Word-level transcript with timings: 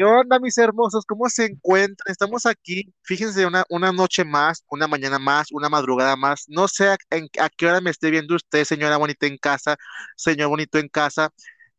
¿Qué 0.00 0.04
onda, 0.04 0.38
mis 0.40 0.56
hermosos? 0.56 1.04
¿Cómo 1.04 1.28
se 1.28 1.44
encuentran? 1.44 2.10
Estamos 2.10 2.46
aquí, 2.46 2.84
fíjense, 3.02 3.44
una, 3.44 3.64
una 3.68 3.92
noche 3.92 4.24
más, 4.24 4.64
una 4.70 4.86
mañana 4.88 5.18
más, 5.18 5.48
una 5.52 5.68
madrugada 5.68 6.16
más. 6.16 6.44
No 6.48 6.68
sé 6.68 6.88
a, 6.88 6.96
en- 7.10 7.28
a 7.38 7.50
qué 7.50 7.66
hora 7.66 7.82
me 7.82 7.90
esté 7.90 8.10
viendo 8.10 8.34
usted, 8.34 8.64
señora 8.64 8.96
bonita 8.96 9.26
en 9.26 9.36
casa, 9.36 9.76
señor 10.16 10.48
bonito 10.48 10.78
en 10.78 10.88
casa, 10.88 11.28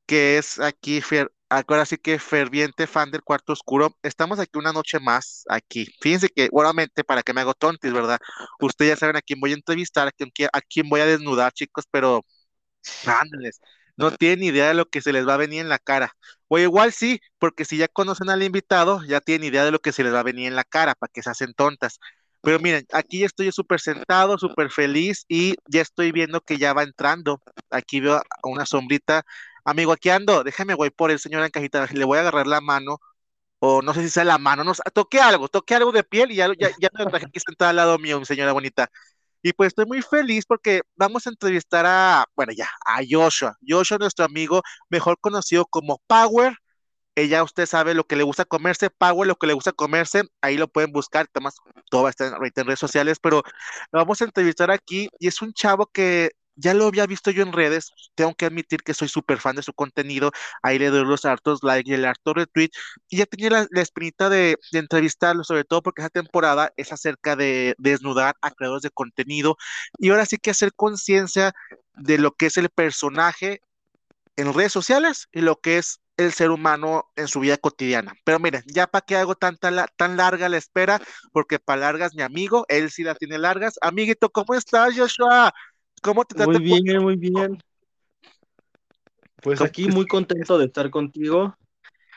que 0.05 0.37
es 0.37 0.59
aquí, 0.59 1.01
fer- 1.01 1.31
ahora 1.49 1.85
sí 1.85 1.97
que 1.97 2.19
ferviente 2.19 2.87
fan 2.87 3.11
del 3.11 3.23
cuarto 3.23 3.53
oscuro. 3.53 3.95
Estamos 4.03 4.39
aquí 4.39 4.59
una 4.59 4.73
noche 4.73 4.99
más, 4.99 5.43
aquí. 5.49 5.87
Fíjense 6.01 6.29
que, 6.29 6.49
obviamente, 6.51 7.03
para 7.03 7.23
que 7.23 7.33
me 7.33 7.41
hago 7.41 7.53
tontis, 7.55 7.93
¿verdad? 7.93 8.19
Ustedes 8.59 8.91
ya 8.91 8.97
saben 8.97 9.17
a 9.17 9.21
quién 9.23 9.39
voy 9.39 9.51
a 9.51 9.55
entrevistar, 9.55 10.07
a 10.07 10.11
quién, 10.11 10.31
a 10.53 10.61
quién 10.61 10.89
voy 10.89 11.01
a 11.01 11.05
desnudar, 11.07 11.53
chicos, 11.53 11.85
pero 11.91 12.25
Ándales, 13.05 13.59
no 14.01 14.11
tienen 14.11 14.43
idea 14.43 14.67
de 14.69 14.73
lo 14.73 14.87
que 14.89 15.01
se 15.01 15.13
les 15.13 15.27
va 15.27 15.35
a 15.35 15.37
venir 15.37 15.61
en 15.61 15.69
la 15.69 15.79
cara. 15.79 16.15
O 16.47 16.59
igual 16.59 16.91
sí, 16.93 17.21
porque 17.39 17.65
si 17.65 17.77
ya 17.77 17.87
conocen 17.87 18.29
al 18.29 18.43
invitado, 18.43 19.03
ya 19.05 19.21
tienen 19.21 19.47
idea 19.47 19.63
de 19.65 19.71
lo 19.71 19.79
que 19.79 19.91
se 19.93 20.03
les 20.03 20.13
va 20.13 20.19
a 20.21 20.23
venir 20.23 20.47
en 20.47 20.55
la 20.55 20.63
cara, 20.63 20.95
para 20.95 21.11
que 21.13 21.23
se 21.23 21.29
hacen 21.29 21.53
tontas. 21.53 21.99
Pero 22.41 22.59
miren, 22.59 22.85
aquí 22.93 23.19
ya 23.19 23.27
estoy 23.27 23.51
súper 23.51 23.79
sentado, 23.79 24.37
súper 24.37 24.71
feliz 24.71 25.25
y 25.27 25.55
ya 25.67 25.81
estoy 25.81 26.11
viendo 26.11 26.41
que 26.41 26.57
ya 26.57 26.73
va 26.73 26.83
entrando. 26.83 27.41
Aquí 27.69 27.99
veo 27.99 28.15
a 28.17 28.23
una 28.43 28.65
sombrita. 28.65 29.23
Amigo, 29.63 29.91
aquí 29.91 30.09
ando, 30.09 30.43
déjame, 30.43 30.73
voy 30.73 30.89
por 30.89 31.11
el 31.11 31.19
señor 31.19 31.43
en 31.43 31.51
cajita, 31.51 31.85
le 31.91 32.03
voy 32.05 32.17
a 32.17 32.21
agarrar 32.21 32.47
la 32.47 32.61
mano, 32.61 32.99
o 33.59 33.81
no 33.83 33.93
sé 33.93 34.01
si 34.03 34.09
sea 34.09 34.23
la 34.25 34.37
mano, 34.39 34.63
no 34.63 34.73
sé, 34.73 34.81
toqué 34.93 35.19
algo, 35.21 35.47
toqué 35.49 35.75
algo 35.75 35.91
de 35.91 36.03
piel 36.03 36.31
y 36.31 36.35
ya, 36.37 36.47
ya, 36.59 36.69
ya 36.79 36.89
me 36.97 37.05
traje 37.05 37.27
aquí 37.27 37.39
sentada 37.39 37.69
al 37.71 37.75
lado 37.77 37.99
mío, 37.99 38.19
mi 38.19 38.25
señora 38.25 38.53
bonita. 38.53 38.89
Y 39.43 39.53
pues 39.53 39.69
estoy 39.69 39.85
muy 39.85 40.01
feliz 40.01 40.45
porque 40.45 40.81
vamos 40.95 41.25
a 41.25 41.29
entrevistar 41.31 41.85
a, 41.85 42.25
bueno, 42.35 42.53
ya, 42.53 42.69
a 42.85 42.99
Joshua. 43.09 43.57
Joshua, 43.67 43.97
nuestro 43.97 44.25
amigo, 44.25 44.61
mejor 44.89 45.17
conocido 45.19 45.65
como 45.65 46.01
Power. 46.07 46.55
Ella, 47.15 47.43
usted 47.43 47.65
sabe 47.65 47.93
lo 47.93 48.05
que 48.05 48.15
le 48.15 48.23
gusta 48.23 48.45
comerse, 48.45 48.89
Power, 48.89 49.27
lo 49.27 49.35
que 49.35 49.47
le 49.47 49.53
gusta 49.53 49.73
comerse, 49.73 50.23
ahí 50.41 50.57
lo 50.57 50.69
pueden 50.69 50.93
buscar, 50.93 51.27
Tomás, 51.27 51.55
todo 51.89 52.03
va 52.03 52.09
a 52.09 52.11
estar 52.11 52.33
en 52.41 52.65
redes 52.65 52.79
sociales, 52.79 53.17
pero 53.21 53.43
lo 53.91 53.99
vamos 53.99 54.21
a 54.21 54.25
entrevistar 54.25 54.71
aquí 54.71 55.09
y 55.19 55.27
es 55.27 55.41
un 55.41 55.51
chavo 55.53 55.87
que 55.87 56.31
ya 56.55 56.73
lo 56.73 56.85
había 56.87 57.05
visto 57.07 57.31
yo 57.31 57.43
en 57.43 57.53
redes, 57.53 57.91
tengo 58.15 58.33
que 58.35 58.45
admitir 58.45 58.81
que 58.83 58.93
soy 58.93 59.07
súper 59.07 59.39
fan 59.39 59.55
de 59.55 59.63
su 59.63 59.73
contenido, 59.73 60.31
ahí 60.63 60.79
le 60.79 60.89
doy 60.89 61.05
los 61.05 61.25
hartos 61.25 61.63
likes 61.63 61.89
y 61.89 61.93
el 61.93 62.05
harto 62.05 62.33
retweet, 62.33 62.69
y 63.09 63.17
ya 63.17 63.25
tenía 63.25 63.49
la, 63.49 63.67
la 63.71 63.81
espinita 63.81 64.29
de, 64.29 64.57
de 64.71 64.79
entrevistarlo, 64.79 65.43
sobre 65.43 65.63
todo 65.63 65.81
porque 65.81 66.01
esa 66.01 66.09
temporada 66.09 66.71
es 66.77 66.91
acerca 66.91 67.35
de, 67.35 67.75
de 67.77 67.91
desnudar 67.91 68.35
a 68.41 68.51
creadores 68.51 68.83
de 68.83 68.89
contenido, 68.91 69.57
y 69.97 70.09
ahora 70.09 70.25
sí 70.25 70.37
que 70.37 70.51
hacer 70.51 70.73
conciencia 70.75 71.53
de 71.95 72.17
lo 72.17 72.31
que 72.33 72.47
es 72.47 72.57
el 72.57 72.69
personaje 72.69 73.61
en 74.35 74.53
redes 74.53 74.71
sociales 74.73 75.27
y 75.31 75.41
lo 75.41 75.59
que 75.59 75.77
es 75.77 75.99
el 76.17 76.33
ser 76.33 76.51
humano 76.51 77.05
en 77.15 77.27
su 77.27 77.39
vida 77.39 77.57
cotidiana. 77.57 78.13
Pero 78.23 78.39
miren, 78.39 78.63
ya 78.67 78.87
para 78.87 79.05
qué 79.05 79.15
hago 79.17 79.35
tanta 79.35 79.71
la- 79.71 79.87
tan 79.97 80.17
larga 80.17 80.49
la 80.49 80.57
espera, 80.57 81.01
porque 81.31 81.59
para 81.59 81.81
largas 81.81 82.13
mi 82.15 82.21
amigo, 82.21 82.65
él 82.69 82.91
sí 82.91 83.03
la 83.03 83.15
tiene 83.15 83.37
largas. 83.39 83.75
Amiguito, 83.81 84.29
¿cómo 84.29 84.53
estás, 84.55 84.95
Joshua? 84.97 85.53
¿Cómo 86.01 86.25
te 86.25 86.35
trata 86.35 86.59
Muy 86.59 86.63
bien, 86.63 87.03
muy 87.03 87.15
bien. 87.15 87.63
Pues 89.41 89.59
¿Cómo 89.59 89.69
aquí 89.69 89.87
muy 89.87 90.07
contento 90.07 90.57
de 90.57 90.65
estar 90.65 90.89
contigo 90.89 91.55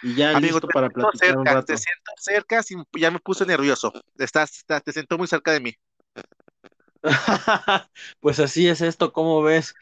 y 0.02 0.14
ya 0.16 0.34
Amigo, 0.34 0.58
listo 0.58 0.68
para 0.68 0.88
siento 0.88 0.90
platicar 0.90 1.38
un 1.38 1.46
cerca, 1.46 1.50
rato. 1.50 1.72
te 1.72 1.76
siento 1.76 2.12
cerca, 2.18 2.62
sin- 2.62 2.84
ya 2.98 3.10
me 3.10 3.18
puse 3.20 3.46
nervioso. 3.46 3.92
Estás, 4.18 4.56
estás- 4.58 4.82
te 4.82 4.92
siento 4.92 5.16
muy 5.18 5.26
cerca 5.28 5.52
de 5.52 5.60
mí. 5.60 5.74
Pues 8.20 8.40
así 8.40 8.68
es 8.68 8.80
esto, 8.80 9.12
¿cómo 9.12 9.42
ves? 9.42 9.74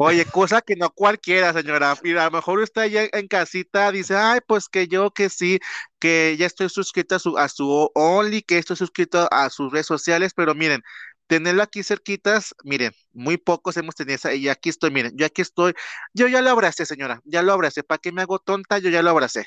Oye, 0.00 0.24
cosa 0.26 0.60
que 0.62 0.76
no 0.76 0.90
cualquiera, 0.90 1.52
señora. 1.52 1.96
Mira, 2.02 2.22
a 2.22 2.24
lo 2.26 2.30
mejor 2.32 2.60
usted 2.60 2.82
allá 2.82 3.08
en 3.12 3.26
casita 3.26 3.90
dice, 3.90 4.14
ay, 4.16 4.38
pues 4.46 4.68
que 4.68 4.86
yo 4.86 5.10
que 5.10 5.28
sí, 5.28 5.58
que 5.98 6.36
ya 6.38 6.46
estoy 6.46 6.68
suscrito 6.68 7.16
a 7.16 7.18
su, 7.18 7.36
a 7.36 7.48
su 7.48 7.90
Only, 7.94 8.42
que 8.42 8.58
estoy 8.58 8.76
suscrito 8.76 9.26
a 9.32 9.50
sus 9.50 9.72
redes 9.72 9.86
sociales, 9.86 10.32
pero 10.36 10.54
miren, 10.54 10.82
tenerlo 11.28 11.62
aquí 11.62 11.82
cerquitas, 11.84 12.54
miren, 12.64 12.92
muy 13.12 13.36
pocos 13.36 13.76
hemos 13.76 13.94
tenido 13.94 14.16
esa, 14.16 14.34
y 14.34 14.48
aquí 14.48 14.70
estoy, 14.70 14.90
miren, 14.90 15.12
yo 15.16 15.26
aquí 15.26 15.42
estoy, 15.42 15.74
yo 16.14 16.26
ya 16.26 16.42
lo 16.42 16.50
abracé, 16.50 16.86
señora, 16.86 17.20
ya 17.24 17.42
lo 17.42 17.52
abracé, 17.52 17.84
¿para 17.84 17.98
qué 17.98 18.10
me 18.10 18.22
hago 18.22 18.38
tonta? 18.40 18.78
Yo 18.78 18.90
ya 18.90 19.02
lo 19.02 19.10
abracé. 19.10 19.46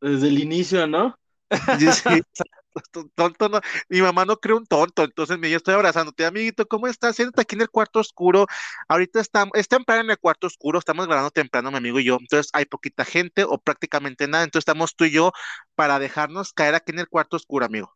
Desde 0.00 0.28
el 0.28 0.38
inicio, 0.40 0.86
¿no? 0.86 1.16
Sí, 1.78 1.86
exacto, 1.86 3.10
tonto 3.14 3.48
no, 3.50 3.60
mi 3.90 4.00
mamá 4.00 4.24
no 4.24 4.38
cree 4.38 4.56
un 4.56 4.66
tonto, 4.66 5.04
entonces 5.04 5.38
me 5.38 5.50
yo 5.50 5.58
estoy 5.58 5.74
abrazándote, 5.74 6.24
amiguito, 6.24 6.66
¿cómo 6.66 6.86
estás? 6.88 7.16
Siéntate 7.16 7.42
aquí 7.42 7.54
en 7.56 7.62
el 7.62 7.70
cuarto 7.70 8.00
oscuro. 8.00 8.46
Ahorita 8.88 9.20
estamos, 9.20 9.52
es 9.54 9.68
temprano 9.68 10.00
en 10.02 10.10
el 10.10 10.18
cuarto 10.18 10.46
oscuro, 10.46 10.78
estamos 10.78 11.06
grabando 11.06 11.30
temprano, 11.30 11.70
mi 11.70 11.76
amigo 11.76 12.00
y 12.00 12.04
yo, 12.04 12.16
entonces 12.18 12.50
hay 12.54 12.64
poquita 12.64 13.04
gente 13.04 13.44
o 13.44 13.58
prácticamente 13.58 14.26
nada, 14.28 14.44
entonces 14.44 14.62
estamos 14.62 14.96
tú 14.96 15.04
y 15.04 15.10
yo 15.12 15.32
para 15.74 15.98
dejarnos 15.98 16.52
caer 16.52 16.74
aquí 16.74 16.92
en 16.92 17.00
el 17.00 17.08
cuarto 17.08 17.36
oscuro, 17.36 17.66
amigo. 17.66 17.94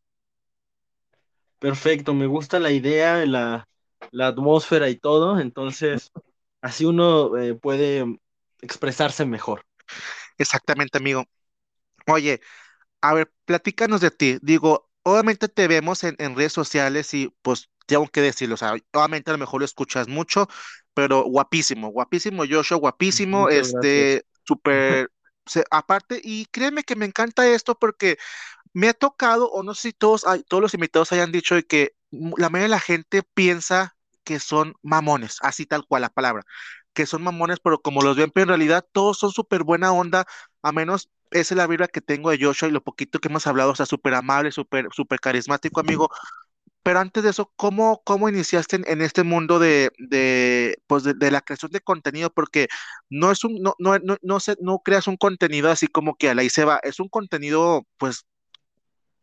Perfecto, 1.66 2.14
me 2.14 2.26
gusta 2.26 2.60
la 2.60 2.70
idea, 2.70 3.26
la, 3.26 3.68
la 4.12 4.28
atmósfera 4.28 4.88
y 4.88 4.96
todo, 4.96 5.40
entonces 5.40 6.12
así 6.60 6.84
uno 6.84 7.36
eh, 7.36 7.54
puede 7.54 8.04
expresarse 8.62 9.24
mejor. 9.26 9.64
Exactamente, 10.38 10.98
amigo. 10.98 11.24
Oye, 12.08 12.40
A 13.02 13.14
ver, 13.14 13.32
platícanos 13.46 14.00
de 14.02 14.10
ti. 14.12 14.38
Digo, 14.42 14.90
obviamente 15.04 15.48
te 15.48 15.68
vemos 15.68 16.04
en, 16.04 16.16
en 16.20 16.36
redes 16.36 16.52
sociales 16.54 17.14
y 17.14 17.34
pues 17.42 17.70
tengo 17.86 18.08
que 18.08 18.22
decirlo, 18.22 18.54
o 18.56 18.58
sea, 18.58 18.74
obviamente 18.94 19.30
a 19.30 19.34
lo 19.34 19.38
mejor 19.38 19.60
lo 19.60 19.64
escuchas 19.66 20.08
mucho, 20.08 20.48
pero 20.94 21.24
guapísimo, 21.24 21.90
guapísimo 21.90 22.44
Joshua, 22.50 22.78
guapísimo, 22.78 23.48
Muchas 23.48 23.50
este, 23.50 24.26
súper, 24.44 25.10
se- 25.46 25.64
aparte, 25.70 26.20
y 26.22 26.46
créeme 26.46 26.82
que 26.84 26.96
me 26.96 27.06
encanta 27.06 27.46
esto 27.48 27.78
porque 27.78 28.18
me 28.72 28.88
ha 28.88 28.94
tocado, 28.94 29.50
o 29.50 29.62
no 29.62 29.74
sé 29.74 29.90
si 29.90 29.92
todos, 29.94 30.24
todos 30.48 30.62
los 30.62 30.74
invitados 30.74 31.12
hayan 31.12 31.32
dicho 31.32 31.56
que 31.68 31.92
la 32.10 32.50
mayoría 32.50 32.64
de 32.64 32.68
la 32.70 32.80
gente 32.80 33.22
piensa 33.22 33.96
que 34.24 34.40
son 34.40 34.74
mamones, 34.82 35.38
así 35.42 35.66
tal 35.66 35.86
cual 35.86 36.02
la 36.02 36.10
palabra, 36.10 36.44
que 36.94 37.06
son 37.06 37.22
mamones, 37.22 37.60
pero 37.60 37.80
como 37.82 38.02
los 38.02 38.16
ven, 38.16 38.30
pero 38.30 38.44
en 38.44 38.48
realidad 38.50 38.86
todos 38.92 39.18
son 39.18 39.30
súper 39.32 39.62
buena 39.64 39.92
onda, 39.92 40.26
a 40.62 40.72
menos 40.72 41.10
esa 41.32 41.54
es 41.54 41.58
la 41.58 41.66
vibra 41.66 41.88
que 41.88 42.00
tengo 42.00 42.30
de 42.30 42.38
Joshua 42.40 42.68
y 42.68 42.72
lo 42.72 42.82
poquito 42.84 43.18
que 43.20 43.28
hemos 43.28 43.46
hablado, 43.46 43.72
o 43.72 43.74
sea, 43.76 43.86
súper 43.86 44.14
amable, 44.14 44.52
súper, 44.52 44.88
súper 44.92 45.20
carismático, 45.20 45.80
amigo. 45.80 46.10
Pero 46.86 47.00
antes 47.00 47.24
de 47.24 47.30
eso, 47.30 47.50
¿cómo, 47.56 48.00
cómo 48.04 48.28
iniciaste 48.28 48.76
en, 48.76 48.84
en 48.86 49.02
este 49.02 49.24
mundo 49.24 49.58
de, 49.58 49.90
de, 49.98 50.78
pues 50.86 51.02
de, 51.02 51.14
de 51.14 51.32
la 51.32 51.40
creación 51.40 51.72
de 51.72 51.80
contenido? 51.80 52.30
Porque 52.30 52.68
no 53.10 53.32
es 53.32 53.42
un, 53.42 53.60
no, 53.60 53.74
no, 53.80 53.98
no, 53.98 54.16
no, 54.22 54.38
se- 54.38 54.54
no 54.60 54.78
creas 54.78 55.08
un 55.08 55.16
contenido 55.16 55.68
así 55.68 55.88
como 55.88 56.14
que 56.14 56.30
a 56.30 56.36
la 56.36 56.44
y 56.44 56.48
se 56.48 56.64
va, 56.64 56.78
es 56.84 57.00
un 57.00 57.08
contenido, 57.08 57.84
pues, 57.98 58.24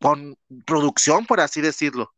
con 0.02 0.35
producción, 0.66 1.25
por 1.25 1.40
así 1.40 1.62
decirlo. 1.62 2.13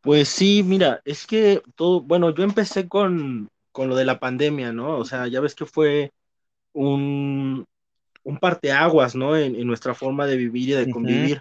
Pues 0.00 0.28
sí, 0.28 0.62
mira, 0.64 1.02
es 1.04 1.26
que 1.26 1.60
todo, 1.74 2.00
bueno, 2.00 2.32
yo 2.32 2.44
empecé 2.44 2.88
con, 2.88 3.48
con 3.72 3.88
lo 3.88 3.96
de 3.96 4.04
la 4.04 4.20
pandemia, 4.20 4.72
¿no? 4.72 4.96
O 4.96 5.04
sea, 5.04 5.26
ya 5.26 5.40
ves 5.40 5.56
que 5.56 5.66
fue 5.66 6.12
un, 6.72 7.64
un 8.22 8.38
parteaguas, 8.38 9.16
¿no? 9.16 9.36
En, 9.36 9.56
en 9.56 9.66
nuestra 9.66 9.94
forma 9.94 10.26
de 10.26 10.36
vivir 10.36 10.68
y 10.68 10.72
de 10.74 10.88
convivir. 10.88 11.40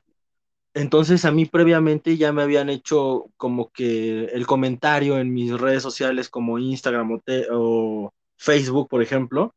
Entonces 0.77 1.25
a 1.25 1.31
mí 1.31 1.45
previamente 1.45 2.17
ya 2.17 2.31
me 2.33 2.43
habían 2.43 2.69
hecho 2.69 3.31
como 3.37 3.71
que 3.71 4.25
el 4.25 4.45
comentario 4.47 5.17
en 5.19 5.33
mis 5.33 5.51
redes 5.59 5.81
sociales 5.83 6.29
como 6.29 6.59
Instagram 6.59 7.11
o, 7.13 7.19
te- 7.19 7.47
o 7.51 8.13
Facebook, 8.37 8.87
por 8.89 9.01
ejemplo, 9.01 9.55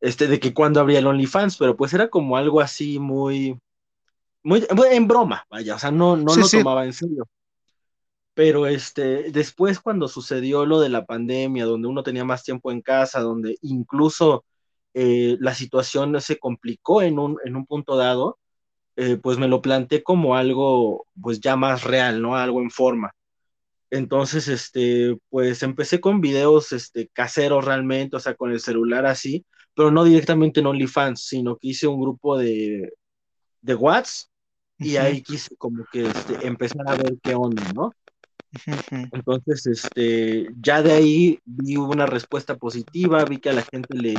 este, 0.00 0.28
de 0.28 0.40
que 0.40 0.54
cuando 0.54 0.80
habría 0.80 1.00
el 1.00 1.06
OnlyFans, 1.08 1.56
pero 1.58 1.76
pues 1.76 1.94
era 1.94 2.08
como 2.10 2.36
algo 2.36 2.60
así 2.60 2.98
muy, 3.00 3.58
muy, 4.44 4.66
en 4.92 5.08
broma, 5.08 5.46
vaya, 5.50 5.76
o 5.76 5.78
sea, 5.80 5.90
no, 5.92 6.16
no 6.16 6.36
Sí, 6.36 6.42
lo 6.42 6.50
sí. 6.50 6.64
tomaba 6.64 6.84
en 6.86 6.92
serio. 6.94 7.28
Pero 8.34 8.66
este, 8.66 9.30
después 9.32 9.80
cuando 9.80 10.08
sucedió 10.08 10.64
lo 10.66 10.80
de 10.80 10.88
la 10.88 11.04
pandemia, 11.06 11.64
donde 11.66 11.88
uno 11.88 12.02
tenía 12.02 12.24
más 12.24 12.42
tiempo 12.44 12.70
en 12.72 12.80
casa, 12.82 13.20
donde 13.20 13.56
incluso 13.62 14.44
eh, 14.94 15.36
la 15.40 15.54
situación 15.54 16.18
se 16.20 16.38
complicó 16.38 17.02
en 17.02 17.18
un, 17.18 17.36
en 17.44 17.56
un 17.56 17.66
punto 17.66 17.96
dado, 17.96 18.38
eh, 18.96 19.16
pues 19.16 19.38
me 19.38 19.48
lo 19.48 19.62
planteé 19.62 20.02
como 20.02 20.36
algo 20.36 21.06
pues 21.20 21.40
ya 21.40 21.56
más 21.56 21.84
real, 21.84 22.20
¿no? 22.22 22.36
Algo 22.36 22.60
en 22.62 22.70
forma. 22.70 23.14
Entonces, 23.90 24.48
este, 24.48 25.16
pues 25.30 25.62
empecé 25.62 26.00
con 26.00 26.20
videos 26.20 26.72
este, 26.72 27.08
caseros 27.08 27.64
realmente, 27.64 28.16
o 28.16 28.20
sea, 28.20 28.34
con 28.34 28.52
el 28.52 28.60
celular 28.60 29.06
así, 29.06 29.44
pero 29.74 29.90
no 29.90 30.04
directamente 30.04 30.60
en 30.60 30.66
OnlyFans, 30.66 31.26
sino 31.26 31.56
que 31.56 31.68
hice 31.68 31.86
un 31.88 32.00
grupo 32.00 32.38
de, 32.38 32.92
de 33.62 33.74
Whats 33.74 34.30
y 34.80 34.96
ahí 34.96 35.22
quise 35.22 35.56
como 35.56 35.84
que 35.92 36.06
este, 36.06 36.46
empezar 36.46 36.88
a 36.88 36.96
ver 36.96 37.18
qué 37.22 37.34
onda, 37.34 37.64
¿no? 37.74 37.92
Entonces, 39.12 39.66
este, 39.66 40.48
ya 40.60 40.82
de 40.82 40.92
ahí 40.92 41.40
vi 41.44 41.76
una 41.76 42.06
respuesta 42.06 42.56
positiva, 42.56 43.24
vi 43.24 43.38
que 43.38 43.50
a 43.50 43.52
la 43.54 43.62
gente 43.62 43.94
le, 43.94 44.14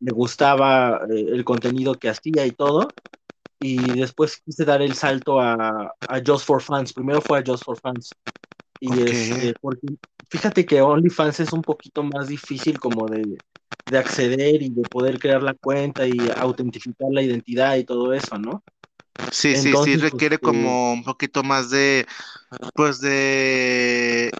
le 0.00 0.12
gustaba 0.12 1.00
eh, 1.10 1.26
el 1.32 1.44
contenido 1.44 1.98
que 1.98 2.08
hacía 2.08 2.46
y 2.46 2.52
todo, 2.52 2.96
y 3.64 3.94
después 4.00 4.40
quise 4.44 4.64
dar 4.64 4.82
el 4.82 4.94
salto 4.94 5.40
a, 5.40 5.94
a 6.06 6.22
Just 6.26 6.46
for 6.46 6.62
Fans. 6.62 6.92
Primero 6.92 7.20
fue 7.22 7.38
a 7.38 7.42
Just 7.46 7.64
for 7.64 7.78
Fans. 7.78 8.18
Y 8.80 9.00
Ok. 9.00 9.10
este, 9.10 9.54
porque 9.60 9.88
fíjate 10.30 10.66
que 10.66 10.82
OnlyFans 10.82 11.40
es 11.40 11.52
un 11.52 11.64
poquito 11.64 12.02
más 12.04 12.28
difícil 12.28 12.80
como 12.80 13.08
de, 13.08 13.42
de 13.86 13.98
acceder 13.98 14.62
y 14.62 14.70
de 14.70 14.86
poder 14.86 15.18
crear 15.18 15.42
la 15.42 15.54
cuenta 15.54 16.06
y 16.08 16.30
autentificar 16.36 17.08
la 17.12 17.22
identidad 17.22 17.76
y 17.76 17.84
todo 17.84 18.12
eso, 18.14 18.38
¿no? 18.38 18.64
Sí, 19.30 19.56
sí, 19.56 19.76
sí, 19.76 19.96
requiere 19.96 20.38
este 20.38 20.38
como 20.40 20.92
un 20.92 21.02
poquito 21.04 21.42
más 21.42 21.68
de, 21.70 22.06
pues 22.74 23.00
de 23.00 24.38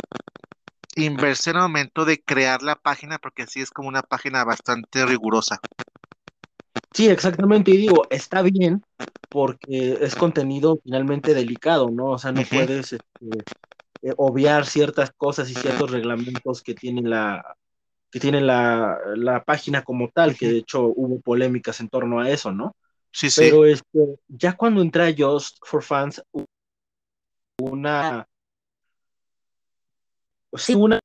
inversión 0.97 1.55
al 1.55 1.63
momento 1.63 2.05
de 2.05 2.21
crear 2.25 2.61
la 2.65 2.75
página, 2.75 3.19
porque 3.21 3.47
sí 3.47 3.61
es 3.61 3.71
como 3.71 3.87
una 3.89 4.03
página 4.03 4.43
bastante 4.43 5.07
rigurosa. 5.07 5.63
Sí, 6.93 7.09
exactamente, 7.09 7.71
y 7.71 7.77
digo, 7.77 8.07
está 8.11 8.43
bien 8.43 8.85
porque 9.31 9.99
es 10.01 10.15
contenido 10.15 10.79
finalmente 10.85 11.35
delicado, 11.35 11.91
¿no? 11.91 12.11
O 12.11 12.19
sea, 12.19 12.31
no 12.31 12.43
puedes 12.49 12.93
este, 12.93 13.45
eh, 14.03 14.15
obviar 14.17 14.65
ciertas 14.65 15.11
cosas 15.17 15.51
y 15.51 15.55
ciertos 15.55 15.91
reglamentos 15.91 16.63
que 16.63 16.75
tiene 16.75 17.03
la, 17.03 17.57
que 18.13 18.21
tiene 18.21 18.41
la, 18.41 19.43
página 19.45 19.83
como 19.83 20.09
tal, 20.11 20.37
que 20.37 20.47
de 20.47 20.59
hecho 20.59 20.85
hubo 20.85 21.21
polémicas 21.21 21.81
en 21.81 21.89
torno 21.89 22.21
a 22.21 22.31
eso, 22.31 22.53
¿no? 22.53 22.77
Sí, 23.11 23.29
sí. 23.29 23.41
Pero 23.41 23.65
este, 23.65 24.21
ya 24.29 24.57
cuando 24.57 24.83
entré 24.83 25.03
a 25.03 25.15
Just 25.19 25.57
for 25.65 25.83
Fans, 25.83 26.23
una, 27.59 28.29
sí, 30.53 30.77
una 30.77 31.01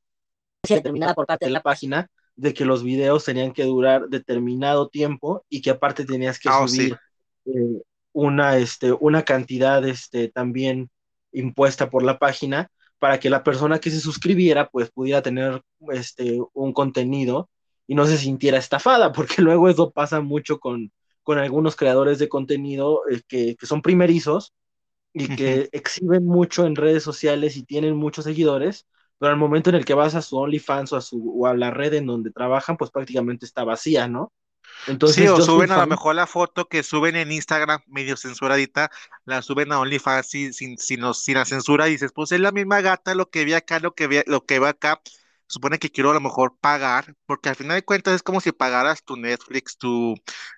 determinada 0.67 1.15
por 1.15 1.25
parte 1.25 1.47
de 1.47 1.51
la 1.51 1.63
página 1.63 2.07
de 2.39 2.53
que 2.53 2.65
los 2.65 2.83
videos 2.83 3.25
tenían 3.25 3.51
que 3.51 3.65
durar 3.65 4.07
determinado 4.07 4.87
tiempo 4.87 5.45
y 5.49 5.61
que 5.61 5.71
aparte 5.71 6.05
tenías 6.05 6.39
que 6.39 6.49
Ah, 6.49 6.63
oh, 6.63 6.67
subir 6.67 6.97
eh, 7.45 7.81
una, 8.13 8.57
este, 8.57 8.93
una 8.93 9.23
cantidad 9.23 9.85
este, 9.85 10.29
también 10.29 10.89
impuesta 11.33 11.89
por 11.89 12.03
la 12.03 12.17
página 12.17 12.71
para 12.97 13.19
que 13.19 13.29
la 13.29 13.43
persona 13.43 13.79
que 13.79 13.91
se 13.91 13.99
suscribiera 13.99 14.69
pues 14.69 14.89
pudiera 14.89 15.21
tener 15.21 15.61
este, 15.91 16.39
un 16.53 16.71
contenido 16.71 17.49
y 17.87 17.95
no 17.95 18.05
se 18.05 18.17
sintiera 18.17 18.57
estafada, 18.57 19.11
porque 19.13 19.41
luego 19.41 19.67
eso 19.67 19.91
pasa 19.91 20.21
mucho 20.21 20.59
con, 20.59 20.91
con 21.23 21.39
algunos 21.39 21.75
creadores 21.75 22.19
de 22.19 22.29
contenido 22.29 23.01
eh, 23.09 23.21
que, 23.27 23.57
que, 23.57 23.65
son 23.65 23.81
primerizos 23.81 24.53
y 25.11 25.35
que 25.35 25.67
exhiben 25.73 26.25
mucho 26.25 26.65
en 26.65 26.77
redes 26.77 27.03
sociales 27.03 27.57
y 27.57 27.63
tienen 27.63 27.97
muchos 27.97 28.23
seguidores, 28.25 28.85
pero 29.19 29.31
al 29.31 29.37
momento 29.37 29.69
en 29.69 29.75
el 29.75 29.85
que 29.85 29.93
vas 29.93 30.15
a 30.15 30.21
su 30.21 30.37
OnlyFans 30.37 30.93
o 30.93 30.97
a, 30.97 31.01
su, 31.01 31.33
o 31.37 31.45
a 31.45 31.53
la 31.53 31.71
red 31.71 31.93
en 31.93 32.05
donde 32.05 32.31
trabajan, 32.31 32.77
pues 32.77 32.89
prácticamente 32.89 33.45
está 33.45 33.63
vacía, 33.63 34.07
¿no? 34.07 34.31
Entonces, 34.87 35.23
sí, 35.23 35.27
o 35.27 35.41
suben 35.41 35.71
a 35.71 35.77
lo 35.77 35.87
mejor 35.87 36.15
la 36.15 36.25
foto 36.25 36.67
que 36.67 36.83
suben 36.83 37.15
en 37.15 37.31
Instagram 37.31 37.81
medio 37.87 38.15
censuradita, 38.15 38.89
la 39.25 39.41
suben 39.41 39.71
a 39.73 39.79
OnlyFans 39.79 40.27
sin, 40.27 40.53
sin, 40.53 40.77
sin, 40.77 41.01
sin, 41.13 41.35
la 41.35 41.45
censura 41.45 41.87
y 41.87 41.91
dices, 41.91 42.11
pues 42.13 42.31
es 42.31 42.39
la 42.39 42.51
misma 42.51 42.81
gata 42.81 43.13
lo 43.13 43.29
que 43.29 43.45
vi 43.45 43.53
acá, 43.53 43.79
lo 43.79 43.93
que 43.93 44.07
vi, 44.07 44.21
lo 44.25 44.45
que 44.45 44.59
va 44.59 44.69
acá. 44.69 45.01
Supone 45.47 45.79
que 45.79 45.89
quiero 45.89 46.11
a 46.11 46.13
lo 46.13 46.21
mejor 46.21 46.57
pagar, 46.59 47.15
porque 47.25 47.49
al 47.49 47.55
final 47.55 47.75
de 47.75 47.83
cuentas 47.83 48.13
es 48.13 48.23
como 48.23 48.39
si 48.39 48.51
pagaras 48.51 49.03
tu 49.03 49.17
Netflix, 49.17 49.77
tu, 49.77 50.15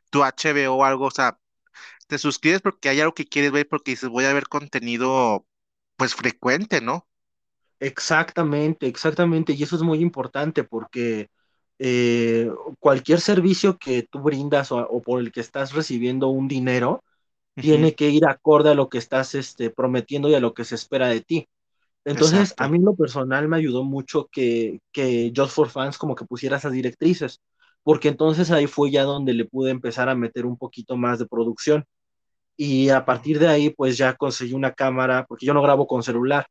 tu 0.09 0.19
HBO 0.21 0.75
o 0.75 0.85
algo, 0.85 1.05
o 1.05 1.11
sea, 1.11 1.39
te 2.07 2.17
suscribes 2.17 2.61
porque 2.61 2.89
hay 2.89 2.99
algo 2.99 3.13
que 3.13 3.25
quieres 3.25 3.51
ver, 3.53 3.67
porque 3.69 3.91
dices, 3.91 4.09
voy 4.09 4.25
a 4.25 4.33
ver 4.33 4.47
contenido 4.49 5.47
pues 5.95 6.13
frecuente, 6.15 6.81
¿no? 6.81 7.07
Exactamente, 7.81 8.85
exactamente. 8.85 9.53
Y 9.53 9.63
eso 9.63 9.75
es 9.75 9.81
muy 9.81 9.99
importante 10.01 10.63
porque 10.63 11.29
eh, 11.79 12.47
cualquier 12.79 13.19
servicio 13.19 13.79
que 13.79 14.03
tú 14.03 14.19
brindas 14.19 14.71
o, 14.71 15.01
por 15.01 15.19
el 15.19 15.31
que 15.31 15.39
estás 15.39 15.73
recibiendo 15.73 16.27
un 16.27 16.47
dinero, 16.47 17.03
tiene 17.55 17.95
que 17.95 18.09
ir 18.09 18.25
acorde 18.27 18.69
a 18.69 18.75
lo 18.75 18.87
que 18.87 18.99
estás 18.99 19.33
este, 19.33 19.71
prometiendo 19.71 20.29
y 20.29 20.35
a 20.35 20.39
lo 20.39 20.53
que 20.53 20.63
se 20.63 20.75
espera 20.75 21.07
de 21.07 21.21
ti. 21.21 21.49
Entonces, 22.05 22.53
a 22.57 22.67
mí 22.67 22.77
en 22.77 22.85
lo 22.85 22.95
personal 22.95 23.47
me 23.47 23.57
ayudó 23.57 23.83
mucho 23.83 24.29
que, 24.31 24.79
que 24.91 25.33
Just 25.35 25.53
for 25.55 25.69
Fans 25.69 25.97
como 25.97 26.13
que 26.15 26.25
pusiera 26.25 26.57
esas 26.57 26.73
directrices, 26.73 27.41
porque 27.81 28.09
entonces 28.09 28.51
ahí 28.51 28.67
fue 28.67 28.91
ya 28.91 29.03
donde 29.03 29.33
le 29.33 29.45
pude 29.45 29.71
empezar 29.71 30.07
a 30.07 30.15
meter 30.15 30.45
un 30.45 30.57
poquito 30.57 30.97
más 30.97 31.17
de 31.17 31.25
producción. 31.25 31.85
Y 32.55 32.89
a 32.89 33.05
partir 33.05 33.39
de 33.39 33.47
ahí, 33.47 33.71
pues 33.71 33.97
ya 33.97 34.15
conseguí 34.15 34.53
una 34.53 34.71
cámara, 34.73 35.25
porque 35.27 35.47
yo 35.47 35.53
no 35.55 35.63
grabo 35.63 35.87
con 35.87 36.03
celular 36.03 36.45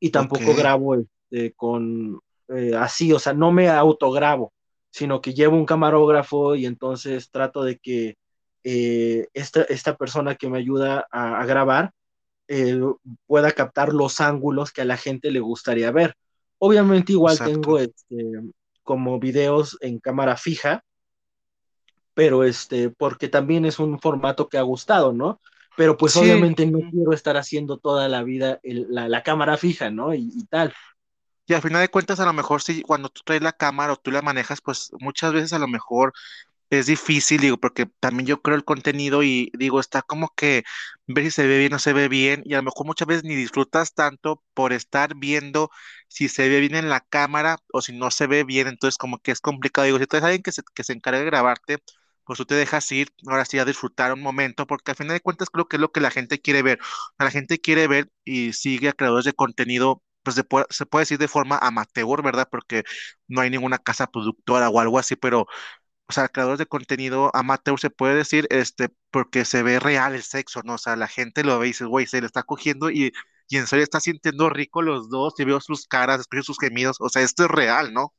y 0.00 0.10
tampoco 0.10 0.54
grabo 0.54 0.94
este, 0.94 1.52
con 1.54 2.20
eh, 2.48 2.74
así, 2.76 3.12
o 3.12 3.18
sea, 3.18 3.32
no 3.32 3.52
me 3.52 3.68
autograbo, 3.68 4.52
sino 4.90 5.20
que 5.20 5.34
llevo 5.34 5.56
un 5.56 5.66
camarógrafo 5.66 6.54
y 6.54 6.66
entonces 6.66 7.30
trato 7.30 7.64
de 7.64 7.78
que 7.78 8.16
eh, 8.64 9.28
esta, 9.34 9.62
esta, 9.62 9.96
persona 9.96 10.34
que 10.34 10.48
me 10.48 10.58
ayuda 10.58 11.06
a, 11.10 11.44
grabar 11.46 11.92
eh, 12.48 12.80
pueda 13.26 13.52
captar 13.52 13.92
los 13.92 14.20
ángulos 14.20 14.72
que 14.72 14.82
a 14.82 14.84
la 14.84 14.96
gente 14.96 15.30
le 15.30 15.40
gustaría 15.40 15.90
ver. 15.90 16.14
Obviamente 16.58 17.12
igual 17.12 17.38
tengo 17.38 17.78
este, 17.78 18.24
como 18.82 19.18
videos 19.18 19.76
en 19.80 19.98
cámara 19.98 20.36
fija, 20.36 20.84
pero 22.14 22.44
este, 22.44 22.90
porque 22.90 23.28
también 23.28 23.66
es 23.66 23.78
un 23.78 24.00
formato 24.00 24.48
que 24.48 24.58
ha 24.58 24.62
gustado, 24.62 25.12
¿no? 25.12 25.40
Pero 25.76 25.96
pues 25.96 26.16
obviamente 26.16 26.66
no 26.66 26.78
quiero 26.90 27.12
estar 27.12 27.36
haciendo 27.36 27.78
toda 27.78 28.08
la 28.08 28.22
vida 28.22 28.60
la, 28.62 29.22
cámara 29.22 29.56
fija, 29.56 29.90
¿no? 29.90 30.14
Y, 30.14 30.44
tal. 30.48 30.72
Y 31.46 31.54
al 31.54 31.62
final 31.62 31.80
de 31.80 31.88
cuentas, 31.88 32.18
a 32.18 32.24
lo 32.24 32.32
mejor 32.32 32.62
sí, 32.62 32.82
cuando 32.82 33.08
tú 33.08 33.20
traes 33.24 33.42
la 33.42 33.52
cámara 33.52 33.92
o 33.92 33.96
tú 33.96 34.10
la 34.10 34.22
manejas, 34.22 34.60
pues 34.60 34.90
muchas 35.00 35.32
veces 35.32 35.52
a 35.52 35.58
lo 35.58 35.68
mejor 35.68 36.12
es 36.70 36.86
difícil, 36.86 37.40
digo, 37.40 37.58
porque 37.58 37.86
también 38.00 38.26
yo 38.26 38.42
creo 38.42 38.56
el 38.56 38.64
contenido 38.64 39.22
y 39.22 39.52
digo, 39.56 39.78
está 39.78 40.02
como 40.02 40.32
que 40.34 40.64
ver 41.06 41.24
si 41.26 41.30
se 41.30 41.46
ve 41.46 41.58
bien 41.58 41.72
o 41.74 41.78
se 41.78 41.92
ve 41.92 42.08
bien, 42.08 42.42
y 42.44 42.54
a 42.54 42.56
lo 42.56 42.64
mejor 42.64 42.86
muchas 42.86 43.06
veces 43.06 43.24
ni 43.24 43.36
disfrutas 43.36 43.94
tanto 43.94 44.42
por 44.54 44.72
estar 44.72 45.14
viendo 45.14 45.70
si 46.08 46.28
se 46.28 46.48
ve 46.48 46.60
bien 46.60 46.74
en 46.74 46.88
la 46.88 47.00
cámara 47.00 47.58
o 47.72 47.82
si 47.82 47.96
no 47.96 48.10
se 48.10 48.26
ve 48.26 48.42
bien, 48.44 48.66
entonces 48.66 48.98
como 48.98 49.18
que 49.18 49.30
es 49.30 49.40
complicado. 49.40 49.86
Digo, 49.86 49.98
si 49.98 50.06
tú 50.06 50.16
eres 50.16 50.24
alguien 50.24 50.42
que 50.42 50.52
se, 50.52 50.62
que 50.74 50.84
se 50.84 50.92
encargue 50.92 51.20
de 51.20 51.26
grabarte, 51.26 51.78
pues 52.26 52.38
tú 52.38 52.44
te 52.46 52.54
dejas 52.56 52.90
ir, 52.92 53.10
ahora 53.28 53.44
sí, 53.46 53.58
a 53.58 53.64
disfrutar 53.64 54.12
un 54.12 54.22
momento, 54.22 54.66
porque 54.66 54.90
al 54.92 54.96
final 54.96 55.14
de 55.14 55.20
cuentas 55.20 55.50
creo 55.50 55.68
que 55.68 55.76
es 55.76 55.80
lo 55.80 55.92
que 55.92 56.00
la 56.00 56.10
gente 56.10 56.40
quiere 56.40 56.62
ver. 56.62 56.78
La 57.18 57.30
gente 57.30 57.60
quiere 57.60 57.86
ver 57.88 58.10
y 58.24 58.52
sigue 58.52 58.88
a 58.88 58.92
creadores 58.92 59.24
de 59.24 59.32
contenido, 59.34 60.02
pues 60.22 60.42
puede, 60.48 60.66
se 60.70 60.86
puede 60.86 61.02
decir 61.04 61.18
de 61.18 61.28
forma 61.28 61.58
amateur, 61.58 62.22
¿verdad? 62.22 62.48
Porque 62.50 62.84
no 63.28 63.40
hay 63.42 63.50
ninguna 63.50 63.78
casa 63.78 64.06
productora 64.08 64.68
o 64.70 64.80
algo 64.80 64.98
así, 64.98 65.16
pero, 65.16 65.46
o 66.08 66.12
sea, 66.12 66.28
creadores 66.28 66.58
de 66.58 66.66
contenido 66.66 67.30
amateur 67.34 67.78
se 67.80 67.90
puede 67.90 68.14
decir, 68.14 68.46
este, 68.50 68.90
porque 69.10 69.44
se 69.44 69.62
ve 69.62 69.80
real 69.80 70.14
el 70.14 70.22
sexo, 70.22 70.62
¿no? 70.64 70.74
O 70.74 70.78
sea, 70.78 70.96
la 70.96 71.08
gente 71.08 71.42
lo 71.44 71.58
ve 71.58 71.66
y 71.66 71.70
dice, 71.70 71.84
güey, 71.84 72.06
se 72.06 72.20
le 72.20 72.26
está 72.26 72.42
cogiendo 72.44 72.90
y, 72.90 73.12
y 73.48 73.56
en 73.58 73.66
serio 73.66 73.82
está 73.84 74.00
sintiendo 74.00 74.48
rico 74.50 74.82
los 74.82 75.08
dos, 75.10 75.34
y 75.38 75.44
veo 75.44 75.60
sus 75.60 75.86
caras, 75.86 76.20
escucho 76.20 76.42
sus 76.44 76.58
gemidos, 76.60 76.96
o 77.00 77.08
sea, 77.08 77.22
esto 77.22 77.44
es 77.44 77.50
real, 77.50 77.92
¿no? 77.92 78.14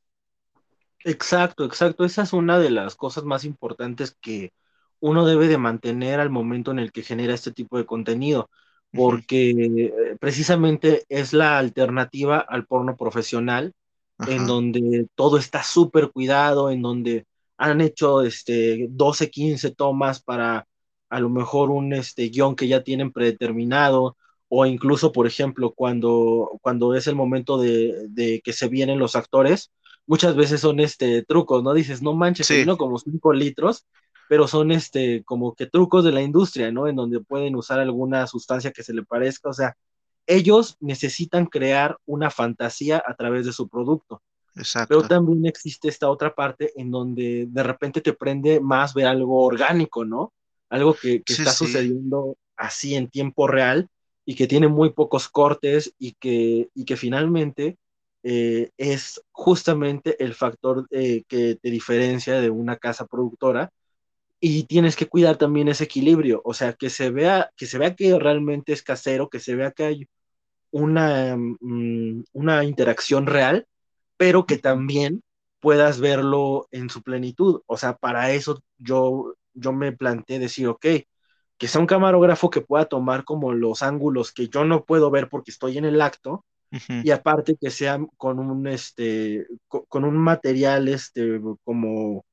Exacto, 1.04 1.64
exacto. 1.64 2.04
Esa 2.04 2.22
es 2.22 2.32
una 2.32 2.58
de 2.58 2.70
las 2.70 2.96
cosas 2.96 3.24
más 3.24 3.44
importantes 3.44 4.16
que 4.20 4.52
uno 5.00 5.24
debe 5.26 5.48
de 5.48 5.58
mantener 5.58 6.20
al 6.20 6.30
momento 6.30 6.70
en 6.72 6.78
el 6.80 6.92
que 6.92 7.02
genera 7.02 7.34
este 7.34 7.52
tipo 7.52 7.78
de 7.78 7.86
contenido, 7.86 8.50
porque 8.92 9.50
eh, 9.50 10.16
precisamente 10.20 11.04
es 11.08 11.32
la 11.32 11.58
alternativa 11.58 12.38
al 12.40 12.66
porno 12.66 12.96
profesional, 12.96 13.72
en 14.26 14.46
donde 14.46 15.06
todo 15.14 15.38
está 15.38 15.62
súper 15.62 16.10
cuidado, 16.10 16.70
en 16.70 16.82
donde 16.82 17.26
han 17.56 17.80
hecho 17.80 18.22
este, 18.22 18.86
12, 18.90 19.30
15 19.30 19.70
tomas 19.74 20.20
para 20.22 20.66
a 21.10 21.20
lo 21.20 21.30
mejor 21.30 21.70
un 21.70 21.92
este, 21.92 22.28
guion 22.28 22.56
que 22.56 22.68
ya 22.68 22.82
tienen 22.82 23.12
predeterminado, 23.12 24.16
o 24.48 24.66
incluso, 24.66 25.12
por 25.12 25.26
ejemplo, 25.26 25.72
cuando, 25.74 26.58
cuando 26.62 26.94
es 26.94 27.06
el 27.06 27.14
momento 27.14 27.58
de, 27.58 28.06
de 28.08 28.40
que 28.42 28.52
se 28.52 28.68
vienen 28.68 28.98
los 28.98 29.14
actores, 29.16 29.70
muchas 30.08 30.34
veces 30.34 30.60
son 30.60 30.80
este 30.80 31.22
trucos, 31.22 31.62
¿no? 31.62 31.72
Dices, 31.74 32.02
no 32.02 32.14
manches, 32.14 32.48
sí. 32.48 32.66
como 32.76 32.98
5 32.98 33.32
litros, 33.34 33.86
pero 34.28 34.48
son 34.48 34.72
este 34.72 35.22
como 35.24 35.54
que 35.54 35.66
trucos 35.66 36.02
de 36.02 36.12
la 36.12 36.22
industria, 36.22 36.72
¿no? 36.72 36.88
En 36.88 36.96
donde 36.96 37.20
pueden 37.20 37.54
usar 37.54 37.78
alguna 37.78 38.26
sustancia 38.26 38.72
que 38.72 38.82
se 38.82 38.94
le 38.94 39.04
parezca, 39.04 39.50
o 39.50 39.52
sea, 39.52 39.76
ellos 40.26 40.76
necesitan 40.80 41.46
crear 41.46 41.98
una 42.06 42.30
fantasía 42.30 43.02
a 43.06 43.14
través 43.14 43.46
de 43.46 43.52
su 43.52 43.68
producto. 43.68 44.20
Exacto. 44.56 44.88
Pero 44.88 45.08
también 45.08 45.46
existe 45.46 45.88
esta 45.88 46.10
otra 46.10 46.34
parte 46.34 46.72
en 46.76 46.90
donde 46.90 47.46
de 47.48 47.62
repente 47.62 48.00
te 48.00 48.12
prende 48.12 48.60
más 48.60 48.92
ver 48.94 49.06
algo 49.06 49.44
orgánico, 49.44 50.04
¿no? 50.04 50.32
Algo 50.68 50.94
que, 50.94 51.22
que 51.22 51.34
sí, 51.34 51.42
está 51.42 51.52
sí. 51.52 51.66
sucediendo 51.66 52.36
así 52.56 52.94
en 52.94 53.08
tiempo 53.08 53.46
real 53.46 53.88
y 54.24 54.34
que 54.34 54.46
tiene 54.46 54.68
muy 54.68 54.90
pocos 54.90 55.28
cortes 55.28 55.94
y 55.98 56.12
que, 56.12 56.68
y 56.74 56.84
que 56.84 56.96
finalmente 56.96 57.78
eh, 58.30 58.70
es 58.76 59.22
justamente 59.32 60.22
el 60.22 60.34
factor 60.34 60.86
eh, 60.90 61.24
que 61.28 61.56
te 61.56 61.70
diferencia 61.70 62.40
de 62.42 62.50
una 62.50 62.76
casa 62.76 63.06
productora 63.06 63.70
y 64.40 64.64
tienes 64.64 64.96
que 64.96 65.08
cuidar 65.08 65.36
también 65.38 65.68
ese 65.68 65.84
equilibrio, 65.84 66.42
o 66.44 66.54
sea, 66.54 66.74
que 66.74 66.90
se 66.90 67.10
vea 67.10 67.50
que, 67.56 67.66
se 67.66 67.78
vea 67.78 67.96
que 67.96 68.18
realmente 68.18 68.72
es 68.72 68.82
casero, 68.82 69.30
que 69.30 69.40
se 69.40 69.54
vea 69.56 69.72
que 69.72 69.84
hay 69.84 70.08
una, 70.70 71.36
mm, 71.36 72.24
una 72.32 72.64
interacción 72.64 73.26
real, 73.26 73.66
pero 74.16 74.46
que 74.46 74.58
también 74.58 75.22
puedas 75.60 76.00
verlo 76.00 76.68
en 76.72 76.90
su 76.90 77.02
plenitud. 77.02 77.62
O 77.66 77.76
sea, 77.76 77.96
para 77.96 78.32
eso 78.32 78.62
yo, 78.78 79.34
yo 79.54 79.72
me 79.72 79.92
planteé 79.92 80.38
decir, 80.38 80.68
ok, 80.68 80.86
que 81.58 81.68
sea 81.68 81.80
un 81.80 81.86
camarógrafo 81.86 82.50
que 82.50 82.60
pueda 82.62 82.86
tomar 82.86 83.24
como 83.24 83.52
los 83.52 83.82
ángulos 83.82 84.32
que 84.32 84.48
yo 84.48 84.64
no 84.64 84.84
puedo 84.84 85.10
ver 85.10 85.28
porque 85.28 85.50
estoy 85.50 85.78
en 85.78 85.84
el 85.84 86.00
acto, 86.00 86.44
Uh 86.70 86.76
-huh. 86.76 87.02
y 87.02 87.10
aparte 87.10 87.56
que 87.58 87.70
sea 87.70 87.98
con 88.18 88.38
un 88.38 88.66
este 88.66 89.46
con 89.68 90.04
un 90.04 90.16
material 90.18 90.88
este 90.88 91.40
como 91.64 92.26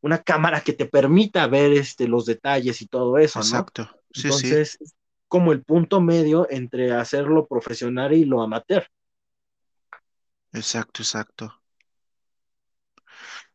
una 0.00 0.18
cámara 0.22 0.60
que 0.60 0.72
te 0.72 0.86
permita 0.86 1.46
ver 1.46 1.72
este, 1.72 2.06
los 2.06 2.26
detalles 2.26 2.80
y 2.82 2.86
todo 2.86 3.18
eso. 3.18 3.40
Exacto. 3.40 3.88
Sí, 4.12 4.22
sí. 4.22 4.26
Entonces, 4.28 4.78
es 4.80 4.94
como 5.26 5.52
el 5.52 5.62
punto 5.62 6.00
medio 6.00 6.46
entre 6.50 6.92
hacerlo 6.92 7.46
profesional 7.46 8.12
y 8.12 8.24
lo 8.24 8.42
amateur. 8.42 8.86
Exacto, 10.52 11.02
exacto. 11.02 11.62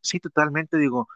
Sí, 0.01 0.19
totalmente, 0.19 0.77
digo, 0.77 1.07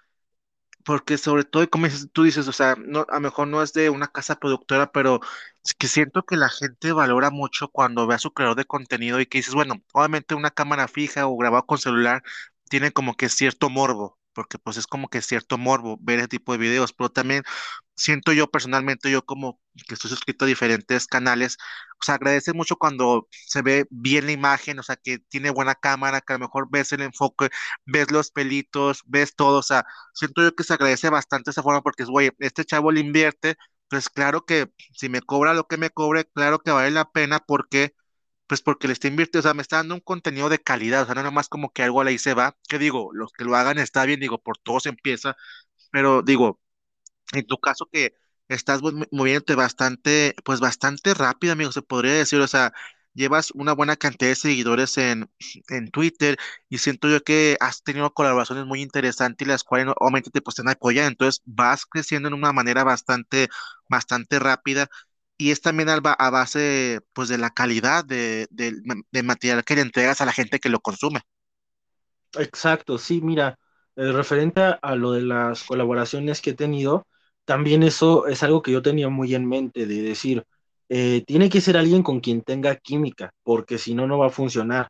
porque 0.88 1.17
sobre 1.20 1.44
todo, 1.46 1.70
como 1.70 1.88
tú 2.13 2.24
dices, 2.24 2.48
o 2.48 2.53
sea, 2.53 2.75
no, 2.79 3.06
a 3.10 3.15
lo 3.15 3.22
mejor 3.22 3.48
no 3.50 3.62
es 3.63 3.74
de 3.74 3.89
una 3.91 4.08
casa 4.08 4.38
productora, 4.39 4.91
pero 4.91 5.20
es 5.65 5.74
que 5.75 5.88
siento 5.89 6.25
que 6.25 6.38
la 6.38 6.50
gente 6.50 6.94
valora 6.94 7.29
mucho 7.32 7.70
cuando 7.70 8.08
ve 8.08 8.15
a 8.15 8.20
su 8.20 8.34
creador 8.34 8.58
de 8.58 8.65
contenido 8.65 9.20
y 9.20 9.27
que 9.27 9.39
dices, 9.39 9.53
bueno, 9.56 9.75
obviamente 9.94 10.36
una 10.36 10.51
cámara 10.51 10.88
fija 10.88 11.27
o 11.27 11.38
grabado 11.38 11.65
con 11.67 11.77
celular 11.79 12.24
tiene 12.70 12.91
como 12.91 13.15
que 13.15 13.29
cierto 13.29 13.70
morbo, 13.70 14.17
porque 14.38 14.60
pues 14.60 14.77
es 14.77 14.88
como 14.88 15.10
que 15.10 15.22
cierto 15.24 15.58
morbo 15.60 15.98
ver 16.01 16.20
ese 16.20 16.29
tipo 16.29 16.53
de 16.53 16.60
videos, 16.60 16.94
pero 16.94 17.10
también 17.12 17.44
siento 17.96 18.32
yo 18.34 18.48
personalmente, 18.50 19.12
yo 19.12 19.25
como 19.25 19.60
que 19.88 19.96
estoy 19.96 20.10
suscrito 20.12 20.46
a 20.46 20.48
diferentes 20.48 21.08
canales, 21.08 21.58
o 22.00 22.03
sea, 22.06 22.15
agradece 22.15 22.53
mucho 22.53 22.75
cuando 22.77 23.27
se 23.32 23.62
ve 23.62 23.88
bien 23.89 24.25
la 24.27 24.32
imagen, 24.34 24.79
o 24.79 24.84
sea, 24.84 24.96
que 24.98 25.20
tiene 25.20 25.50
buena 25.50 25.75
cámara, 25.75 26.22
que 26.22 26.34
a 26.34 26.38
lo 26.38 26.46
mejor 26.46 26.67
ves 26.70 26.91
el 26.94 27.01
enfoque, 27.01 27.50
ves 27.86 28.12
los 28.12 28.32
pelitos, 28.32 29.01
ves 29.06 29.36
todo, 29.36 29.60
o 29.60 29.63
sea, 29.63 29.86
siento 30.13 30.44
yo 30.44 30.56
que 30.56 30.63
se 30.63 30.74
agradece 30.74 31.10
bastante 31.10 31.51
esa 31.51 31.63
forma 31.63 31.82
porque 31.82 32.03
es, 32.03 32.10
güey, 32.10 32.32
este 32.39 32.65
chavo 32.65 32.91
le 32.91 33.00
invierte, 33.01 33.56
pues 33.89 34.10
claro 34.10 34.46
que 34.46 34.72
si 34.94 35.10
me 35.10 35.22
cobra 35.22 35.53
lo 35.53 35.67
que 35.67 35.77
me 35.77 35.89
cobre, 35.89 36.25
claro 36.25 36.60
que 36.60 36.72
vale 36.72 36.91
la 36.91 37.10
pena 37.12 37.39
porque, 37.39 37.96
pues 38.48 38.62
porque 38.62 38.88
le 38.88 38.94
está 38.94 39.08
invirtiendo, 39.08 39.39
o 39.42 39.44
sea, 39.44 39.54
me 39.54 39.62
está 39.62 39.77
dando 39.77 39.96
un 39.96 40.01
contenido 40.01 40.50
de 40.50 40.60
calidad, 40.60 41.04
o 41.04 41.06
sea, 41.06 41.16
no 41.16 41.22
nada 41.22 41.32
más 41.32 41.50
como 41.50 41.72
que 41.74 41.84
algo 41.84 42.01
ahí 42.01 42.18
se 42.18 42.34
va, 42.34 42.58
que 42.70 42.80
digo, 42.80 43.12
los 43.13 43.32
que 43.34 43.44
lo 43.46 43.56
hagan 43.56 43.77
está 43.80 44.06
bien, 44.06 44.20
digo, 44.20 44.39
por 44.42 44.58
todos 44.58 44.86
empieza, 44.88 45.36
pero 45.92 46.22
digo, 46.24 46.62
en 47.34 47.46
tu 47.46 47.58
caso 47.60 47.88
que 47.92 48.13
estás 48.48 48.82
moviéndote 49.12 49.56
bastante, 49.56 50.36
pues 50.46 50.60
bastante 50.60 51.13
rápido, 51.13 51.54
amigo, 51.54 51.72
se 51.72 51.82
podría 51.82 52.13
decir, 52.13 52.39
o 52.39 52.48
sea, 52.48 52.74
llevas 53.13 53.51
una 53.51 53.74
buena 53.74 53.96
cantidad 53.98 54.30
de 54.32 54.36
seguidores 54.36 54.98
en, 54.98 55.30
en 55.70 55.89
Twitter 55.92 56.38
y 56.70 56.77
siento 56.77 57.10
yo 57.10 57.24
que 57.24 57.58
has 57.60 57.84
tenido 57.84 58.13
colaboraciones 58.13 58.66
muy 58.66 58.82
interesantes 58.82 59.48
las 59.48 59.63
cuales 59.63 59.94
obviamente 60.00 60.30
te, 60.32 60.42
pues, 60.42 60.56
te 60.56 60.62
han 60.62 60.70
apoyado, 60.70 61.08
entonces 61.10 61.42
vas 61.46 61.86
creciendo 61.86 62.27
en 62.30 62.36
una 62.36 62.54
manera 62.54 62.84
bastante, 62.84 63.50
bastante 63.89 64.39
rápida 64.39 64.89
y 65.38 65.51
es 65.51 65.62
también 65.62 65.89
a 65.89 66.29
base, 66.29 67.01
pues, 67.13 67.29
de 67.29 67.38
la 67.38 67.51
calidad 67.51 68.06
de, 68.06 68.48
del 68.50 69.24
material 69.24 69.63
que 69.65 69.75
le 69.75 69.82
entregas 69.82 70.22
a 70.22 70.25
la 70.25 70.34
gente 70.34 70.60
que 70.60 70.70
lo 70.70 70.79
consume. 70.79 71.22
Exacto, 72.38 72.98
sí, 72.98 73.22
mira, 73.22 73.58
eh, 73.96 74.12
referente 74.12 74.62
a, 74.62 74.72
a 74.82 74.96
lo 74.96 75.12
de 75.13 75.22
las 75.22 75.63
colaboraciones 75.63 76.41
que 76.41 76.51
he 76.51 76.53
tenido, 76.53 77.08
también 77.46 77.84
eso 77.84 78.27
es 78.27 78.44
algo 78.44 78.62
que 78.62 78.72
yo 78.72 78.82
tenía 78.82 79.10
muy 79.10 79.34
en 79.34 79.48
mente, 79.48 79.86
de 79.88 80.01
decir, 80.01 80.44
eh, 80.89 81.24
tiene 81.25 81.50
que 81.50 81.62
ser 81.62 81.77
alguien 81.77 82.03
con 82.03 82.20
quien 82.20 82.41
tenga 82.41 82.75
química, 82.75 83.32
porque 83.44 83.77
si 83.77 83.94
no, 83.96 84.06
no 84.08 84.20
va 84.20 84.27
a 84.27 84.29
funcionar. 84.29 84.89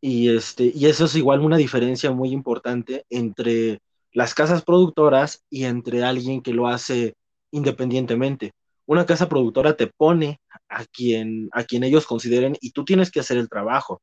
Y, 0.00 0.30
este, 0.36 0.72
y 0.74 0.86
eso 0.86 1.06
es 1.06 1.16
igual 1.16 1.40
una 1.40 1.56
diferencia 1.58 2.12
muy 2.12 2.30
importante 2.32 3.04
entre 3.10 3.80
las 4.12 4.34
casas 4.34 4.64
productoras 4.64 5.44
y 5.50 5.64
entre 5.64 6.04
alguien 6.04 6.42
que 6.42 6.52
lo 6.54 6.68
hace 6.68 7.14
independientemente. 7.52 8.52
Una 8.86 9.06
casa 9.06 9.28
productora 9.28 9.76
te 9.76 9.86
pone 9.86 10.40
a 10.68 10.84
quien, 10.86 11.48
a 11.52 11.64
quien 11.64 11.84
ellos 11.84 12.06
consideren 12.06 12.56
y 12.60 12.72
tú 12.72 12.84
tienes 12.84 13.10
que 13.10 13.20
hacer 13.20 13.38
el 13.38 13.48
trabajo. 13.48 14.02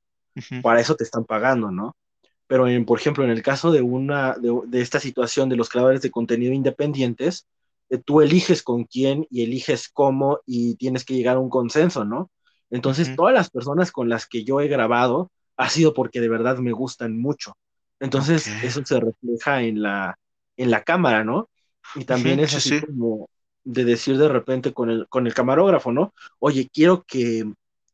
Para 0.61 0.79
eso 0.81 0.95
te 0.95 1.03
están 1.03 1.25
pagando, 1.25 1.71
¿no? 1.71 1.95
Pero, 2.47 2.67
en, 2.67 2.85
por 2.85 2.99
ejemplo, 2.99 3.23
en 3.23 3.29
el 3.31 3.41
caso 3.43 3.71
de, 3.71 3.81
una, 3.81 4.35
de, 4.35 4.51
de 4.67 4.81
esta 4.81 4.99
situación 4.99 5.49
de 5.49 5.55
los 5.55 5.69
creadores 5.69 6.01
de 6.01 6.11
contenido 6.11 6.53
independientes, 6.53 7.47
eh, 7.89 7.97
tú 7.97 8.21
eliges 8.21 8.63
con 8.63 8.85
quién 8.85 9.25
y 9.29 9.43
eliges 9.43 9.89
cómo 9.89 10.39
y 10.45 10.75
tienes 10.75 11.05
que 11.05 11.13
llegar 11.13 11.37
a 11.37 11.39
un 11.39 11.49
consenso, 11.49 12.05
¿no? 12.05 12.31
Entonces, 12.69 13.15
todas 13.15 13.33
las 13.33 13.49
personas 13.49 13.91
con 13.91 14.09
las 14.09 14.27
que 14.27 14.43
yo 14.43 14.61
he 14.61 14.67
grabado 14.67 15.31
ha 15.57 15.69
sido 15.69 15.93
porque 15.93 16.21
de 16.21 16.29
verdad 16.29 16.57
me 16.57 16.71
gustan 16.71 17.17
mucho. 17.19 17.53
Entonces, 17.99 18.47
eso 18.63 18.81
se 18.85 18.99
refleja 18.99 19.61
en 19.63 19.81
la, 19.81 20.17
en 20.57 20.71
la 20.71 20.83
cámara, 20.83 21.23
¿no? 21.23 21.49
Y 21.93 22.05
también 22.05 22.39
es 22.39 22.51
sí, 22.51 22.57
así 22.57 22.69
sí. 22.79 22.85
como 22.85 23.29
de 23.63 23.85
decir 23.85 24.17
de 24.17 24.27
repente 24.29 24.73
con 24.73 24.89
el, 24.89 25.07
con 25.09 25.27
el 25.27 25.33
camarógrafo, 25.33 25.91
¿no? 25.91 26.13
Oye, 26.39 26.69
quiero 26.73 27.03
que 27.03 27.45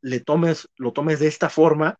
le 0.01 0.19
tomes, 0.21 0.69
lo 0.77 0.93
tomes 0.93 1.19
de 1.19 1.27
esta 1.27 1.49
forma 1.49 1.99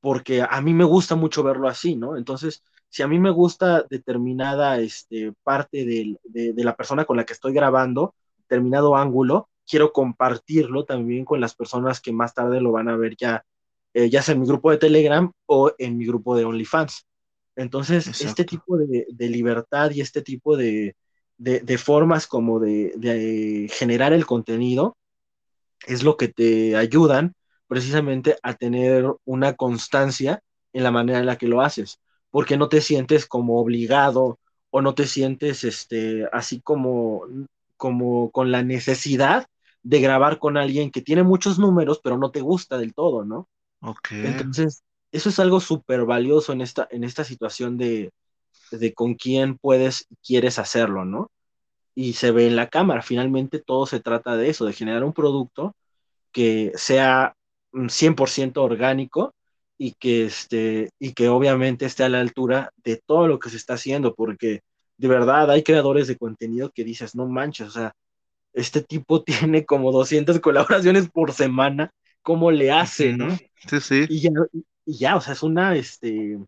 porque 0.00 0.42
a 0.48 0.60
mí 0.60 0.74
me 0.74 0.84
gusta 0.84 1.16
mucho 1.16 1.42
verlo 1.42 1.68
así, 1.68 1.96
¿no? 1.96 2.16
Entonces, 2.16 2.62
si 2.88 3.02
a 3.02 3.08
mí 3.08 3.18
me 3.18 3.30
gusta 3.30 3.84
determinada 3.90 4.78
este, 4.80 5.32
parte 5.42 5.84
del- 5.84 6.18
de, 6.24 6.52
de 6.52 6.64
la 6.64 6.76
persona 6.76 7.04
con 7.04 7.16
la 7.16 7.24
que 7.24 7.32
estoy 7.32 7.52
grabando, 7.52 8.14
determinado 8.38 8.96
ángulo, 8.96 9.48
quiero 9.66 9.92
compartirlo 9.92 10.84
también 10.84 11.24
con 11.24 11.40
las 11.40 11.54
personas 11.54 12.00
que 12.00 12.12
más 12.12 12.32
tarde 12.34 12.60
lo 12.60 12.72
van 12.72 12.88
a 12.88 12.96
ver 12.96 13.16
ya, 13.16 13.44
eh, 13.94 14.08
ya 14.10 14.22
sea 14.22 14.34
en 14.34 14.40
mi 14.42 14.46
grupo 14.46 14.70
de 14.70 14.78
Telegram 14.78 15.30
o 15.46 15.72
en 15.78 15.98
mi 15.98 16.06
grupo 16.06 16.36
de 16.36 16.44
OnlyFans. 16.44 17.06
Entonces, 17.56 18.14
este 18.18 18.44
tipo 18.44 18.76
de, 18.78 19.06
de 19.10 19.28
libertad 19.28 19.90
y 19.90 20.00
este 20.00 20.22
tipo 20.22 20.56
de, 20.56 20.96
de, 21.38 21.60
de 21.60 21.78
formas 21.78 22.26
como 22.26 22.60
de, 22.60 22.92
de 22.96 23.70
generar 23.72 24.12
el 24.12 24.26
contenido 24.26 24.96
es 25.86 26.02
lo 26.02 26.16
que 26.16 26.28
te 26.28 26.76
ayudan 26.76 27.34
precisamente 27.66 28.36
a 28.42 28.54
tener 28.54 29.04
una 29.24 29.54
constancia 29.54 30.42
en 30.72 30.82
la 30.82 30.90
manera 30.90 31.18
en 31.20 31.26
la 31.26 31.36
que 31.36 31.48
lo 31.48 31.60
haces, 31.60 32.00
porque 32.30 32.56
no 32.56 32.68
te 32.68 32.80
sientes 32.80 33.26
como 33.26 33.60
obligado 33.60 34.38
o 34.70 34.82
no 34.82 34.94
te 34.94 35.06
sientes 35.06 35.64
este, 35.64 36.26
así 36.32 36.60
como, 36.60 37.22
como 37.76 38.30
con 38.30 38.50
la 38.52 38.62
necesidad 38.62 39.46
de 39.82 40.00
grabar 40.00 40.38
con 40.38 40.56
alguien 40.56 40.90
que 40.90 41.02
tiene 41.02 41.22
muchos 41.22 41.58
números, 41.58 42.00
pero 42.02 42.18
no 42.18 42.30
te 42.30 42.40
gusta 42.40 42.78
del 42.78 42.94
todo, 42.94 43.24
¿no? 43.24 43.48
Ok. 43.80 44.08
Entonces, 44.10 44.82
eso 45.12 45.28
es 45.28 45.38
algo 45.38 45.60
súper 45.60 46.04
valioso 46.04 46.52
en 46.52 46.60
esta, 46.60 46.88
en 46.90 47.04
esta 47.04 47.24
situación 47.24 47.78
de, 47.78 48.10
de 48.70 48.94
con 48.94 49.14
quién 49.14 49.56
puedes 49.58 50.06
y 50.10 50.16
quieres 50.16 50.58
hacerlo, 50.58 51.04
¿no? 51.04 51.30
Y 51.94 52.14
se 52.14 52.30
ve 52.30 52.46
en 52.46 52.56
la 52.56 52.68
cámara, 52.68 53.02
finalmente 53.02 53.58
todo 53.58 53.86
se 53.86 54.00
trata 54.00 54.36
de 54.36 54.50
eso, 54.50 54.64
de 54.64 54.72
generar 54.72 55.04
un 55.04 55.12
producto 55.12 55.74
que 56.32 56.72
sea 56.76 57.34
mm, 57.72 57.86
100% 57.86 58.58
orgánico 58.58 59.34
y 59.78 59.92
que, 59.92 60.26
este, 60.26 60.90
y 60.98 61.12
que 61.12 61.28
obviamente 61.28 61.86
esté 61.86 62.04
a 62.04 62.08
la 62.08 62.20
altura 62.20 62.72
de 62.84 63.00
todo 63.04 63.28
lo 63.28 63.38
que 63.38 63.50
se 63.50 63.56
está 63.56 63.74
haciendo, 63.74 64.14
porque 64.14 64.62
de 64.96 65.08
verdad 65.08 65.50
hay 65.50 65.62
creadores 65.62 66.08
de 66.08 66.16
contenido 66.16 66.70
que 66.70 66.84
dices, 66.84 67.14
no 67.14 67.26
manches, 67.26 67.68
o 67.68 67.70
sea, 67.70 67.92
este 68.52 68.82
tipo 68.82 69.22
tiene 69.50 69.64
como 69.64 69.92
200 69.92 70.40
colaboraciones 70.40 71.08
por 71.08 71.32
semana, 71.32 71.92
¿cómo 72.22 72.50
le 72.50 72.70
hace, 72.72 73.12
no? 73.12 73.36
Sí, 73.68 73.80
sí. 73.80 74.06
Y 74.08 74.20
ya, 74.20 74.30
y 74.84 74.98
ya, 74.98 75.16
o 75.16 75.20
sea, 75.20 75.32
es 75.34 75.42
una, 75.42 75.74
este, 75.76 76.38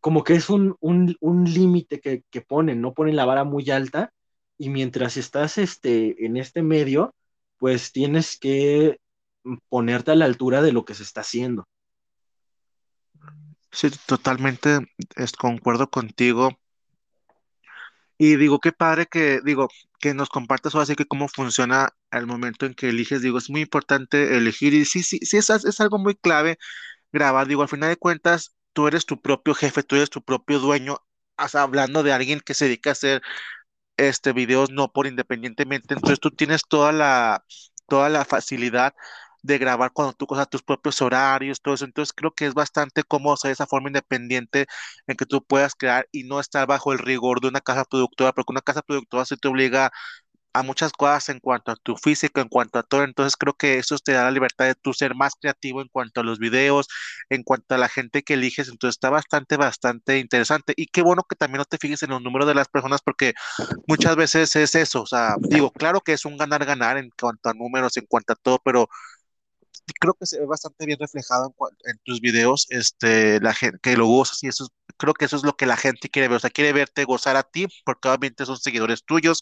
como 0.00 0.24
que 0.24 0.34
es 0.34 0.50
un, 0.50 0.76
un, 0.80 1.16
un 1.20 1.44
límite 1.44 2.00
que, 2.00 2.24
que 2.30 2.40
ponen, 2.40 2.80
¿no? 2.80 2.94
Ponen 2.94 3.16
la 3.16 3.24
vara 3.24 3.44
muy 3.44 3.70
alta 3.70 4.12
y 4.56 4.68
mientras 4.68 5.16
estás 5.16 5.58
este, 5.58 6.24
en 6.24 6.36
este 6.36 6.62
medio, 6.62 7.14
pues 7.58 7.92
tienes 7.92 8.38
que 8.38 9.00
ponerte 9.68 10.10
a 10.10 10.16
la 10.16 10.24
altura 10.24 10.62
de 10.62 10.72
lo 10.72 10.84
que 10.84 10.94
se 10.94 11.02
está 11.02 11.22
haciendo. 11.22 11.66
Sí, 13.70 13.90
totalmente 14.06 14.78
es, 15.16 15.32
concuerdo 15.32 15.88
contigo. 15.90 16.58
Y 18.16 18.36
digo, 18.36 18.58
qué 18.58 18.72
padre 18.72 19.06
que, 19.06 19.40
digo, 19.44 19.68
que 20.00 20.12
nos 20.14 20.28
compartas 20.28 20.74
ahora 20.74 20.86
sí 20.86 20.96
que 20.96 21.06
cómo 21.06 21.28
funciona 21.28 21.90
al 22.10 22.26
momento 22.26 22.66
en 22.66 22.74
que 22.74 22.88
eliges. 22.88 23.22
Digo, 23.22 23.38
es 23.38 23.48
muy 23.50 23.60
importante 23.60 24.36
elegir 24.36 24.74
y 24.74 24.84
sí, 24.84 25.02
sí, 25.02 25.20
sí, 25.22 25.36
es, 25.36 25.50
es 25.50 25.80
algo 25.80 25.98
muy 25.98 26.16
clave 26.16 26.58
grabar. 27.12 27.46
Digo, 27.46 27.62
al 27.62 27.68
final 27.68 27.90
de 27.90 27.96
cuentas, 27.96 28.56
tú 28.78 28.86
eres 28.86 29.06
tu 29.06 29.20
propio 29.20 29.54
jefe, 29.56 29.82
tú 29.82 29.96
eres 29.96 30.08
tu 30.08 30.22
propio 30.22 30.60
dueño. 30.60 30.98
Hablando 31.36 32.04
de 32.04 32.12
alguien 32.12 32.38
que 32.40 32.54
se 32.54 32.66
dedica 32.66 32.90
a 32.90 32.92
hacer 32.92 33.22
este 33.96 34.32
videos 34.32 34.70
no 34.70 34.92
por 34.92 35.08
independientemente, 35.08 35.94
entonces 35.94 36.20
tú 36.20 36.30
tienes 36.30 36.62
toda 36.68 36.92
la, 36.92 37.44
toda 37.88 38.08
la 38.08 38.24
facilidad 38.24 38.94
de 39.42 39.58
grabar 39.58 39.92
cuando 39.92 40.14
tú 40.14 40.26
cosas 40.28 40.48
tus 40.48 40.62
propios 40.62 41.02
horarios, 41.02 41.60
todo 41.60 41.74
eso, 41.74 41.84
entonces 41.86 42.12
creo 42.14 42.32
que 42.32 42.46
es 42.46 42.54
bastante 42.54 43.02
cómodo 43.04 43.34
hacer 43.34 43.50
esa 43.52 43.66
forma 43.66 43.88
independiente 43.88 44.66
en 45.08 45.16
que 45.16 45.26
tú 45.26 45.44
puedas 45.44 45.74
crear 45.74 46.08
y 46.12 46.24
no 46.24 46.38
estar 46.40 46.66
bajo 46.68 46.92
el 46.92 47.00
rigor 47.00 47.40
de 47.40 47.48
una 47.48 47.60
casa 47.60 47.84
productora, 47.84 48.32
porque 48.32 48.52
una 48.52 48.62
casa 48.62 48.82
productora 48.82 49.24
se 49.24 49.36
te 49.36 49.48
obliga 49.48 49.90
a 50.58 50.62
muchas 50.62 50.92
cosas 50.92 51.28
en 51.30 51.40
cuanto 51.40 51.72
a 51.72 51.76
tu 51.76 51.96
físico, 51.96 52.40
en 52.40 52.48
cuanto 52.48 52.78
a 52.78 52.82
todo. 52.82 53.04
Entonces 53.04 53.36
creo 53.36 53.54
que 53.54 53.78
eso 53.78 53.96
te 53.98 54.12
da 54.12 54.24
la 54.24 54.30
libertad 54.30 54.66
de 54.66 54.74
tú 54.74 54.92
ser 54.92 55.14
más 55.14 55.34
creativo 55.40 55.80
en 55.82 55.88
cuanto 55.88 56.20
a 56.20 56.24
los 56.24 56.38
videos, 56.38 56.88
en 57.30 57.42
cuanto 57.42 57.74
a 57.74 57.78
la 57.78 57.88
gente 57.88 58.22
que 58.22 58.34
eliges. 58.34 58.68
Entonces 58.68 58.96
está 58.96 59.10
bastante, 59.10 59.56
bastante 59.56 60.18
interesante. 60.18 60.74
Y 60.76 60.86
qué 60.86 61.02
bueno 61.02 61.22
que 61.28 61.36
también 61.36 61.58
no 61.58 61.64
te 61.64 61.78
fijes 61.78 62.02
en 62.02 62.10
los 62.10 62.22
números 62.22 62.48
de 62.48 62.54
las 62.54 62.68
personas 62.68 63.00
porque 63.02 63.34
muchas 63.86 64.16
veces 64.16 64.54
es 64.56 64.74
eso. 64.74 65.02
O 65.02 65.06
sea, 65.06 65.36
digo, 65.40 65.72
claro 65.72 66.00
que 66.00 66.12
es 66.12 66.24
un 66.24 66.36
ganar-ganar 66.36 66.98
en 66.98 67.10
cuanto 67.20 67.48
a 67.48 67.54
números, 67.54 67.96
en 67.96 68.06
cuanto 68.06 68.32
a 68.34 68.36
todo, 68.36 68.60
pero 68.64 68.88
creo 70.00 70.14
que 70.14 70.26
se 70.26 70.38
ve 70.40 70.46
bastante 70.46 70.86
bien 70.86 70.98
reflejado 70.98 71.54
en, 71.84 71.90
en 71.92 71.98
tus 72.04 72.20
videos, 72.20 72.66
este, 72.70 73.40
la 73.40 73.54
gente 73.54 73.78
que 73.82 73.96
lo 73.96 74.06
gozas 74.06 74.42
y 74.44 74.48
eso 74.48 74.64
es 74.64 74.70
creo 74.96 75.14
que 75.14 75.26
eso 75.26 75.36
es 75.36 75.44
lo 75.44 75.56
que 75.56 75.66
la 75.66 75.76
gente 75.76 76.08
quiere 76.08 76.28
ver, 76.28 76.36
o 76.38 76.40
sea, 76.40 76.50
quiere 76.50 76.72
verte 76.72 77.04
gozar 77.04 77.36
a 77.36 77.44
ti, 77.44 77.66
porque 77.84 78.08
obviamente 78.08 78.44
son 78.46 78.56
seguidores 78.58 79.04
tuyos, 79.04 79.40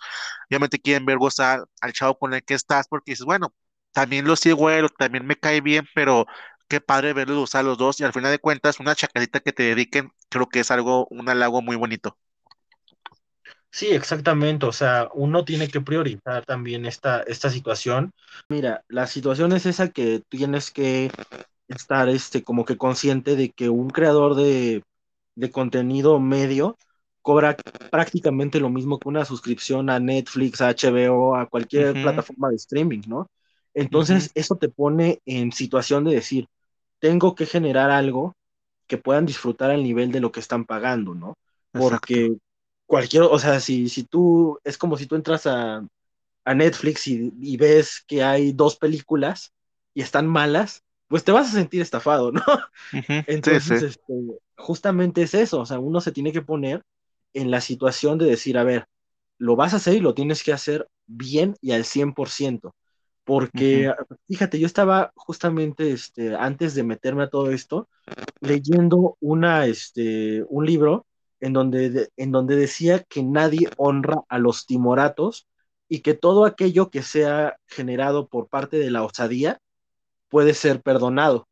obviamente 0.51 0.79
quieren 0.81 1.07
ver 1.07 1.19
gozar 1.19 1.65
al 1.81 1.93
chavo 1.93 2.19
con 2.19 2.35
el 2.35 2.45
que 2.45 2.55
estás, 2.55 2.89
porque 2.89 3.13
dices, 3.13 3.25
bueno, 3.27 3.55
también 3.93 4.27
lo 4.27 4.37
sigo 4.37 4.71
él, 4.71 4.89
también 4.99 5.27
me 5.27 5.37
cae 5.37 5.61
bien, 5.61 5.87
pero 5.95 6.27
qué 6.69 6.81
padre 6.81 7.13
verlos 7.13 7.39
usar 7.43 7.65
los 7.65 7.79
dos, 7.79 8.01
y 8.01 8.05
al 8.05 8.13
final 8.13 8.31
de 8.33 8.39
cuentas, 8.39 8.81
una 8.81 8.95
chacarita 8.95 9.41
que 9.41 9.53
te 9.53 9.63
dediquen, 9.65 10.11
creo 10.29 10.49
que 10.49 10.61
es 10.61 10.71
algo, 10.71 11.07
un 11.11 11.29
halago 11.29 11.63
muy 11.63 11.77
bonito. 11.77 12.19
Sí, 13.71 13.89
exactamente. 13.89 14.65
O 14.67 14.73
sea, 14.73 15.09
uno 15.15 15.45
tiene 15.45 15.69
que 15.69 15.81
priorizar 15.81 16.45
también 16.47 16.87
esta, 16.87 17.23
esta 17.23 17.51
situación. 17.51 18.13
Mira, 18.49 18.85
la 18.89 19.07
situación 19.07 19.53
es 19.53 19.67
esa 19.67 19.91
que 19.91 20.23
tienes 20.29 20.71
que 20.71 21.11
estar 21.69 22.09
este, 22.09 22.43
como 22.45 22.65
que 22.65 22.77
consciente 22.79 23.37
de 23.37 23.51
que 23.53 23.69
un 23.69 23.91
creador 23.91 24.35
de, 24.37 24.83
de 25.37 25.51
contenido 25.51 26.21
medio 26.21 26.79
cobra 27.23 27.57
prácticamente 27.91 28.61
lo 28.61 28.71
mismo 28.71 28.99
que 28.99 29.09
una 29.09 29.25
suscripción 29.27 29.91
a 29.91 30.01
Netflix, 30.01 30.61
a 30.63 30.69
HBO, 30.69 31.37
a 31.37 31.47
cualquier 31.49 31.99
plataforma 31.99 32.51
de 32.51 32.57
streaming, 32.57 33.03
¿no? 33.09 33.29
Entonces, 33.75 34.31
eso 34.35 34.57
te 34.57 34.69
pone 34.71 35.21
en 35.27 35.53
situación 35.53 36.05
de 36.05 36.15
decir, 36.15 36.49
tengo 37.01 37.35
que 37.35 37.47
generar 37.47 37.91
algo 37.91 38.35
que 38.89 38.99
puedan 38.99 39.27
disfrutar 39.27 39.71
al 39.71 39.83
nivel 39.83 40.13
de 40.13 40.21
lo 40.21 40.33
que 40.33 40.41
están 40.41 40.65
pagando, 40.67 41.15
¿no? 41.15 41.35
exacto. 41.75 42.21
Cualquier, 42.87 43.25
o 43.25 43.39
sea, 43.39 43.61
si, 43.61 43.89
si 43.89 44.05
tú, 44.05 44.59
es 44.65 44.79
como 44.79 44.97
si 44.97 45.07
tú 45.07 45.17
entras 45.17 45.47
a, 45.47 45.87
a 46.45 46.55
Netflix 46.55 47.07
y, 47.09 47.33
y 47.41 47.57
ves 47.59 48.05
que 48.07 48.25
hay 48.25 48.53
dos 48.53 48.77
películas 48.77 49.53
y 49.95 50.03
están 50.03 50.27
malas, 50.29 50.85
pues 51.09 51.25
te 51.25 51.33
vas 51.33 51.49
a 51.49 51.53
sentir 51.53 51.83
estafado, 51.83 52.33
¿no? 52.33 52.43
Ujú, 52.93 53.23
sí, 53.43 53.61
sí. 53.61 53.75
Entonces, 53.75 53.83
este, 53.83 54.15
justamente 54.57 55.23
es 55.23 55.35
eso, 55.35 55.61
o 55.61 55.67
sea, 55.67 55.79
uno 55.81 56.01
se 56.01 56.13
tiene 56.13 56.33
que 56.33 56.43
poner 56.43 56.83
en 57.35 57.51
la 57.51 57.61
situación 57.61 58.19
de 58.19 58.27
decir, 58.27 58.59
a 58.59 58.65
ver, 58.65 58.87
lo 59.39 59.57
vas 59.57 59.75
a 59.75 59.77
hacer 59.79 59.95
y 59.97 60.01
lo 60.01 60.15
tienes 60.15 60.43
que 60.45 60.53
hacer 60.53 60.89
bien 61.07 61.57
y 61.61 61.73
al 61.73 61.85
100%, 61.85 62.75
ujú, 63.55 63.87
porque 63.87 63.93
fíjate, 64.29 64.59
yo 64.61 64.67
estaba 64.67 65.13
justamente, 65.17 65.93
este, 65.93 66.35
antes 66.37 66.75
de 66.75 66.85
meterme 66.85 67.25
a 67.25 67.31
todo 67.31 67.51
esto, 67.51 67.89
leyendo 68.41 69.17
una, 69.21 69.67
este, 69.67 70.45
un 70.49 70.67
libro 70.67 71.07
en 71.41 71.53
donde, 71.53 71.91
de- 71.91 72.09
en 72.17 72.33
donde 72.33 72.57
decía 72.57 73.05
que 73.05 73.23
nadie 73.23 73.71
honra 73.77 74.23
a 74.29 74.39
los 74.39 74.67
timoratos 74.67 75.47
y 75.89 76.01
que 76.01 76.15
todo 76.15 76.45
aquello 76.47 76.91
que 76.91 77.03
sea 77.03 77.57
generado 77.67 78.29
por 78.29 78.49
parte 78.49 78.79
de 78.79 78.91
la 78.91 79.05
osadía 79.05 79.61
puede 80.31 80.55
ser 80.55 80.83
perdonado. 80.83 81.49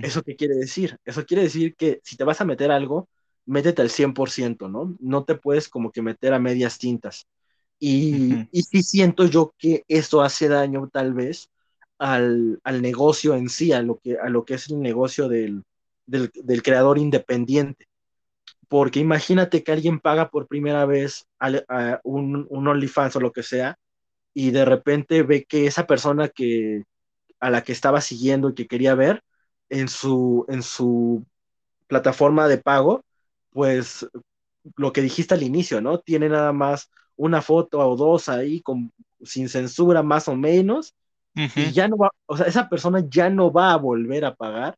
¿Eso 0.00 0.22
qué 0.22 0.36
quiere 0.36 0.54
decir? 0.56 0.98
Eso 1.04 1.24
quiere 1.24 1.42
decir 1.44 1.74
que 1.76 2.00
si 2.04 2.16
te 2.16 2.24
vas 2.24 2.40
a 2.40 2.44
meter 2.44 2.70
algo, 2.70 3.08
métete 3.46 3.82
al 3.82 3.90
100%, 3.90 4.68
¿no? 4.68 4.96
No 5.00 5.24
te 5.24 5.34
puedes 5.36 5.68
como 5.68 5.90
que 5.90 6.02
meter 6.02 6.32
a 6.34 6.38
medias 6.38 6.78
tintas. 6.78 7.26
Y, 7.78 8.44
y 8.50 8.62
sí 8.62 8.82
siento 8.82 9.26
yo 9.26 9.54
que 9.58 9.84
eso 9.88 10.22
hace 10.22 10.48
daño 10.48 10.88
tal 10.92 11.14
vez 11.14 11.50
al, 11.98 12.60
al 12.64 12.82
negocio 12.82 13.34
en 13.34 13.48
sí, 13.48 13.72
a 13.72 13.82
lo 13.82 13.98
que, 13.98 14.18
a 14.18 14.28
lo 14.28 14.44
que 14.44 14.54
es 14.54 14.68
el 14.70 14.80
negocio 14.80 15.28
del, 15.28 15.62
del, 16.06 16.30
del 16.34 16.62
creador 16.62 16.98
independiente. 16.98 17.86
Porque 18.68 19.00
imagínate 19.00 19.62
que 19.62 19.72
alguien 19.72 20.00
paga 20.00 20.28
por 20.28 20.48
primera 20.48 20.86
vez 20.86 21.26
a 21.38 22.00
un, 22.02 22.46
un 22.50 22.68
OnlyFans 22.68 23.16
o 23.16 23.20
lo 23.20 23.32
que 23.32 23.42
sea, 23.42 23.78
y 24.34 24.50
de 24.50 24.64
repente 24.64 25.22
ve 25.22 25.44
que 25.44 25.66
esa 25.66 25.86
persona 25.86 26.28
que, 26.28 26.82
a 27.40 27.50
la 27.50 27.62
que 27.62 27.72
estaba 27.72 28.00
siguiendo 28.00 28.50
y 28.50 28.54
que 28.54 28.66
quería 28.66 28.94
ver 28.94 29.22
en 29.68 29.88
su, 29.88 30.44
en 30.48 30.62
su 30.62 31.24
plataforma 31.86 32.48
de 32.48 32.58
pago, 32.58 33.04
pues 33.50 34.06
lo 34.76 34.92
que 34.92 35.00
dijiste 35.00 35.34
al 35.34 35.42
inicio, 35.42 35.80
¿no? 35.80 35.98
Tiene 36.00 36.28
nada 36.28 36.52
más 36.52 36.90
una 37.16 37.40
foto 37.40 37.78
o 37.78 37.96
dos 37.96 38.28
ahí 38.28 38.60
con, 38.60 38.92
sin 39.22 39.48
censura 39.48 40.02
más 40.02 40.28
o 40.28 40.36
menos 40.36 40.94
y 41.34 41.72
ya 41.72 41.86
no 41.86 41.98
va, 41.98 42.10
o 42.26 42.36
sea, 42.36 42.46
esa 42.46 42.68
persona 42.68 43.04
ya 43.08 43.28
no 43.28 43.52
va 43.52 43.72
a 43.72 43.76
volver 43.76 44.24
a 44.24 44.34
pagar 44.34 44.76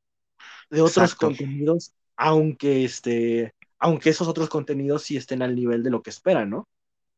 de 0.70 0.80
otros 0.80 1.12
exacto. 1.12 1.26
contenidos, 1.26 1.94
aunque 2.16 2.84
este, 2.84 3.54
aunque 3.78 4.10
esos 4.10 4.28
otros 4.28 4.48
contenidos 4.48 5.02
sí 5.02 5.16
estén 5.16 5.42
al 5.42 5.54
nivel 5.54 5.82
de 5.82 5.90
lo 5.90 6.02
que 6.02 6.10
esperan, 6.10 6.50
¿no? 6.50 6.68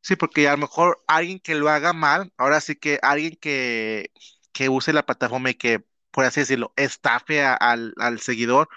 Sí, 0.03 0.16
porque 0.16 0.49
a 0.49 0.53
lo 0.53 0.59
mejor 0.59 0.99
alguien 1.07 1.40
que 1.40 1.55
lo 1.55 1.68
haga 1.68 1.92
mal, 1.92 2.33
ahora 2.37 2.61
sí 2.61 2.77
que 2.77 2.99
alguien 3.03 3.37
que, 3.40 4.11
que 4.53 4.68
use 4.68 4.92
la 4.92 5.05
plataforma 5.05 5.51
y 5.51 5.55
que, 5.55 5.85
por 6.11 6.25
así 6.25 6.40
decirlo, 6.40 6.73
estafe 6.77 7.42
al, 7.44 7.92
al 7.99 8.20
seguidor, 8.20 8.68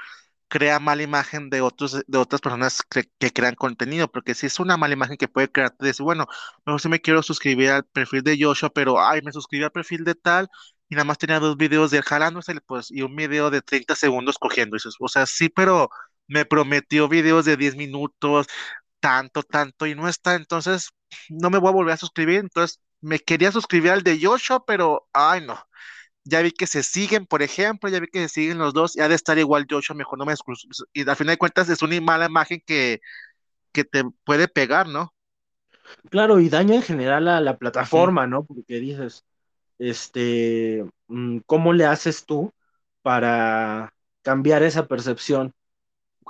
crea 0.53 0.79
mala 0.79 1.01
imagen 1.01 1.49
de 1.49 1.61
otros, 1.61 2.03
de 2.05 2.17
otras 2.19 2.39
personas 2.41 2.83
que, 2.83 3.31
crean 3.31 3.55
contenido, 3.55 4.11
porque 4.11 4.35
si 4.35 4.45
es 4.45 4.59
una 4.59 4.77
mala 4.77 4.93
imagen 4.93 5.17
que 5.17 5.27
puede 5.27 5.51
crearte, 5.51 5.83
decir, 5.85 6.03
bueno, 6.03 6.27
mejor 6.65 6.79
si 6.79 6.89
me 6.89 7.01
quiero 7.01 7.23
suscribir 7.23 7.71
al 7.71 7.85
perfil 7.85 8.21
de 8.23 8.37
Joshua, 8.39 8.69
pero 8.69 9.01
ay, 9.01 9.21
me 9.23 9.31
suscribí 9.31 9.63
al 9.63 9.71
perfil 9.71 10.03
de 10.03 10.13
tal 10.15 10.49
y 10.89 10.95
nada 10.95 11.05
más 11.05 11.17
tenía 11.17 11.39
dos 11.39 11.57
videos 11.57 11.89
de 11.91 11.97
él 11.97 12.03
jalándose, 12.03 12.53
pues, 12.67 12.91
y 12.91 13.01
un 13.01 13.15
video 13.15 13.49
de 13.49 13.63
30 13.63 13.95
segundos 13.95 14.37
cogiendo. 14.37 14.77
Y 14.77 14.79
o 14.99 15.07
sea, 15.07 15.25
sí, 15.25 15.49
pero 15.49 15.89
me 16.27 16.45
prometió 16.45 17.07
videos 17.09 17.45
de 17.45 17.57
10 17.57 17.75
minutos, 17.75 18.47
tanto, 18.99 19.43
tanto, 19.43 19.85
y 19.87 19.95
no 19.95 20.07
está, 20.07 20.35
entonces 20.35 20.89
no 21.29 21.49
me 21.49 21.59
voy 21.59 21.69
a 21.69 21.73
volver 21.73 21.93
a 21.93 21.97
suscribir, 21.97 22.39
entonces 22.39 22.81
me 23.01 23.19
quería 23.19 23.51
suscribir 23.51 23.91
al 23.91 24.03
de 24.03 24.19
Joshua, 24.21 24.65
pero 24.65 25.07
ay, 25.13 25.41
no. 25.45 25.59
Ya 26.25 26.41
vi 26.41 26.51
que 26.51 26.67
se 26.67 26.83
siguen, 26.83 27.25
por 27.25 27.41
ejemplo, 27.41 27.89
ya 27.89 27.99
vi 27.99 28.07
que 28.07 28.21
se 28.23 28.29
siguen 28.29 28.57
los 28.59 28.73
dos, 28.73 28.95
y 28.95 29.01
ha 29.01 29.09
de 29.09 29.15
estar 29.15 29.37
igual 29.39 29.67
Joshua, 29.69 29.95
mejor 29.95 30.19
no 30.19 30.25
me 30.25 30.35
Y 30.93 31.09
al 31.09 31.15
final 31.15 31.33
de 31.33 31.37
cuentas 31.37 31.69
es 31.69 31.81
una 31.81 31.99
mala 32.01 32.27
imagen 32.27 32.61
que, 32.65 33.01
que 33.73 33.83
te 33.85 34.03
puede 34.25 34.47
pegar, 34.47 34.87
¿no? 34.87 35.13
Claro, 36.09 36.39
y 36.39 36.49
daña 36.49 36.75
en 36.75 36.81
general 36.81 37.27
a 37.27 37.41
la 37.41 37.57
plataforma, 37.57 38.27
¿no? 38.27 38.45
Porque 38.45 38.79
dices, 38.79 39.25
este, 39.79 40.85
mm, 41.07 41.39
¿cómo 41.45 41.73
le 41.73 41.85
haces 41.85 42.25
tú 42.25 42.53
para 43.01 43.93
cambiar 44.21 44.63
esa 44.63 44.87
percepción? 44.87 45.53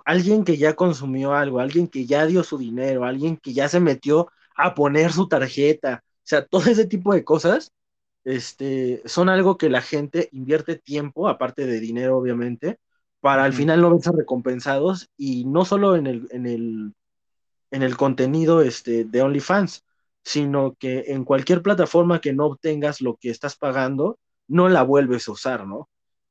Alguien 0.06 0.44
que 0.44 0.58
ya 0.58 0.76
consumió 0.76 1.34
algo, 1.34 1.60
alguien 1.60 1.88
que 1.88 2.06
ya 2.06 2.26
dio 2.26 2.44
su 2.44 2.58
dinero, 2.58 3.06
alguien 3.06 3.38
que 3.38 3.54
ya 3.54 3.70
se 3.70 3.80
metió 3.80 4.30
a 4.56 4.76
poner 4.76 5.12
su 5.12 5.28
tarjeta, 5.28 6.04
o 6.06 6.26
sea, 6.26 6.46
todo 6.46 6.70
ese 6.70 6.86
tipo 6.86 7.14
de 7.14 7.24
cosas, 7.24 7.72
este, 8.24 9.02
son 9.06 9.30
algo 9.30 9.58
que 9.58 9.70
la 9.70 9.82
gente 9.82 10.30
invierte 10.32 10.78
tiempo, 10.78 11.28
aparte 11.28 11.66
de 11.66 11.80
dinero, 11.80 12.18
obviamente, 12.18 12.80
para 13.20 13.44
al 13.44 13.54
final 13.54 13.82
no 13.82 13.92
verse 13.92 14.12
recompensados 14.12 15.10
y 15.18 15.46
no 15.46 15.66
solo 15.66 15.96
en 15.96 16.08
el, 16.08 16.28
en 16.32 16.46
el 16.46 16.94
en 17.74 17.82
el 17.82 17.98
contenido 17.98 18.62
este, 18.62 19.04
de 19.04 19.22
OnlyFans, 19.24 19.84
sino 20.24 20.76
que 20.76 21.06
en 21.08 21.26
cualquier 21.26 21.64
plataforma 21.64 22.22
que 22.22 22.32
no 22.32 22.46
obtengas 22.46 23.02
lo 23.02 23.16
que 23.16 23.32
estás 23.32 23.56
pagando, 23.56 24.20
no 24.48 24.70
la 24.70 24.84
vuelves 24.84 25.28
a 25.28 25.32
usar, 25.32 25.66
¿no? 25.66 25.90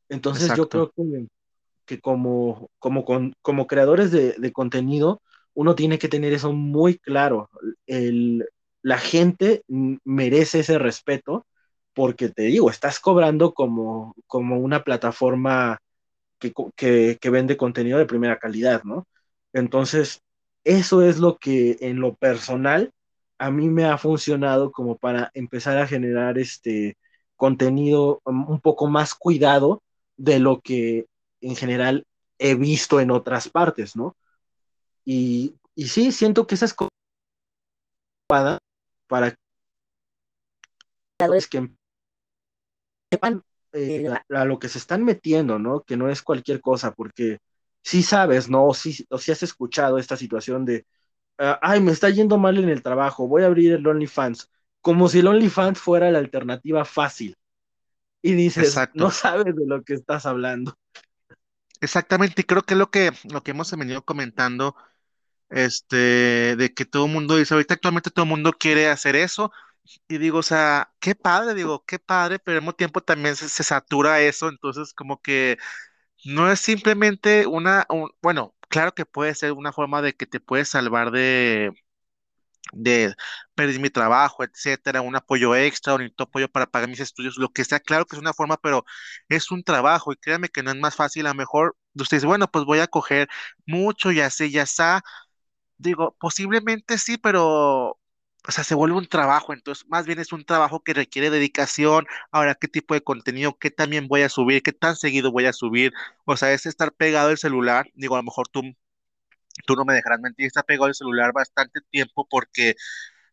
Entonces 0.09 0.55
yo 0.57 0.69
creo 0.69 0.93
que, 0.93 1.27
que 1.87 2.01
como, 2.01 2.71
como, 2.79 3.05
con, 3.05 3.35
como 3.43 3.67
creadores 3.67 4.11
de, 4.11 4.33
de, 4.39 4.53
contenido, 4.53 5.23
uno 5.55 5.75
tiene 5.75 5.99
que 5.99 6.09
tener 6.09 6.33
eso 6.33 6.53
muy 6.53 6.99
claro. 6.99 7.51
El, 7.87 8.47
la 8.83 8.99
gente 8.99 9.63
merece 10.05 10.61
ese 10.61 10.79
respeto 10.79 11.47
porque 11.95 12.29
te 12.31 12.45
digo, 12.45 12.71
estás 12.71 13.01
cobrando 13.01 13.55
como, 13.55 14.15
como 14.27 14.59
una 14.59 14.85
plataforma 14.85 15.79
que, 16.39 16.53
que, 16.77 17.19
que, 17.21 17.31
vende 17.31 17.57
contenido 17.57 17.99
de 17.99 18.07
primera 18.07 18.39
calidad, 18.39 18.83
¿no? 18.85 19.07
Entonces, 19.53 20.23
eso 20.65 21.03
es 21.03 21.19
lo 21.19 21.39
que 21.39 21.79
en 21.81 22.01
lo 22.01 22.15
personal 22.15 22.93
a 23.39 23.51
mí 23.51 23.69
me 23.69 23.85
ha 23.87 23.99
funcionado 23.99 24.73
como 24.73 24.97
para 24.99 25.31
empezar 25.35 25.79
a 25.79 25.87
generar 25.87 26.39
este 26.39 26.97
contenido 27.37 28.21
un 28.25 28.61
poco 28.61 28.87
más 28.89 29.15
cuidado 29.15 29.83
de 30.17 30.39
lo 30.39 30.61
que 30.61 31.07
en 31.43 31.57
general 31.57 32.07
he 32.39 32.55
visto 32.55 33.01
en 33.01 33.11
otras 33.11 33.49
partes, 33.49 33.97
¿no? 33.97 34.17
Y, 35.05 35.55
y 35.75 35.89
sí, 35.89 36.13
siento 36.13 36.47
que 36.47 36.55
esas 36.55 36.75
cosas 36.75 36.91
para 38.29 38.59
que 41.51 41.71
sepan 43.13 43.43
eh, 43.73 44.09
a, 44.09 44.41
a, 44.41 44.45
lo 44.45 44.59
que 44.59 44.69
se 44.69 44.79
están 44.79 45.05
metiendo, 45.05 45.59
¿no? 45.59 45.83
Que 45.83 45.97
no 45.97 46.09
es 46.09 46.23
cualquier 46.23 46.61
cosa, 46.61 46.93
porque 46.93 47.39
sí 47.83 48.03
sabes, 48.03 48.49
¿no? 48.49 48.67
O 48.67 48.75
sí, 48.75 49.07
o 49.11 49.19
sí 49.19 49.33
has 49.33 49.43
escuchado 49.43 49.99
esta 49.99 50.17
situación 50.17 50.65
de, 50.65 50.87
uh, 51.39 51.57
ay, 51.61 51.81
me 51.81 51.93
está 51.93 52.11
yendo 52.11 52.39
mal 52.39 52.59
en 52.59 52.69
el 52.69 52.83
trabajo, 52.83 53.29
voy 53.29 53.43
a 53.43 53.47
abrir 53.47 53.73
el 53.73 53.87
OnlyFans, 53.87 54.51
como 54.81 55.09
si 55.09 55.21
el 55.21 55.29
OnlyFans 55.29 55.79
fuera 55.79 56.11
la 56.11 56.19
alternativa 56.19 56.85
fácil. 56.85 57.37
Y 58.23 58.35
dices, 58.35 58.77
no 58.95 59.11
sabes 59.11 59.57
de 59.57 59.67
lo 59.67 59.83
que 59.83 59.95
estás 59.95 60.27
hablando. 60.27 60.77
Exactamente, 61.83 62.43
y 62.43 62.45
creo 62.45 62.63
que 62.63 62.75
es 62.75 62.79
lo 62.79 62.91
que, 62.91 63.11
lo 63.31 63.43
que 63.43 63.51
hemos 63.51 63.77
venido 63.77 64.05
comentando, 64.05 64.77
este, 65.51 66.57
de 66.57 66.75
que 66.75 66.85
todo 66.87 67.07
el 67.07 67.13
mundo 67.13 67.37
dice, 67.37 67.55
ahorita 67.55 67.75
actualmente 67.75 68.11
todo 68.11 68.25
el 68.25 68.31
mundo 68.31 68.53
quiere 68.53 68.89
hacer 68.89 69.17
eso, 69.17 69.53
y 70.09 70.19
digo, 70.19 70.39
o 70.41 70.43
sea, 70.45 70.93
qué 71.01 71.15
padre, 71.17 71.55
digo, 71.55 71.85
qué 71.87 71.99
padre, 72.01 72.39
pero 72.41 72.59
al 72.59 72.63
mismo 72.63 72.75
tiempo 72.75 73.03
también 73.03 73.37
se, 73.37 73.49
se 73.49 73.65
satura 73.65 74.21
eso, 74.23 74.49
entonces 74.51 74.95
como 74.95 75.23
que 75.23 75.59
No 76.25 76.51
es 76.53 76.61
simplemente 76.61 77.47
una, 77.47 77.87
un- 77.91 78.11
bueno, 78.23 78.55
claro 78.69 78.95
que 78.95 79.07
puede 79.07 79.35
ser 79.35 79.53
una 79.53 79.73
forma 79.73 80.03
de 80.03 80.15
que 80.15 80.27
te 80.27 80.41
puedes 80.41 80.69
salvar 80.71 81.11
de, 81.13 81.73
de 82.73 83.15
perder 83.55 83.81
mi 83.81 83.91
trabajo, 83.91 84.45
etcétera, 84.45 85.01
un 85.03 85.17
apoyo 85.17 85.55
extra, 85.57 85.95
un 85.95 86.13
apoyo 86.19 86.49
para 86.51 86.67
pagar 86.67 86.89
mis 86.89 87.01
estudios, 87.01 87.37
lo 87.39 87.51
que 87.53 87.65
sea, 87.65 87.81
claro 87.81 88.07
que 88.07 88.17
es 88.17 88.23
una 88.23 88.33
forma, 88.35 88.57
pero 88.57 88.85
es 89.29 89.51
un 89.51 89.63
trabajo 89.65 90.13
y 90.13 90.17
créanme 90.17 90.49
que 90.49 90.63
no 90.63 90.71
es 90.71 90.77
más 90.79 90.97
fácil, 90.97 91.27
a 91.27 91.31
lo 91.31 91.35
mejor 91.37 91.77
usted 91.95 92.17
dice, 92.19 92.27
bueno, 92.27 92.49
pues 92.51 92.65
voy 92.65 92.79
a 92.81 92.87
coger 92.89 93.29
mucho, 93.67 94.11
ya 94.13 94.31
sé, 94.31 94.51
ya 94.51 94.63
está, 94.63 95.03
digo, 95.79 96.17
posiblemente 96.21 96.99
sí, 96.99 97.19
pero 97.19 97.99
o 98.49 98.51
sea, 98.51 98.65
se 98.65 98.75
vuelve 98.75 98.97
un 98.97 99.07
trabajo, 99.09 99.53
entonces 99.53 99.87
más 99.89 100.05
bien 100.07 100.19
es 100.19 100.33
un 100.33 100.45
trabajo 100.45 100.83
que 100.83 100.95
requiere 100.95 101.31
dedicación. 101.31 102.07
Ahora, 102.33 102.57
¿qué 102.57 102.67
tipo 102.69 102.95
de 102.95 103.01
contenido? 103.03 103.57
¿Qué 103.59 103.71
también 103.71 104.09
voy 104.09 104.23
a 104.23 104.29
subir? 104.29 104.63
¿Qué 104.65 104.73
tan 104.73 104.97
seguido 104.97 105.31
voy 105.31 105.47
a 105.47 105.53
subir? 105.53 105.93
O 106.25 106.37
sea, 106.37 106.53
es 106.53 106.67
estar 106.67 106.93
pegado 106.93 107.29
al 107.31 107.39
celular. 107.39 107.87
Digo, 107.95 108.17
a 108.17 108.19
lo 108.19 108.25
mejor 108.25 108.49
tú, 108.49 108.63
tú 109.67 109.77
no 109.77 109.85
me 109.85 109.95
dejarás 109.95 110.21
mentir, 110.21 110.47
está 110.47 110.63
pegado 110.63 110.87
al 110.87 110.95
celular 110.95 111.33
bastante 111.33 111.81
tiempo 111.91 112.27
porque 112.29 112.75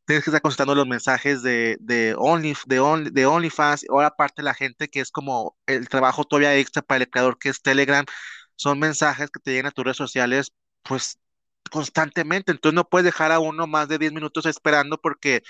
tienes 0.06 0.24
que 0.24 0.32
estar 0.32 0.42
contestando 0.42 0.76
los 0.76 0.88
mensajes 0.88 1.44
de, 1.44 1.78
de, 1.82 2.16
Only, 2.18 2.56
de, 2.68 2.80
Only, 2.80 3.12
de 3.12 3.26
OnlyFans. 3.28 3.86
Ahora, 3.90 4.08
aparte, 4.08 4.42
la 4.44 4.54
gente 4.56 4.90
que 4.90 5.02
es 5.02 5.12
como 5.12 5.58
el 5.68 5.88
trabajo 5.90 6.24
todavía 6.26 6.56
extra 6.56 6.82
para 6.82 7.04
el 7.04 7.10
creador 7.10 7.38
que 7.40 7.50
es 7.50 7.62
Telegram, 7.62 8.06
son 8.56 8.80
mensajes 8.80 9.30
que 9.32 9.40
te 9.40 9.52
llegan 9.52 9.68
a 9.68 9.72
tus 9.72 9.86
redes 9.86 9.98
sociales, 9.98 10.52
pues 10.84 11.20
constantemente, 11.72 12.52
entonces 12.52 12.76
no 12.76 12.90
puedes 12.90 13.06
dejar 13.06 13.32
a 13.32 13.40
uno 13.40 13.68
más 13.68 13.88
de 13.88 14.00
10 14.00 14.12
minutos 14.14 14.46
esperando 14.48 15.00
porque 15.00 15.44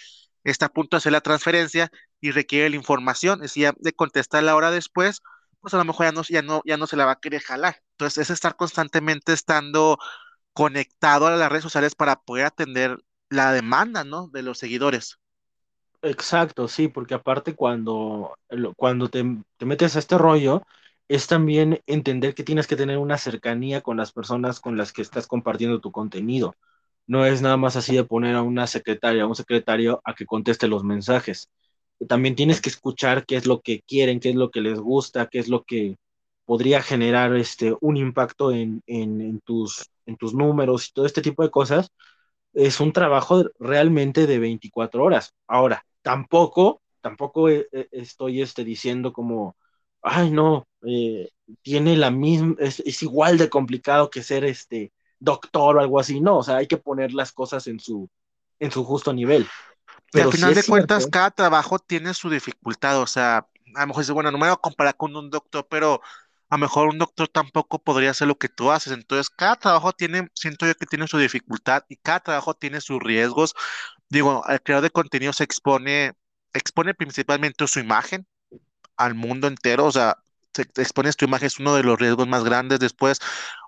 está 0.44 0.68
a 0.68 0.70
punto 0.74 0.96
de 0.96 1.00
hacer 1.00 1.12
la 1.14 1.22
transferencia 1.22 1.90
y 2.22 2.32
requiere 2.32 2.70
la 2.70 2.76
información, 2.76 3.40
es 3.40 3.54
decir, 3.54 3.74
de 3.80 3.94
contestar 3.94 4.44
la 4.44 4.56
hora 4.56 4.72
después, 4.72 5.22
pues 5.62 5.74
a 5.74 5.78
lo 5.78 5.86
mejor 5.86 6.08
ya 6.08 6.12
no, 6.12 6.22
ya 6.24 6.42
no, 6.42 6.62
ya 6.66 6.78
no 6.78 6.88
se 6.88 6.98
la 6.98 7.06
va 7.06 7.14
a 7.14 7.20
querer 7.20 7.42
jalar. 7.42 7.82
Entonces 7.92 8.18
es 8.20 8.30
estar 8.32 8.56
constantemente 8.56 9.34
estando 9.34 9.98
conectado 10.54 11.28
a 11.28 11.38
las 11.38 11.50
redes 11.50 11.64
sociales 11.64 11.96
para 11.96 12.22
poder 12.22 12.46
atender 12.46 13.00
la 13.30 13.54
demanda, 13.54 14.04
¿no? 14.04 14.28
De 14.30 14.44
los 14.44 14.58
seguidores. 14.60 15.20
Exacto, 16.02 16.68
sí, 16.70 16.88
porque 16.88 17.14
aparte 17.14 17.56
cuando, 17.56 18.38
cuando 18.78 19.10
te, 19.10 19.24
te 19.58 19.66
metes 19.66 19.96
a 19.96 20.00
este 20.00 20.18
rollo, 20.18 20.64
es 21.10 21.28
también 21.28 21.82
entender 21.88 22.34
que 22.36 22.44
tienes 22.44 22.68
que 22.68 22.78
tener 22.78 22.98
una 23.00 23.18
cercanía 23.18 23.82
con 23.82 23.98
las 23.98 24.14
personas 24.14 24.62
con 24.62 24.78
las 24.78 24.94
que 24.94 25.02
estás 25.02 25.28
compartiendo 25.28 25.82
tu 25.82 25.92
contenido. 25.92 26.56
No 27.08 27.26
es 27.26 27.42
nada 27.42 27.58
más 27.58 27.76
así 27.76 27.96
de 27.96 28.06
poner 28.06 28.36
a 28.36 28.44
una 28.44 28.68
secretaria, 28.68 29.24
a 29.24 29.28
un 29.28 29.36
secretario 29.36 30.02
a 30.06 30.14
que 30.16 30.26
conteste 30.26 30.68
los 30.70 30.84
mensajes. 30.86 31.50
También 32.08 32.36
tienes 32.36 32.62
que 32.62 32.70
escuchar 32.70 33.26
qué 33.26 33.36
es 33.38 33.46
lo 33.46 33.62
que 33.62 33.82
quieren, 33.82 34.20
qué 34.22 34.30
es 34.30 34.36
lo 34.36 34.52
que 34.52 34.62
les 34.62 34.80
gusta, 34.80 35.28
qué 35.28 35.40
es 35.40 35.50
lo 35.50 35.64
que 35.66 35.98
podría 36.50 36.82
generar 36.82 37.36
este, 37.36 37.76
un 37.80 37.96
impacto 37.96 38.52
en, 38.52 38.82
en, 38.88 39.40
tus, 39.42 39.88
en 40.08 40.18
tus 40.18 40.34
números 40.34 40.88
y 40.88 40.94
todo 40.94 41.06
este 41.06 41.22
tipo 41.22 41.44
de 41.44 41.52
cosas. 41.52 41.92
Es 42.54 42.80
un 42.80 42.92
trabajo 42.92 43.46
realmente 43.60 44.26
de 44.26 44.40
24 44.40 45.04
horas. 45.04 45.36
Ahora, 45.46 45.86
tampoco, 46.02 46.82
tampoco 47.02 47.50
eh, 47.50 47.68
eh, 47.72 47.88
estoy 47.92 48.42
este, 48.42 48.64
diciendo 48.64 49.14
como 49.14 49.58
ay 50.02 50.32
no, 50.32 50.66
eh, 50.88 51.30
tiene 51.62 51.96
la 51.96 52.10
misma, 52.10 52.56
es, 52.58 53.04
igual 53.04 53.38
de 53.38 53.48
complicado 53.48 54.10
que 54.10 54.24
ser 54.24 54.44
este 54.44 54.92
doctor 55.20 55.78
o 55.78 55.82
algo 55.82 56.00
así, 56.00 56.20
no, 56.20 56.40
o 56.40 56.44
sea, 56.44 56.56
hay 56.56 56.66
que 56.66 56.78
poner 56.78 57.14
las 57.14 57.32
cosas 57.32 57.68
en 57.68 57.80
su, 57.80 58.10
en 58.58 58.72
su 58.72 58.84
justo 58.86 59.14
nivel. 59.14 59.48
Pero 60.12 60.30
al 60.30 60.34
final 60.36 60.56
de 60.56 60.64
cuentas, 60.64 61.06
cada 61.06 61.30
trabajo 61.30 61.78
tiene 61.78 62.16
su 62.16 62.28
dificultad, 62.28 63.00
o 63.00 63.06
sea, 63.06 63.48
a 63.76 63.82
lo 63.82 63.88
mejor 63.88 64.02
dice, 64.02 64.14
bueno, 64.14 64.32
no 64.32 64.40
me 64.40 64.48
voy 64.48 64.54
a 64.54 64.56
comparar 64.56 64.98
con 64.98 65.16
un 65.16 65.30
doctor, 65.30 65.68
pero 65.70 66.02
a 66.50 66.56
lo 66.56 66.60
mejor 66.62 66.90
un 66.90 66.98
doctor 66.98 67.28
tampoco 67.28 67.80
podría 67.80 68.12
hacer 68.12 68.28
lo 68.28 68.38
que 68.38 68.50
tú 68.50 68.72
haces. 68.72 68.94
Entonces, 68.94 69.30
cada 69.30 69.56
trabajo 69.58 69.94
tiene, 69.94 70.30
siento 70.34 70.66
yo 70.66 70.76
que 70.76 70.86
tiene 70.88 71.08
su 71.08 71.18
dificultad 71.18 71.84
y 71.90 71.98
cada 71.98 72.22
trabajo 72.22 72.56
tiene 72.56 72.82
sus 72.82 73.00
riesgos. 73.02 73.54
Digo, 74.10 74.44
el 74.50 74.62
creador 74.62 74.84
de 74.84 74.92
contenido 74.92 75.34
se 75.34 75.44
expone, 75.44 76.14
expone 76.54 76.94
principalmente 76.96 77.68
su 77.68 77.80
imagen, 77.80 78.28
al 78.98 79.16
mundo 79.16 79.48
entero, 79.48 79.86
o 79.86 79.92
sea, 79.92 80.18
te, 80.52 80.64
expones 80.82 81.18
tu 81.18 81.26
imagen, 81.26 81.48
es 81.48 81.60
uno 81.60 81.76
de 81.76 81.84
los 81.84 82.00
riesgos 82.00 82.28
más 82.28 82.44
grandes. 82.44 82.80
Después, 82.80 83.20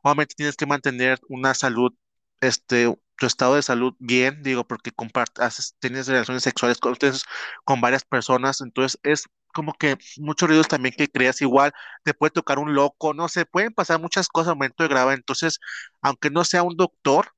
obviamente 0.03 0.35
tienes 0.35 0.55
que 0.57 0.65
mantener 0.65 1.19
una 1.29 1.53
salud, 1.53 1.93
este, 2.41 2.95
tu 3.17 3.25
estado 3.27 3.55
de 3.55 3.63
salud 3.63 3.95
bien, 3.99 4.43
digo, 4.43 4.65
porque 4.67 4.91
compartes, 4.91 5.75
tienes 5.79 6.07
relaciones 6.07 6.43
sexuales 6.43 6.79
con, 6.79 6.95
con 7.63 7.81
varias 7.81 8.03
personas, 8.05 8.61
entonces 8.61 8.99
es 9.03 9.25
como 9.51 9.73
que 9.73 9.97
muchos 10.17 10.49
riesgos 10.49 10.67
también 10.67 10.95
que 10.97 11.09
creas 11.09 11.41
igual, 11.41 11.71
te 12.03 12.13
puede 12.13 12.31
tocar 12.31 12.59
un 12.59 12.73
loco, 12.73 13.13
no 13.13 13.27
sé, 13.29 13.45
pueden 13.45 13.73
pasar 13.73 13.99
muchas 14.01 14.27
cosas 14.29 14.49
al 14.49 14.55
momento 14.55 14.83
de 14.83 14.89
grabar, 14.89 15.15
entonces, 15.17 15.59
aunque 16.01 16.29
no 16.29 16.43
sea 16.43 16.63
un 16.63 16.75
doctor, 16.77 17.29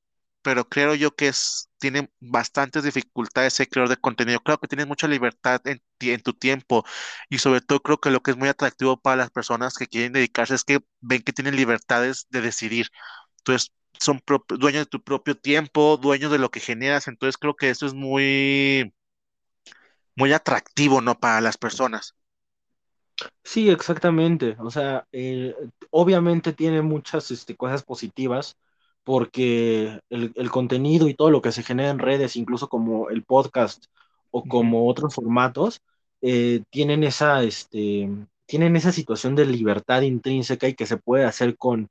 pero 0.41 0.67
creo 0.67 0.93
yo 0.95 1.15
que 1.15 1.29
es, 1.29 1.69
tiene 1.79 2.09
bastantes 2.19 2.83
dificultades 2.83 3.53
ser 3.53 3.69
creador 3.69 3.89
de 3.89 3.97
contenido. 3.97 4.39
Creo 4.41 4.57
que 4.57 4.67
tienes 4.67 4.87
mucha 4.87 5.07
libertad 5.07 5.61
en, 5.65 5.81
en 6.01 6.21
tu 6.21 6.33
tiempo 6.33 6.83
y 7.29 7.37
sobre 7.39 7.61
todo 7.61 7.81
creo 7.81 7.99
que 7.99 8.11
lo 8.11 8.21
que 8.21 8.31
es 8.31 8.37
muy 8.37 8.49
atractivo 8.49 8.97
para 8.99 9.15
las 9.17 9.29
personas 9.31 9.75
que 9.75 9.87
quieren 9.87 10.11
dedicarse 10.13 10.55
es 10.55 10.63
que 10.65 10.79
ven 11.01 11.21
que 11.23 11.31
tienen 11.33 11.55
libertades 11.55 12.27
de 12.29 12.41
decidir. 12.41 12.87
Entonces, 13.39 13.71
son 13.99 14.21
dueños 14.59 14.83
de 14.83 14.85
tu 14.89 15.01
propio 15.03 15.37
tiempo, 15.37 15.97
dueños 15.97 16.31
de 16.31 16.39
lo 16.39 16.51
que 16.51 16.59
generas. 16.59 17.07
Entonces, 17.07 17.37
creo 17.37 17.55
que 17.55 17.69
eso 17.69 17.85
es 17.85 17.93
muy, 17.93 18.93
muy 20.15 20.33
atractivo, 20.33 21.01
¿no? 21.01 21.19
Para 21.19 21.41
las 21.41 21.57
personas. 21.57 22.15
Sí, 23.43 23.69
exactamente. 23.69 24.55
O 24.59 24.71
sea, 24.71 25.07
eh, 25.11 25.55
obviamente 25.91 26.53
tiene 26.53 26.81
muchas 26.81 27.31
este, 27.31 27.55
cosas 27.55 27.83
positivas 27.83 28.57
porque 29.03 29.99
el, 30.09 30.49
contenido 30.51 31.07
y 31.09 31.13
todo 31.13 31.29
lo 31.29 31.41
que 31.41 31.51
se 31.51 31.63
genera 31.63 31.89
en 31.89 31.99
redes, 31.99 32.35
incluso 32.35 32.69
como 32.69 33.09
el 33.09 33.23
podcast 33.23 33.85
o 34.31 34.43
como 34.43 34.87
otros 34.87 35.13
formatos, 35.15 35.81
eh, 36.21 36.63
tienen, 36.69 37.03
esa, 37.03 37.43
este, 37.43 38.09
tienen 38.45 38.75
esa 38.75 38.91
situación 38.91 39.35
de 39.35 39.45
libertad 39.45 40.01
intrínseca 40.01 40.67
y 40.67 40.75
que 40.75 40.85
se 40.85 40.97
puede 40.97 41.25
hacer 41.25 41.57
con 41.57 41.89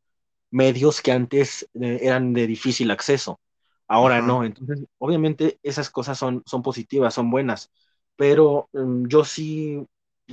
medios 0.50 1.02
que 1.02 1.12
antes 1.12 1.68
eh, 1.74 2.00
eran 2.02 2.32
de 2.32 2.46
difícil 2.46 2.90
acceso. 2.90 3.40
Ahora 3.88 4.22
no, 4.22 4.44
entonces 4.44 4.86
obviamente 4.98 5.58
esas 5.62 5.90
cosas 5.90 6.18
son, 6.18 6.42
son 6.46 6.62
positivas, 6.62 7.12
son 7.14 7.30
buenas, 7.30 7.70
pero 8.22 8.68
mm, 8.72 9.08
yo 9.08 9.24
sí, 9.24 9.84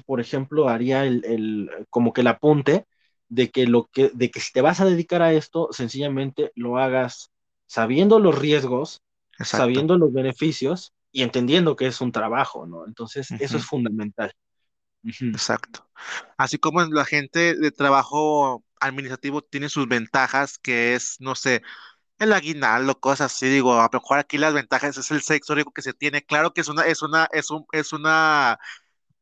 por 0.05 0.21
ejemplo, 0.21 0.69
haría 0.69 1.07
el, 1.07 1.25
el, 1.25 1.87
como 1.89 2.13
que 2.13 2.21
el 2.21 2.27
apunte 2.27 2.85
de 3.29 3.49
que, 3.49 3.65
lo 3.65 3.87
que, 3.87 4.11
de 4.13 4.29
que 4.29 4.39
si 4.39 4.53
te 4.53 4.61
vas 4.61 4.79
a 4.79 4.85
dedicar 4.85 5.23
a 5.23 5.33
esto, 5.33 5.69
sencillamente 5.71 6.51
lo 6.53 6.77
hagas 6.77 7.31
sabiendo 7.65 8.19
los 8.19 8.37
riesgos, 8.37 9.01
sabiendo 9.41 9.97
los 9.97 10.13
beneficios 10.13 10.93
y 11.11 11.23
entendiendo 11.23 11.75
que 11.75 11.87
es 11.87 11.99
un 11.99 12.11
trabajo, 12.11 12.67
¿no? 12.67 12.85
Entonces, 12.85 13.31
eso 13.39 13.57
es 13.57 13.65
fundamental. 13.65 14.33
Exacto. 15.03 15.89
Así 16.37 16.59
como 16.59 16.83
la 16.83 17.05
gente 17.05 17.55
de 17.55 17.71
trabajo 17.71 18.63
administrativo 18.79 19.41
tiene 19.41 19.67
sus 19.67 19.87
ventajas, 19.87 20.59
que 20.59 20.93
es, 20.93 21.15
no 21.19 21.33
sé, 21.33 21.63
el 22.19 22.33
aguinaldo, 22.33 22.99
cosas 22.99 23.33
así, 23.33 23.47
digo, 23.49 23.73
a 23.79 23.83
lo 23.91 23.99
mejor 23.99 24.19
aquí 24.19 24.37
las 24.37 24.53
ventajas 24.53 24.97
es 24.97 25.11
el 25.11 25.21
sexo 25.21 25.55
rico 25.55 25.71
que 25.73 25.81
se 25.81 25.93
tiene, 25.93 26.23
claro 26.23 26.53
que 26.53 26.61
es 26.61 26.67
una, 26.69 26.83
es 26.85 27.01
una, 27.01 27.27
es 27.31 27.49
un, 27.51 27.65
es 27.71 27.93
una 27.93 28.59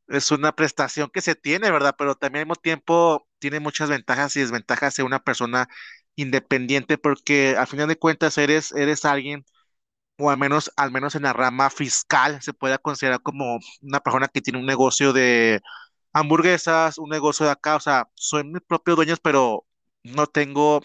es 0.08 0.32
una 0.32 0.54
prestación 0.56 1.10
que 1.14 1.22
se 1.22 1.36
tiene, 1.36 1.72
¿verdad? 1.72 1.96
Pero 1.98 2.16
también 2.16 2.42
al 2.42 2.46
mismo 2.48 2.56
tiempo 2.56 3.28
tiene 3.40 3.60
muchas 3.60 3.90
ventajas 3.90 4.36
y 4.36 4.42
desventajas 4.42 4.94
ser 4.96 5.06
una 5.06 5.20
persona 5.24 5.68
independiente 6.16 6.98
porque 6.98 7.56
al 7.58 7.68
final 7.68 7.88
de 7.88 7.98
cuentas 8.00 8.38
eres, 8.38 8.72
eres 8.74 9.06
alguien, 9.06 9.46
o 10.20 10.30
al 10.32 10.38
menos, 10.38 10.72
al 10.78 10.92
menos 10.92 11.16
en 11.16 11.24
la 11.24 11.34
rama 11.34 11.70
fiscal, 11.70 12.42
se 12.42 12.54
puede 12.54 12.78
considerar 12.80 13.22
como 13.22 13.60
una 13.82 14.00
persona 14.02 14.28
que 14.30 14.42
tiene 14.42 14.60
un 14.60 14.66
negocio 14.66 15.14
de 15.14 15.62
hamburguesas, 16.14 16.98
un 17.00 17.10
negocio 17.10 17.46
de 17.48 17.54
acá, 17.54 17.76
o 17.78 17.80
sea, 17.82 18.10
soy 18.16 18.44
mi 18.46 18.60
propio 18.62 18.96
dueño, 18.96 19.16
pero 19.24 19.66
no 20.04 20.28
tengo 20.28 20.82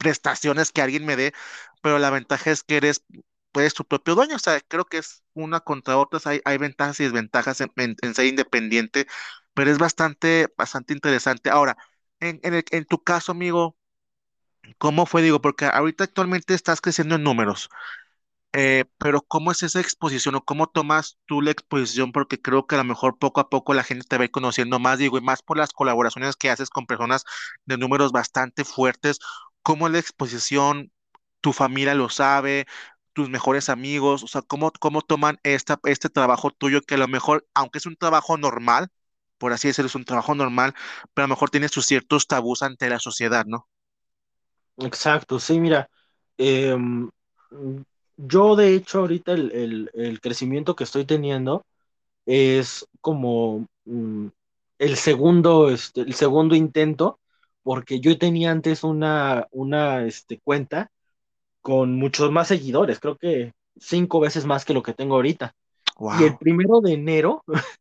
prestaciones 0.00 0.72
que 0.72 0.82
alguien 0.82 1.06
me 1.06 1.16
dé, 1.16 1.34
pero 1.82 2.00
la 2.00 2.10
ventaja 2.10 2.50
es 2.52 2.64
que 2.64 2.78
eres 2.78 3.04
pues 3.52 3.74
tu 3.74 3.84
propio 3.86 4.16
dueño. 4.16 4.36
O 4.36 4.40
sea, 4.40 4.60
creo 4.62 4.86
que 4.86 4.98
es 4.98 5.22
una 5.34 5.60
contra 5.60 5.98
otras, 5.98 6.26
hay, 6.26 6.40
hay 6.46 6.58
ventajas 6.58 7.00
y 7.00 7.04
desventajas 7.04 7.60
en, 7.62 7.70
ser 8.14 8.26
independiente, 8.26 9.06
pero 9.54 9.70
es 9.70 9.78
bastante, 9.78 10.48
bastante 10.58 10.94
interesante. 10.94 11.50
Ahora, 11.50 11.76
en, 12.20 12.40
en, 12.44 12.64
en 12.70 12.84
tu 12.86 13.02
caso, 13.04 13.32
amigo, 13.32 13.76
¿cómo 14.78 15.06
fue? 15.06 15.22
Digo, 15.22 15.40
porque 15.40 15.66
ahorita 15.66 16.04
actualmente 16.04 16.54
estás 16.54 16.80
creciendo 16.80 17.16
en 17.16 17.22
números. 17.24 17.68
Eh, 18.54 18.86
pero 18.98 19.22
¿cómo 19.22 19.52
es 19.52 19.62
esa 19.64 19.80
exposición 19.80 20.34
o 20.36 20.44
cómo 20.44 20.68
tomas 20.68 21.18
tú 21.26 21.42
la 21.42 21.52
exposición? 21.52 22.12
Porque 22.12 22.40
creo 22.42 22.66
que 22.66 22.76
a 22.76 22.78
lo 22.78 22.84
mejor 22.84 23.18
poco 23.18 23.40
a 23.40 23.50
poco 23.50 23.74
la 23.74 23.84
gente 23.84 24.06
te 24.08 24.16
va 24.18 24.22
a 24.22 24.26
ir 24.26 24.32
conociendo 24.32 24.78
más, 24.80 24.98
digo, 24.98 25.18
y 25.18 25.22
más 25.22 25.42
por 25.42 25.58
las 25.58 25.72
colaboraciones 25.72 26.36
que 26.36 26.50
haces 26.50 26.70
con 26.70 26.86
personas 26.86 27.24
de 27.66 27.78
números 27.78 28.12
bastante 28.12 28.64
fuertes. 28.64 29.20
¿Cómo 29.62 29.86
es 29.86 29.92
la 29.92 29.98
exposición? 30.00 30.92
¿Tu 31.40 31.52
familia 31.52 31.94
lo 31.94 32.08
sabe? 32.08 32.66
tus 33.12 33.28
mejores 33.30 33.68
amigos, 33.68 34.22
o 34.22 34.28
sea, 34.28 34.42
cómo, 34.42 34.72
cómo 34.80 35.02
toman 35.02 35.38
esta, 35.42 35.80
este 35.84 36.08
trabajo 36.08 36.50
tuyo 36.52 36.80
que 36.82 36.94
a 36.94 36.98
lo 36.98 37.08
mejor, 37.08 37.46
aunque 37.54 37.78
es 37.78 37.86
un 37.86 37.96
trabajo 37.96 38.38
normal, 38.38 38.88
por 39.38 39.52
así 39.52 39.68
decirlo, 39.68 39.88
es 39.88 39.96
un 39.96 40.04
trabajo 40.04 40.34
normal, 40.36 40.74
pero 41.12 41.24
a 41.24 41.28
lo 41.28 41.34
mejor 41.34 41.50
tiene 41.50 41.68
sus 41.68 41.86
ciertos 41.86 42.26
tabús 42.28 42.62
ante 42.62 42.88
la 42.88 43.00
sociedad, 43.00 43.44
¿no? 43.46 43.68
Exacto, 44.78 45.38
sí, 45.38 45.60
mira, 45.60 45.88
em, 46.38 47.10
yo 48.16 48.56
de 48.56 48.74
hecho 48.74 49.00
ahorita 49.00 49.32
el, 49.32 49.90
el- 49.94 50.20
crecimiento 50.20 50.74
que 50.76 50.84
estoy 50.84 51.04
teniendo 51.04 51.64
es 52.26 52.86
como 53.00 53.66
mm, 53.86 54.28
el 54.78 54.96
segundo, 54.96 55.70
este, 55.70 56.02
el 56.02 56.14
segundo 56.14 56.54
intento, 56.56 57.20
porque 57.62 58.00
yo 58.00 58.18
tenía 58.18 58.50
antes 58.50 58.84
una, 58.84 59.46
una 59.50 60.04
este, 60.04 60.40
cuenta 60.40 60.90
con 61.60 61.96
muchos 61.96 62.30
más 62.32 62.48
seguidores, 62.48 63.00
creo 63.00 63.16
que 63.16 63.52
cinco 63.78 64.20
veces 64.20 64.46
más 64.46 64.64
que 64.64 64.74
lo 64.74 64.82
que 64.82 64.94
tengo 64.94 65.16
ahorita. 65.16 65.54
Y 66.18 66.24
el 66.24 66.38
primero 66.38 66.80
de 66.80 66.94
enero, 66.94 67.44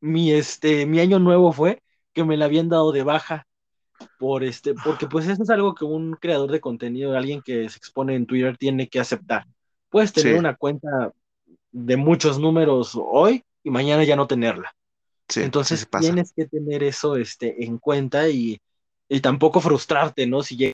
mi, 0.00 0.32
este, 0.32 0.86
mi 0.86 1.00
año 1.00 1.18
nuevo 1.18 1.52
fue 1.52 1.82
que 2.12 2.24
me 2.24 2.36
la 2.36 2.46
habían 2.46 2.68
dado 2.68 2.92
de 2.92 3.02
baja 3.02 3.46
por 4.18 4.44
este, 4.44 4.74
porque 4.74 5.06
pues 5.06 5.28
eso 5.28 5.42
es 5.42 5.50
algo 5.50 5.74
que 5.74 5.84
un 5.84 6.14
creador 6.14 6.50
de 6.50 6.60
contenido, 6.60 7.16
alguien 7.16 7.42
que 7.42 7.68
se 7.68 7.76
expone 7.78 8.14
en 8.14 8.26
Twitter, 8.26 8.56
tiene 8.56 8.88
que 8.88 9.00
aceptar. 9.00 9.46
Puedes 9.90 10.12
tener 10.12 10.34
sí, 10.34 10.38
una 10.38 10.56
cuenta 10.56 11.12
de 11.72 11.96
muchos 11.96 12.38
números 12.38 12.98
hoy 13.00 13.44
y 13.62 13.70
mañana 13.70 14.04
ya 14.04 14.16
no 14.16 14.26
tenerla. 14.26 14.74
sí, 15.28 15.42
sí, 15.66 15.76
sí 15.76 15.76
Entonces 15.76 15.88
tienes 15.98 16.32
que 16.34 16.46
tener 16.46 16.82
eso 16.82 17.16
este, 17.16 17.64
en 17.64 17.78
cuenta 17.78 18.28
y, 18.28 18.60
y 19.10 19.20
tampoco 19.20 19.60
frustrarte, 19.60 20.26
¿no? 20.26 20.42
Si 20.42 20.56
llega, 20.56 20.72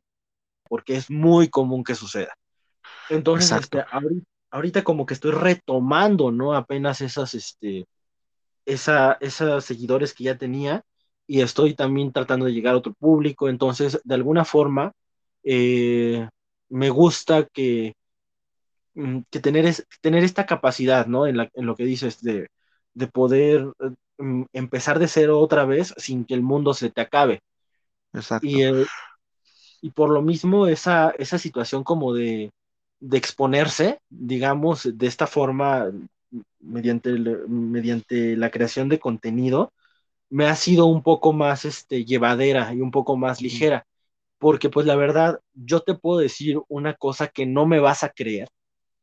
porque 0.68 0.96
es 0.96 1.11
muy 1.11 1.49
común 1.49 1.83
que 1.83 1.94
suceda. 1.94 2.35
Entonces, 3.09 3.51
este, 3.51 3.83
ahorita, 3.90 4.25
ahorita 4.51 4.85
como 4.85 5.07
que 5.07 5.14
estoy 5.14 5.33
retomando, 5.33 6.31
¿no? 6.31 6.55
Apenas 6.55 7.01
esas, 7.01 7.35
este, 7.35 7.87
esa, 8.66 9.16
esos 9.20 9.64
seguidores 9.64 10.12
que 10.12 10.25
ya 10.25 10.37
tenía 10.37 10.85
y 11.27 11.40
estoy 11.40 11.75
también 11.75 12.12
tratando 12.12 12.44
de 12.44 12.53
llegar 12.53 12.75
a 12.75 12.79
otro 12.79 12.92
público. 12.92 13.49
Entonces, 13.49 13.99
de 14.05 14.14
alguna 14.14 14.44
forma, 14.44 14.92
eh, 15.42 16.29
me 16.68 16.90
gusta 16.90 17.46
que, 17.46 17.94
mm, 18.94 19.20
que 19.31 19.40
tener, 19.40 19.64
es, 19.64 19.87
tener 20.03 20.25
esta 20.25 20.44
capacidad, 20.44 21.07
¿no? 21.07 21.27
En, 21.27 21.38
la, 21.38 21.51
en 21.55 21.64
lo 21.64 21.75
que 21.75 21.85
dices, 21.85 22.20
de, 22.22 22.49
de 22.92 23.07
poder 23.07 23.66
eh, 23.81 23.90
mm, 24.18 24.44
empezar 24.53 24.99
de 24.99 25.09
cero 25.09 25.40
otra 25.40 25.64
vez 25.64 25.94
sin 25.96 26.27
que 26.27 26.35
el 26.35 26.42
mundo 26.42 26.75
se 26.75 26.90
te 26.90 27.01
acabe. 27.01 27.40
Y, 28.40 28.62
exacto, 28.62 28.64
eh, 28.64 28.87
y 29.81 29.90
por 29.90 30.11
lo 30.11 30.22
mismo, 30.22 30.66
esa, 30.66 31.11
esa 31.18 31.38
situación 31.38 31.85
como 31.85 32.14
de, 32.14 32.50
de 33.00 33.18
exponerse, 33.18 34.00
digamos, 34.11 34.88
de 34.98 35.07
esta 35.07 35.26
forma, 35.26 35.90
mediante, 36.61 37.11
el- 37.11 37.48
mediante 37.48 38.37
la 38.37 38.50
creación 38.50 38.88
de 38.88 38.98
contenido, 39.00 39.72
me 40.31 40.46
ha 40.46 40.57
sido 40.57 40.87
un 40.87 41.02
poco 41.02 41.33
más 41.33 41.64
este, 41.66 42.05
llevadera 42.05 42.74
y 42.74 42.81
un 42.83 42.90
poco 42.92 43.16
más 43.16 43.42
ligera, 43.42 43.87
porque 44.38 44.70
pues 44.70 44.87
la 44.87 44.96
verdad, 44.96 45.40
yo 45.55 45.81
te 45.83 45.94
puedo 45.94 46.20
decir 46.20 46.61
una 46.68 46.94
cosa 46.94 47.29
que 47.29 47.46
no 47.46 47.66
me 47.66 47.81
vas 47.81 48.05
a 48.05 48.11
creer, 48.11 48.48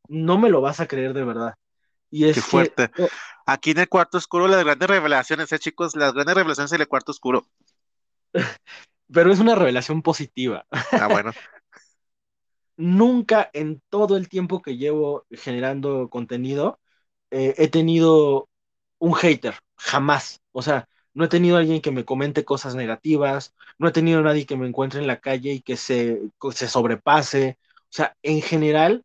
no 0.08 0.38
me 0.38 0.50
lo 0.50 0.60
vas 0.62 0.80
a 0.80 0.86
creer 0.88 1.14
de 1.14 1.24
verdad, 1.24 1.54
y 2.10 2.26
qué 2.30 2.40
es 2.40 2.44
que, 2.46 2.72
fuerte. 2.72 2.90
oh, 2.96 3.10
Aquí 3.46 3.72
en 3.72 3.78
el 3.80 3.88
cuarto 3.88 4.18
oscuro, 4.18 4.48
las 4.48 4.64
grandes 4.64 4.88
revelaciones, 4.88 5.52
eh, 5.52 5.58
chicos, 5.60 5.96
las 5.96 6.14
grandes 6.14 6.36
revelaciones 6.36 6.72
en 6.72 6.82
el 6.82 6.88
cuarto 6.88 7.12
oscuro. 7.12 7.46
pero 9.12 9.32
es 9.32 9.40
una 9.40 9.54
revelación 9.54 10.02
positiva. 10.02 10.66
Ah, 10.96 11.08
bueno, 11.08 11.32
Nunca 12.76 13.50
en 13.52 13.80
todo 13.88 14.16
el 14.16 14.28
tiempo 14.28 14.60
que 14.60 14.76
llevo 14.76 15.26
generando 15.30 16.08
contenido 16.10 16.80
eh, 17.30 17.54
he 17.58 17.68
tenido 17.68 18.48
un 19.00 19.14
hater, 19.14 19.56
jamás. 19.76 20.42
O 20.52 20.62
sea, 20.62 20.88
no 21.14 21.24
he 21.24 21.28
tenido 21.28 21.56
alguien 21.58 21.80
que 21.82 21.92
me 21.92 22.04
comente 22.06 22.44
cosas 22.46 22.76
negativas, 22.76 23.54
no 23.78 23.88
he 23.88 23.92
tenido 23.92 24.22
nadie 24.22 24.46
que 24.46 24.56
me 24.56 24.68
encuentre 24.68 25.00
en 25.00 25.08
la 25.08 25.20
calle 25.20 25.54
y 25.54 25.62
que 25.62 25.76
se, 25.76 26.22
se 26.54 26.68
sobrepase. 26.68 27.58
O 27.84 27.86
sea, 27.90 28.16
en 28.22 28.42
general, 28.42 29.04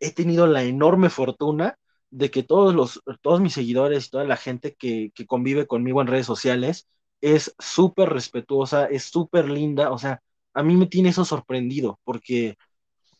he 0.00 0.12
tenido 0.12 0.46
la 0.46 0.62
enorme 0.64 1.10
fortuna 1.10 1.78
de 2.10 2.30
que 2.30 2.42
todos 2.42 2.74
los, 2.74 3.02
todos 3.22 3.40
mis 3.40 3.54
seguidores 3.54 4.06
y 4.06 4.10
toda 4.10 4.24
la 4.24 4.36
gente 4.36 4.74
que, 4.74 5.12
que 5.14 5.26
convive 5.26 5.66
conmigo 5.66 6.00
en 6.00 6.06
redes 6.08 6.26
sociales 6.26 6.88
es 7.20 7.54
súper 7.58 8.10
respetuosa, 8.10 8.86
es 8.86 9.04
súper 9.04 9.48
linda. 9.50 9.90
O 9.92 9.98
sea, 9.98 10.20
a 10.54 10.62
mí 10.62 10.76
me 10.76 10.86
tiene 10.86 11.10
eso 11.10 11.24
sorprendido 11.24 12.00
porque 12.04 12.56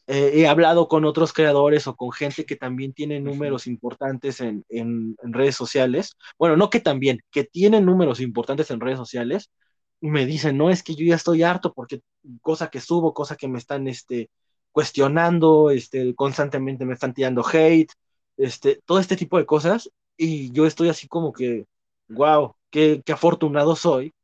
eh, 0.07 0.33
he 0.35 0.47
hablado 0.49 0.89
con 0.89 1.05
otros 1.05 1.33
creadores 1.33 1.87
o 1.87 1.97
con 1.97 2.13
gente 2.13 2.45
que 2.47 2.57
también 2.57 2.93
tiene 2.93 3.21
números 3.21 3.67
importantes 3.67 4.41
en, 4.41 4.65
en, 4.69 5.17
en 5.23 5.33
redes 5.33 5.57
sociales. 5.57 6.17
Bueno, 6.39 6.57
no 6.57 6.71
que 6.71 6.81
también, 6.81 7.21
que 7.31 7.45
tienen 7.45 7.85
números 7.87 8.21
importantes 8.21 8.71
en 8.71 8.81
redes 8.81 8.99
sociales. 8.99 9.51
Y 10.01 10.09
me 10.11 10.27
dicen, 10.27 10.59
no, 10.59 10.71
es 10.71 10.83
que 10.83 10.95
yo 10.95 11.05
ya 11.07 11.17
estoy 11.17 11.43
harto 11.43 11.73
porque 11.73 12.01
cosa 12.43 12.69
que 12.71 12.81
subo, 12.81 13.15
cosa 13.15 13.37
que 13.37 13.49
me 13.49 13.59
están 13.59 13.89
este, 13.89 14.31
cuestionando, 14.73 15.71
este, 15.71 16.15
constantemente 16.15 16.85
me 16.85 16.95
están 16.95 17.15
tirando 17.15 17.45
hate, 17.47 17.91
este, 18.37 18.81
todo 18.85 18.99
este 19.01 19.17
tipo 19.17 19.39
de 19.39 19.47
cosas. 19.47 19.91
Y 20.17 20.53
yo 20.53 20.67
estoy 20.67 20.89
así 20.91 21.09
como 21.09 21.33
que, 21.33 21.67
wow, 22.09 22.55
qué, 22.77 23.03
qué 23.05 23.13
afortunado 23.15 23.77
soy 23.77 24.15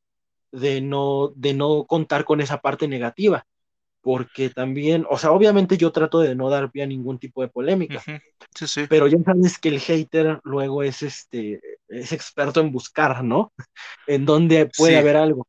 de 0.53 0.81
no, 0.83 1.31
de 1.37 1.55
no 1.55 1.87
contar 1.87 2.25
con 2.27 2.41
esa 2.43 2.59
parte 2.61 2.89
negativa 2.89 3.47
porque 4.03 4.51
también, 4.51 5.07
o 5.11 5.19
sea, 5.19 5.33
obviamente 5.33 5.79
yo 5.79 5.93
trato 5.93 6.21
de 6.21 6.35
no 6.37 6.51
dar 6.51 6.71
pie 6.73 6.85
a 6.85 6.87
ningún 6.87 7.19
tipo 7.21 7.43
de 7.43 7.49
polémica, 7.49 8.07
Ujú. 8.07 8.19
Sí, 8.57 8.67
sí. 8.69 8.89
pero 8.89 9.07
ya 9.09 9.19
sabes 9.25 9.59
que 9.59 9.71
el 9.71 9.81
hater 9.81 10.41
luego 10.45 10.83
es 10.83 11.03
este, 11.03 11.61
es 11.89 12.13
experto 12.13 12.61
en 12.61 12.73
buscar, 12.73 13.25
¿no? 13.25 13.53
En 14.07 14.27
dónde 14.27 14.67
puede 14.67 14.97
Sí. 14.97 14.99
haber 14.99 15.17
algo, 15.17 15.47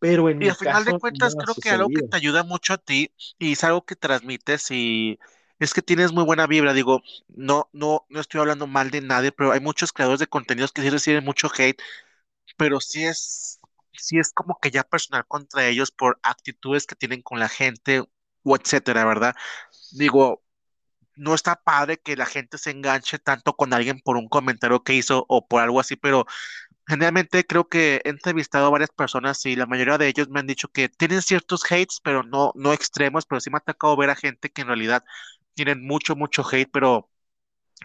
pero 0.00 0.30
en 0.30 0.40
Y 0.40 0.48
al 0.48 0.56
final 0.56 0.84
de 0.84 0.94
caso 0.94 0.98
cuentas, 0.98 1.36
no 1.36 1.38
creo 1.38 1.56
que 1.56 1.70
algo 1.70 1.90
que 1.90 2.02
te 2.02 2.16
ayuda 2.16 2.44
mucho 2.44 2.72
a 2.74 2.78
ti 2.78 3.12
y 3.38 3.52
es 3.52 3.64
algo 3.64 3.84
que 3.84 3.96
transmites 3.96 4.70
y 4.70 5.18
es 5.58 5.74
que 5.74 5.82
tienes 5.82 6.12
muy 6.12 6.24
buena 6.24 6.46
vibra. 6.46 6.72
Digo, 6.74 7.02
no, 7.28 7.68
no, 7.72 8.06
no 8.08 8.20
estoy 8.20 8.40
hablando 8.40 8.66
mal 8.68 8.90
de 8.90 9.00
nadie, 9.00 9.32
pero 9.32 9.50
hay 9.52 9.60
muchos 9.60 9.92
creadores 9.92 10.20
de 10.20 10.28
contenidos 10.28 10.72
que 10.72 10.82
sí 10.82 10.90
reciben 10.90 11.24
mucho 11.24 11.48
hate, 11.56 11.80
pero 12.56 12.80
sí 12.80 13.04
es, 13.04 13.60
sí 13.92 14.18
es 14.18 14.32
como 14.32 14.58
que 14.60 14.70
ya 14.70 14.84
personal 14.84 15.26
contra 15.26 15.66
ellos 15.66 15.90
por 15.90 16.18
actitudes 16.22 16.86
que 16.86 16.96
tienen 16.96 17.22
con 17.22 17.38
la 17.38 17.48
gente 17.48 18.02
o 18.42 18.56
etcétera, 18.56 19.04
¿verdad? 19.04 19.34
Digo, 19.92 20.42
no 21.16 21.34
está 21.34 21.56
padre 21.56 21.98
que 21.98 22.16
la 22.16 22.26
gente 22.26 22.58
se 22.58 22.70
enganche 22.70 23.18
tanto 23.18 23.54
con 23.56 23.72
alguien 23.74 24.00
por 24.00 24.16
un 24.16 24.28
comentario 24.28 24.82
que 24.84 24.94
hizo 24.94 25.24
o 25.28 25.46
por 25.48 25.62
algo 25.62 25.80
así, 25.80 25.96
pero 25.96 26.26
Generalmente 26.86 27.46
creo 27.46 27.68
que 27.68 28.00
he 28.04 28.08
entrevistado 28.10 28.66
a 28.66 28.70
varias 28.70 28.90
personas 28.90 29.44
y 29.46 29.56
la 29.56 29.66
mayoría 29.66 29.98
de 29.98 30.08
ellos 30.08 30.28
me 30.30 30.40
han 30.40 30.46
dicho 30.46 30.68
que 30.68 30.88
tienen 30.88 31.22
ciertos 31.22 31.62
hates, 31.70 32.00
pero 32.02 32.22
no, 32.22 32.52
no 32.56 32.72
extremos, 32.72 33.26
pero 33.26 33.40
sí 33.40 33.50
me 33.50 33.58
ha 33.58 33.60
tocado 33.60 33.96
ver 33.96 34.10
a 34.10 34.16
gente 34.16 34.50
que 34.50 34.62
en 34.62 34.68
realidad 34.68 35.04
tienen 35.54 35.86
mucho, 35.86 36.16
mucho 36.16 36.42
hate, 36.50 36.70
pero 36.72 37.10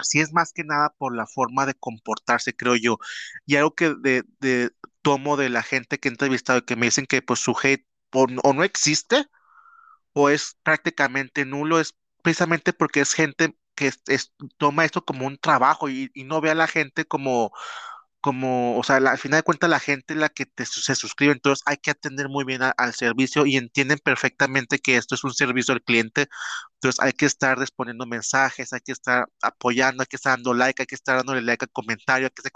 sí 0.02 0.20
es 0.22 0.34
más 0.34 0.54
que 0.54 0.64
nada 0.64 0.94
por 0.98 1.16
la 1.16 1.28
forma 1.28 1.66
de 1.66 1.74
comportarse, 1.76 2.56
creo 2.56 2.76
yo. 2.76 2.98
Y 3.46 3.56
algo 3.58 3.76
que 3.76 3.94
de, 3.96 4.24
de 4.40 4.72
tomo 5.02 5.38
de 5.38 5.50
la 5.50 5.64
gente 5.64 6.00
que 6.00 6.10
he 6.10 6.12
entrevistado 6.12 6.60
y 6.60 6.62
que 6.64 6.76
me 6.76 6.88
dicen 6.88 7.06
que 7.06 7.22
pues 7.22 7.40
su 7.40 7.56
hate 7.62 7.86
o, 8.14 8.28
no 8.54 8.64
existe 8.64 9.26
o 10.14 10.30
es 10.30 10.58
prácticamente 10.64 11.46
nulo, 11.46 11.80
es 11.80 11.96
precisamente 12.22 12.74
porque 12.74 13.02
es 13.02 13.14
gente 13.14 13.56
que 13.76 13.92
es- 14.08 14.34
toma 14.58 14.86
esto 14.86 15.04
como 15.06 15.26
un 15.28 15.38
trabajo 15.38 15.90
y, 15.90 16.12
y 16.14 16.24
no 16.26 16.42
ve 16.42 16.52
a 16.52 16.56
la 16.56 16.68
gente 16.68 17.06
como 17.06 17.52
como, 18.24 18.80
o 18.80 18.84
sea, 18.84 19.00
la- 19.02 19.12
al 19.12 19.20
final 19.20 19.40
de 19.42 19.44
cuentas 19.44 19.70
la 19.70 19.80
gente 19.82 20.16
la 20.16 20.30
que 20.30 20.48
te, 20.48 20.66
se 20.66 20.96
suscribe, 20.96 21.34
entonces 21.34 21.64
hay 21.68 21.78
que 21.78 21.92
atender 21.92 22.30
muy 22.30 22.46
bien 22.46 22.64
a- 22.64 22.72
al 22.72 22.96
servicio 22.96 23.46
y 23.46 23.58
entienden 23.58 24.00
perfectamente 24.04 24.80
que 24.80 24.98
esto 24.98 25.16
es 25.16 25.24
un 25.26 25.34
servicio 25.36 25.74
al 25.76 25.84
cliente, 25.84 26.28
entonces 26.76 27.02
hay 27.02 27.14
que 27.14 27.26
estar 27.28 27.58
respondiendo 27.60 28.06
mensajes, 28.08 28.74
hay 28.74 28.82
que 28.82 28.94
estar 28.94 29.28
apoyando, 29.42 30.04
hay 30.04 30.08
que 30.08 30.18
estar 30.18 30.34
dando 30.38 30.54
like, 30.56 30.82
hay 30.84 30.88
que 30.88 30.96
estar 30.96 31.18
dándole 31.18 31.42
like 31.44 31.66
al 31.66 31.72
comentario, 31.72 32.28
hay 32.28 32.32
que 32.32 32.42
se, 32.44 32.52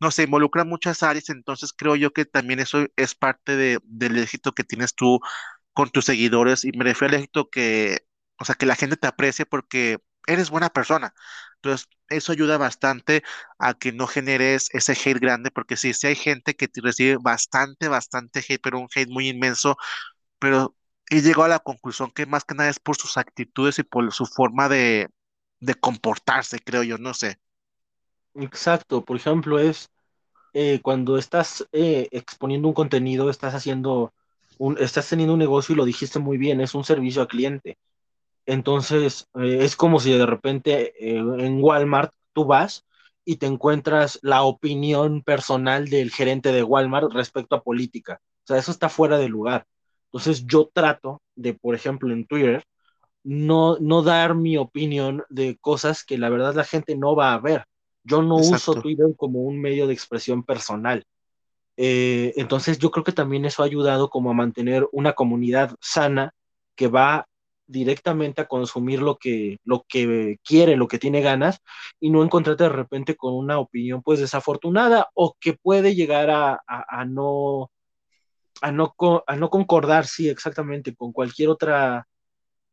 no 0.00 0.10
se 0.10 0.24
involucran 0.24 0.68
muchas 0.68 1.02
áreas, 1.02 1.28
entonces 1.30 1.72
creo 1.72 1.96
yo 1.96 2.12
que 2.12 2.24
también 2.24 2.60
eso 2.60 2.86
es 2.96 3.14
parte 3.14 3.56
de, 3.56 3.78
del 3.84 4.18
éxito 4.18 4.52
que 4.52 4.64
tienes 4.64 4.94
tú 4.94 5.20
con 5.74 5.90
tus 5.90 6.04
seguidores 6.06 6.64
y 6.64 6.72
me 6.72 6.84
refiero 6.84 7.14
al 7.16 7.20
éxito 7.22 7.50
que, 7.50 8.06
o 8.38 8.44
sea, 8.44 8.54
que 8.56 8.66
la 8.66 8.76
gente 8.76 8.96
te 8.96 9.06
aprecie 9.08 9.46
porque 9.46 9.98
eres 10.26 10.50
buena 10.50 10.70
persona. 10.70 11.14
Entonces, 11.62 11.88
eso 12.08 12.32
ayuda 12.32 12.58
bastante 12.58 13.22
a 13.58 13.74
que 13.74 13.92
no 13.92 14.06
generes 14.08 14.68
ese 14.72 14.92
hate 14.92 15.20
grande, 15.20 15.50
porque 15.50 15.76
sí, 15.76 15.94
sí 15.94 16.08
hay 16.08 16.16
gente 16.16 16.54
que 16.54 16.68
recibe 16.82 17.16
bastante, 17.20 17.88
bastante 17.88 18.40
hate, 18.40 18.60
pero 18.62 18.80
un 18.80 18.88
hate 18.94 19.08
muy 19.10 19.28
inmenso, 19.28 19.76
pero 20.38 20.76
he 21.10 21.20
llegado 21.22 21.44
a 21.44 21.48
la 21.48 21.58
conclusión 21.60 22.10
que 22.12 22.26
más 22.26 22.44
que 22.44 22.54
nada 22.54 22.70
es 22.70 22.80
por 22.80 22.96
sus 22.96 23.16
actitudes 23.18 23.78
y 23.78 23.82
por 23.84 24.12
su 24.12 24.26
forma 24.26 24.68
de, 24.68 25.08
de 25.60 25.74
comportarse, 25.74 26.60
creo 26.60 26.82
yo, 26.84 26.98
no 26.98 27.14
sé. 27.14 27.38
Exacto, 28.34 29.04
por 29.04 29.16
ejemplo, 29.16 29.58
es 29.58 29.90
eh, 30.54 30.80
cuando 30.82 31.18
estás 31.18 31.68
eh, 31.72 32.08
exponiendo 32.12 32.68
un 32.68 32.74
contenido, 32.74 33.30
estás 33.30 33.54
haciendo 33.54 34.14
un, 34.58 34.78
estás 34.78 35.08
teniendo 35.08 35.34
un 35.34 35.40
negocio 35.40 35.74
y 35.74 35.76
lo 35.78 35.84
dijiste 35.86 36.18
muy 36.20 36.38
bien, 36.38 36.60
es 36.60 36.74
un 36.74 36.84
servicio 36.84 37.22
al 37.22 37.28
cliente. 37.28 37.78
Entonces, 38.46 39.28
eh, 39.34 39.58
es 39.60 39.76
como 39.76 40.00
si 40.00 40.12
de 40.12 40.26
repente 40.26 40.92
eh, 40.98 41.18
en 41.18 41.62
Walmart 41.62 42.12
tú 42.32 42.44
vas 42.44 42.84
y 43.24 43.36
te 43.36 43.46
encuentras 43.46 44.18
la 44.22 44.42
opinión 44.42 45.22
personal 45.22 45.88
del 45.88 46.10
gerente 46.10 46.52
de 46.52 46.62
Walmart 46.62 47.12
respecto 47.12 47.56
a 47.56 47.62
política. 47.62 48.20
O 48.44 48.46
sea, 48.46 48.58
eso 48.58 48.72
está 48.72 48.88
fuera 48.88 49.18
de 49.18 49.28
lugar. 49.28 49.66
Entonces 50.06 50.44
yo 50.46 50.70
trato 50.72 51.22
de, 51.36 51.54
por 51.54 51.74
ejemplo, 51.74 52.12
en 52.12 52.26
Twitter, 52.26 52.64
no, 53.22 53.78
no 53.78 54.02
dar 54.02 54.34
mi 54.34 54.56
opinión 54.56 55.24
de 55.28 55.56
cosas 55.60 56.04
que 56.04 56.18
la 56.18 56.28
verdad 56.28 56.54
la 56.54 56.64
gente 56.64 56.96
no 56.96 57.14
va 57.14 57.34
a 57.34 57.38
ver. 57.38 57.64
Yo 58.04 58.22
no 58.22 58.36
uso 58.36 58.74
Twitter 58.74 59.06
como 59.16 59.42
un 59.42 59.60
medio 59.60 59.86
de 59.86 59.94
expresión 59.94 60.42
personal. 60.42 61.04
Eh, 61.76 62.34
entonces 62.36 62.78
yo 62.78 62.90
creo 62.90 63.04
que 63.04 63.12
también 63.12 63.44
eso 63.44 63.62
ha 63.62 63.66
ayudado 63.66 64.10
como 64.10 64.30
a 64.30 64.34
mantener 64.34 64.86
una 64.92 65.14
comunidad 65.14 65.74
sana 65.80 66.34
que 66.74 66.88
va 66.88 67.28
directamente 67.66 68.42
a 68.42 68.46
consumir 68.46 69.00
lo 69.00 69.16
que, 69.16 69.58
lo 69.64 69.84
que 69.88 70.38
quiere, 70.44 70.76
lo 70.76 70.88
que 70.88 70.98
tiene 70.98 71.20
ganas, 71.20 71.60
y 72.00 72.10
no 72.10 72.22
encontrarte 72.22 72.64
de 72.64 72.70
repente 72.70 73.16
con 73.16 73.34
una 73.34 73.58
opinión 73.58 74.02
pues 74.02 74.20
desafortunada 74.20 75.08
o 75.14 75.36
que 75.40 75.54
puede 75.54 75.94
llegar 75.94 76.30
a, 76.30 76.60
a, 76.66 77.04
no, 77.04 77.70
a, 78.60 78.72
no, 78.72 78.94
a 79.26 79.36
no 79.36 79.50
concordar, 79.50 80.06
sí, 80.06 80.28
exactamente, 80.28 80.94
con 80.94 81.12
cualquier 81.12 81.48
otra 81.50 82.06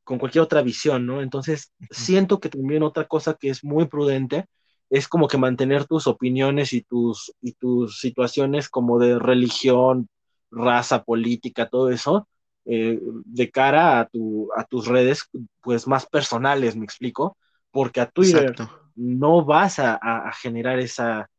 con 0.03 0.17
cualquier 0.17 0.41
otra 0.41 0.63
visión, 0.63 1.05
¿no? 1.05 1.21
Entonces, 1.21 1.71
siento 1.91 2.39
que 2.39 2.49
también 2.49 2.81
otra 2.81 3.05
cosa 3.07 3.35
que 3.35 3.49
es 3.49 3.63
muy 3.63 3.85
prudente 3.85 4.47
es 4.89 5.07
como 5.07 5.27
que 5.27 5.37
mantener 5.37 5.85
tus 5.85 6.07
opiniones 6.07 6.73
y 6.73 6.81
tus, 6.81 7.31
y 7.41 7.53
tus 7.53 7.99
situaciones 7.99 8.69
como 8.69 8.97
de 8.97 9.19
religión, 9.19 10.09
raza, 10.49 11.03
política, 11.03 11.69
todo 11.69 11.91
eso, 11.91 12.27
eh, 12.71 12.99
de 13.01 13.49
cara 13.49 13.99
a, 13.99 14.05
tu, 14.05 14.47
a 14.55 14.63
tus 14.63 14.85
redes, 14.85 15.27
pues 15.59 15.87
más 15.87 16.05
personales, 16.05 16.75
me 16.75 16.85
explico, 16.85 17.35
porque 17.71 17.99
a 17.99 18.05
Twitter 18.05 18.53
no 18.95 19.43
vas 19.43 19.79
a, 19.79 20.31
generar 20.39 20.77
esa, 20.77 21.31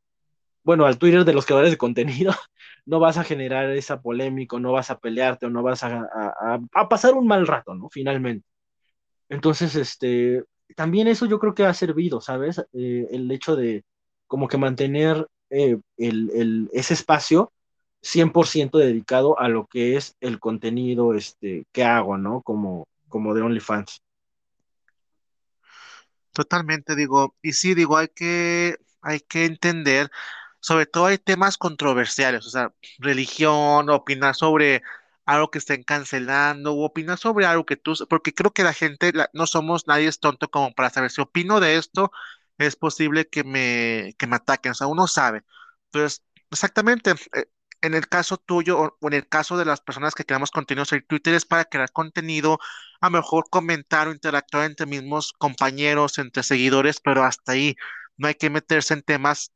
bueno, 0.65 0.87
al 0.87 0.99
Twitter 0.99 1.25
de 1.25 1.33
los 1.33 1.47
creadores 1.47 1.71
de 1.71 1.79
contenido, 1.79 2.33
no 2.85 2.99
vas 2.99 3.17
a 3.17 3.23
generar 3.23 3.71
esa 3.71 4.03
polémica, 4.03 4.59
no 4.59 4.73
vas 4.73 4.91
a 4.91 4.99
pelearte 4.99 5.47
o 5.47 5.51
no 5.51 5.63
vas 5.63 5.85
a, 5.85 6.09
a, 6.73 6.89
pasar 6.89 7.15
un 7.15 7.29
mal 7.29 7.47
rato, 7.47 7.77
¿no? 7.77 7.89
Finalmente. 7.91 8.45
Entonces, 9.29 9.77
este, 9.77 10.43
también 10.75 11.07
eso 11.07 11.27
yo 11.27 11.39
creo 11.39 11.55
que 11.55 11.65
ha 11.65 11.75
servido, 11.75 12.21
¿sabes? 12.21 12.59
Eh, 12.73 13.07
el 13.13 13.31
hecho 13.31 13.55
de 13.55 13.85
como 14.27 14.49
que 14.49 14.59
mantener 14.59 15.29
eh, 15.51 15.79
el, 15.97 16.69
ese 16.73 16.95
espacio 16.95 17.53
100% 18.03 18.79
dedicado 18.79 19.39
a 19.39 19.49
lo 19.49 19.67
que 19.67 19.97
es 19.97 20.17
el 20.21 20.41
contenido 20.41 21.15
este, 21.15 21.67
que 21.73 21.85
hago, 21.85 22.19
¿no? 22.19 22.43
Como, 22.43 22.89
como 23.09 23.35
de 23.35 23.43
OnlyFans. 23.43 24.03
Totalmente, 26.33 26.95
digo, 26.97 27.37
y 27.43 27.53
sí, 27.55 27.75
digo, 27.75 27.97
hay 27.97 28.09
que, 28.09 28.77
hay 29.03 29.21
que 29.21 29.45
entender, 29.47 30.11
sobre 30.61 30.87
todo 30.87 31.07
hay 31.07 31.19
temas 31.19 31.59
controversiales, 31.59 32.47
o 32.47 32.51
sea, 32.51 32.73
religión, 32.99 33.91
opinar 33.91 34.35
sobre 34.37 34.83
algo 35.27 35.51
que 35.51 35.59
estén 35.59 35.83
cancelando 35.83 36.73
o 36.75 36.85
opinar 36.85 37.19
sobre 37.19 37.47
algo 37.47 37.67
que 37.67 37.77
tú, 37.77 37.95
porque 38.09 38.33
creo 38.35 38.53
que 38.53 38.63
la 38.65 38.73
gente, 38.73 39.13
no 39.33 39.47
somos, 39.47 39.87
nadie 39.87 40.09
es 40.09 40.21
tonto 40.21 40.51
como 40.51 40.73
para 40.75 40.91
saber 40.91 41.11
si 41.11 41.21
opino 41.21 41.61
de 41.61 41.77
esto, 41.77 42.13
es 42.59 42.77
posible 42.77 43.29
que 43.29 43.45
me, 43.45 44.15
que 44.19 44.27
me 44.27 44.37
ataquen, 44.37 44.73
o 44.73 44.75
sea, 44.75 44.87
uno 44.87 45.07
sabe. 45.09 45.45
Entonces, 45.87 46.23
exactamente, 46.51 47.13
eh, 47.35 47.47
en 47.83 47.95
el 47.95 48.09
caso 48.09 48.37
tuyo 48.39 48.79
o, 49.01 49.09
en 49.09 49.15
el 49.15 49.29
caso 49.29 49.57
de 49.57 49.65
las 49.65 49.81
personas 49.81 50.15
que 50.15 50.25
creamos 50.25 50.51
contenidos 50.51 50.93
en 50.93 51.05
Twitter 51.07 51.35
es 51.35 51.47
para 51.47 51.65
crear 51.65 51.91
contenido, 51.93 52.59
a 53.01 53.11
mejor 53.11 53.49
comentar 53.51 54.09
o 54.09 54.13
interactuar 54.13 54.67
entre 54.67 54.87
mismos 54.87 55.33
compañeros, 55.39 56.19
entre 56.19 56.43
seguidores, 56.43 57.01
pero 57.01 57.25
hasta 57.25 57.53
ahí. 57.53 57.77
No 58.17 58.29
hay 58.29 58.35
que 58.35 58.51
meterse 58.51 58.95
en 58.95 59.03
temas 59.03 59.53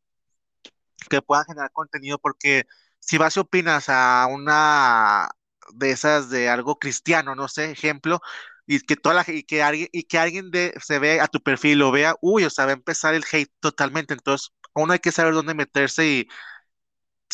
que 1.10 1.22
puedan 1.22 1.44
generar 1.46 1.70
contenido 1.72 2.18
porque 2.18 2.64
si 3.00 3.18
vas 3.18 3.36
y 3.36 3.40
opinas 3.40 3.88
a 3.88 4.26
una 4.30 5.28
de 5.74 5.90
esas 5.90 6.30
de 6.30 6.48
algo 6.48 6.78
cristiano, 6.78 7.34
no 7.34 7.48
sé, 7.48 7.70
ejemplo, 7.70 8.20
y 8.66 8.80
que 8.80 8.96
toda 8.96 9.14
la, 9.14 9.24
y 9.26 9.42
que 9.44 9.62
alguien 9.62 9.88
y 9.92 10.04
que 10.04 10.18
alguien 10.18 10.50
de, 10.50 10.74
se 10.82 10.98
ve 10.98 11.20
a 11.20 11.28
tu 11.28 11.42
perfil 11.42 11.78
lo 11.80 11.90
vea, 11.90 12.16
uy, 12.20 12.44
o 12.44 12.50
sea, 12.50 12.66
va 12.66 12.72
a 12.72 12.74
empezar 12.74 13.14
el 13.14 13.24
hate 13.30 13.52
totalmente, 13.60 14.14
entonces 14.14 14.50
uno 14.74 14.92
hay 14.92 14.98
que 15.00 15.12
saber 15.12 15.34
dónde 15.34 15.54
meterse 15.54 16.06
y 16.06 16.28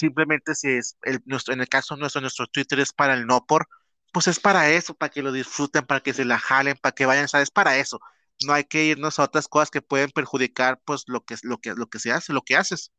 simplemente 0.00 0.54
si 0.54 0.70
es 0.70 0.96
el, 1.02 1.20
nuestro, 1.26 1.54
en 1.54 1.60
el 1.60 1.68
caso 1.68 1.96
nuestro, 1.96 2.20
nuestro 2.20 2.46
Twitter 2.46 2.80
es 2.80 2.92
para 2.92 3.14
el 3.14 3.26
no 3.26 3.44
por, 3.46 3.68
pues 4.12 4.26
es 4.28 4.40
para 4.40 4.70
eso, 4.70 4.94
para 4.94 5.10
que 5.10 5.22
lo 5.22 5.32
disfruten, 5.32 5.86
para 5.86 6.00
que 6.00 6.14
se 6.14 6.24
la 6.24 6.38
jalen, 6.38 6.76
para 6.80 6.94
que 6.94 7.06
vayan, 7.06 7.28
¿sabes? 7.28 7.50
Para 7.50 7.76
eso. 7.78 8.00
No 8.44 8.54
hay 8.54 8.64
que 8.64 8.84
irnos 8.84 9.18
a 9.18 9.24
otras 9.24 9.48
cosas 9.48 9.70
que 9.70 9.82
pueden 9.82 10.10
perjudicar, 10.10 10.80
pues, 10.84 11.04
lo 11.06 11.24
que, 11.24 11.36
lo 11.42 11.58
que, 11.58 11.74
lo 11.74 11.86
que 11.88 11.98
se 11.98 12.12
hace, 12.12 12.32
lo 12.32 12.42
que 12.42 12.56
haces. 12.56 12.92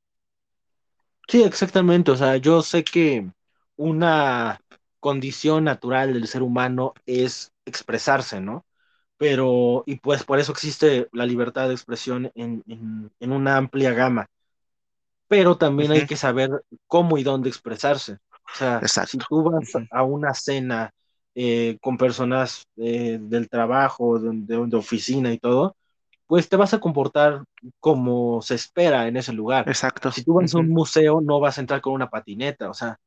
Sí, 1.27 1.43
exactamente. 1.43 2.11
O 2.11 2.15
sea, 2.15 2.37
yo 2.37 2.61
sé 2.61 2.83
que 2.83 3.29
una 3.75 4.59
condición 4.99 5.63
natural 5.65 6.13
del 6.13 6.27
ser 6.27 6.43
humano 6.43 6.93
es 7.05 7.51
expresarse, 7.65 8.39
¿no? 8.39 8.65
Pero, 9.17 9.83
y 9.85 9.97
pues 9.97 10.23
por 10.23 10.39
eso 10.39 10.51
existe 10.51 11.09
la 11.11 11.25
libertad 11.25 11.67
de 11.67 11.73
expresión 11.75 12.31
en, 12.35 12.63
en, 13.19 13.31
una 13.31 13.57
amplia 13.57 13.91
gama. 13.93 14.27
Pero 15.32 15.56
también 15.56 15.94
hay 15.94 16.06
que 16.06 16.17
saber 16.17 16.50
cómo 16.88 17.17
y 17.17 17.24
dónde 17.24 17.48
expresarse. 17.48 18.17
O 18.54 18.54
sea, 18.54 18.82
si 19.08 19.17
tú 19.17 19.44
vas 19.44 19.72
a 19.89 20.04
una 20.04 20.34
cena 20.34 20.94
eh, 21.34 21.78
con 21.80 21.96
personas 21.96 22.67
eh, 22.76 23.17
del 23.17 23.48
trabajo, 23.48 24.20
de, 24.20 24.67
de, 24.67 24.76
oficina 24.76 25.32
y 25.32 25.38
todo, 25.38 25.78
pues 26.28 26.50
te 26.50 26.58
vas 26.58 26.74
a 26.74 26.82
comportar 26.82 27.46
como 27.80 28.41
se 28.41 28.56
espera 28.56 29.08
en 29.08 29.15
ese 29.15 29.32
lugar. 29.32 29.70
Exacto. 29.70 30.12
Si 30.12 30.22
tú 30.26 30.34
vas 30.34 30.54
a 30.54 30.58
un 30.58 30.67
museo, 30.67 31.22
no 31.22 31.39
vas 31.39 31.58
a 31.58 31.62
entrar 31.62 31.80
con 31.80 31.94
una 31.94 32.10
patineta, 32.10 32.70
o 32.70 32.74
sea, 32.74 33.00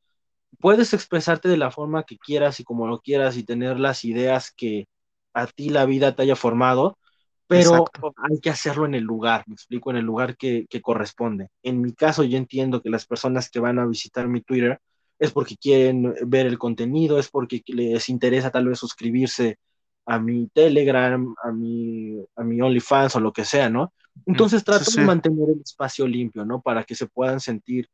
puedes 0.58 0.94
expresarte 0.94 1.50
de 1.50 1.58
la 1.58 1.70
forma 1.70 2.04
que 2.04 2.16
quieras 2.16 2.58
y 2.58 2.64
como 2.64 2.86
lo 2.86 3.00
quieras 3.00 3.36
y 3.36 3.44
tener 3.44 3.78
las 3.78 4.02
ideas 4.06 4.50
que 4.50 4.88
a 5.34 5.46
ti 5.46 5.68
la 5.68 5.84
vida 5.84 6.14
te 6.14 6.22
haya 6.22 6.36
formado, 6.36 6.96
pero 7.46 7.84
hay 8.16 8.40
que 8.40 8.50
hacerlo 8.50 8.86
en 8.86 8.94
el 8.94 9.04
lugar, 9.04 9.44
me 9.46 9.54
explico, 9.54 9.90
en 9.90 9.96
el 9.96 10.04
lugar 10.04 10.36
que, 10.36 10.66
corresponde. 10.82 11.48
En 11.62 11.80
mi 11.80 11.92
caso, 11.92 12.24
yo 12.24 12.38
entiendo 12.38 12.80
que 12.80 12.90
las 12.90 13.06
personas 13.06 13.50
que 13.50 13.60
van 13.60 13.78
a 13.78 13.86
visitar 13.86 14.28
mi 14.28 14.40
Twitter 14.40 14.80
es 15.18 15.30
porque 15.32 15.56
quieren 15.56 16.14
ver 16.26 16.46
el 16.46 16.58
contenido, 16.58 17.18
es 17.18 17.28
porque 17.28 17.62
les 17.66 18.08
interesa 18.08 18.50
tal 18.50 18.68
vez 18.68 18.78
suscribirse 18.78 19.58
a 20.06 20.18
mi 20.18 20.48
Telegram, 20.48 21.34
a 21.42 21.52
mi, 21.52 22.18
a 22.36 22.44
mi 22.44 22.60
OnlyFans 22.60 23.16
o 23.16 23.20
lo 23.20 23.32
que 23.32 23.44
sea, 23.44 23.70
¿no? 23.70 23.92
Entonces 24.26 24.64
trato 24.64 24.90
de 24.90 25.04
mantener 25.04 25.50
el 25.50 25.60
espacio 25.60 26.06
limpio, 26.06 26.44
¿no? 26.44 26.60
Para 26.60 26.84
que 26.84 26.94
se 26.94 27.06
puedan 27.06 27.40
sentir 27.40 27.88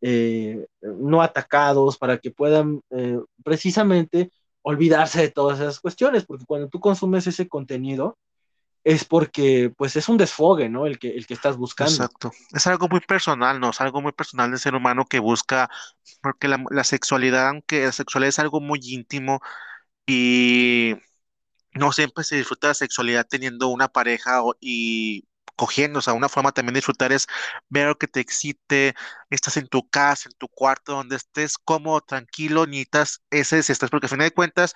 eh, 0.00 0.66
no 0.80 1.22
atacados, 1.22 1.98
para 1.98 2.18
que 2.18 2.30
puedan 2.30 2.80
eh, 2.90 3.18
precisamente 3.42 4.30
olvidarse 4.62 5.20
de 5.20 5.30
todas 5.30 5.60
esas 5.60 5.80
cuestiones, 5.80 6.24
porque 6.24 6.44
cuando 6.44 6.68
tú 6.68 6.80
consumes 6.80 7.26
ese 7.26 7.48
contenido 7.48 8.16
es 8.88 9.04
porque 9.04 9.70
pues 9.76 9.96
es 9.96 10.08
un 10.08 10.16
desfogue, 10.16 10.70
¿no? 10.70 10.86
El 10.86 10.98
que, 10.98 11.10
el 11.10 11.26
que 11.26 11.34
estás 11.34 11.58
buscando. 11.58 11.92
Exacto. 11.92 12.32
Es 12.54 12.66
algo 12.66 12.88
muy 12.88 13.00
personal, 13.00 13.60
¿no? 13.60 13.68
Es 13.68 13.82
algo 13.82 14.00
muy 14.00 14.12
personal 14.12 14.50
del 14.50 14.58
ser 14.58 14.74
humano 14.74 15.04
que 15.04 15.18
busca, 15.18 15.68
porque 16.22 16.48
la, 16.48 16.84
sexualidad, 16.84 17.48
aunque 17.48 17.84
la 17.84 17.92
sexualidad 17.92 18.30
es 18.30 18.38
algo 18.38 18.62
muy 18.62 18.80
íntimo 18.82 19.40
y 20.06 20.94
no 21.74 21.92
siempre 21.92 22.24
se 22.24 22.36
disfruta 22.36 22.68
la 22.68 22.74
sexualidad 22.74 23.26
teniendo 23.28 23.68
una 23.68 23.88
pareja 23.88 24.40
y 24.58 25.28
cogiendo, 25.54 25.98
o 25.98 26.02
sea, 26.02 26.14
una 26.14 26.30
forma 26.30 26.52
también 26.52 26.72
de 26.72 26.78
disfrutar 26.78 27.12
es 27.12 27.26
ver 27.68 27.94
que 27.98 28.08
te 28.08 28.20
excite, 28.20 28.94
estás 29.28 29.58
en 29.58 29.68
tu 29.68 29.86
casa, 29.90 30.30
en 30.30 30.38
tu 30.38 30.48
cuarto, 30.48 30.92
donde 30.94 31.16
estés 31.16 31.58
cómodo, 31.58 32.00
tranquilo, 32.00 32.64
necesitas 32.66 33.22
ese 33.30 33.56
desestrés, 33.56 33.90
porque 33.90 34.06
al 34.06 34.10
final 34.10 34.28
de 34.28 34.34
cuentas, 34.34 34.72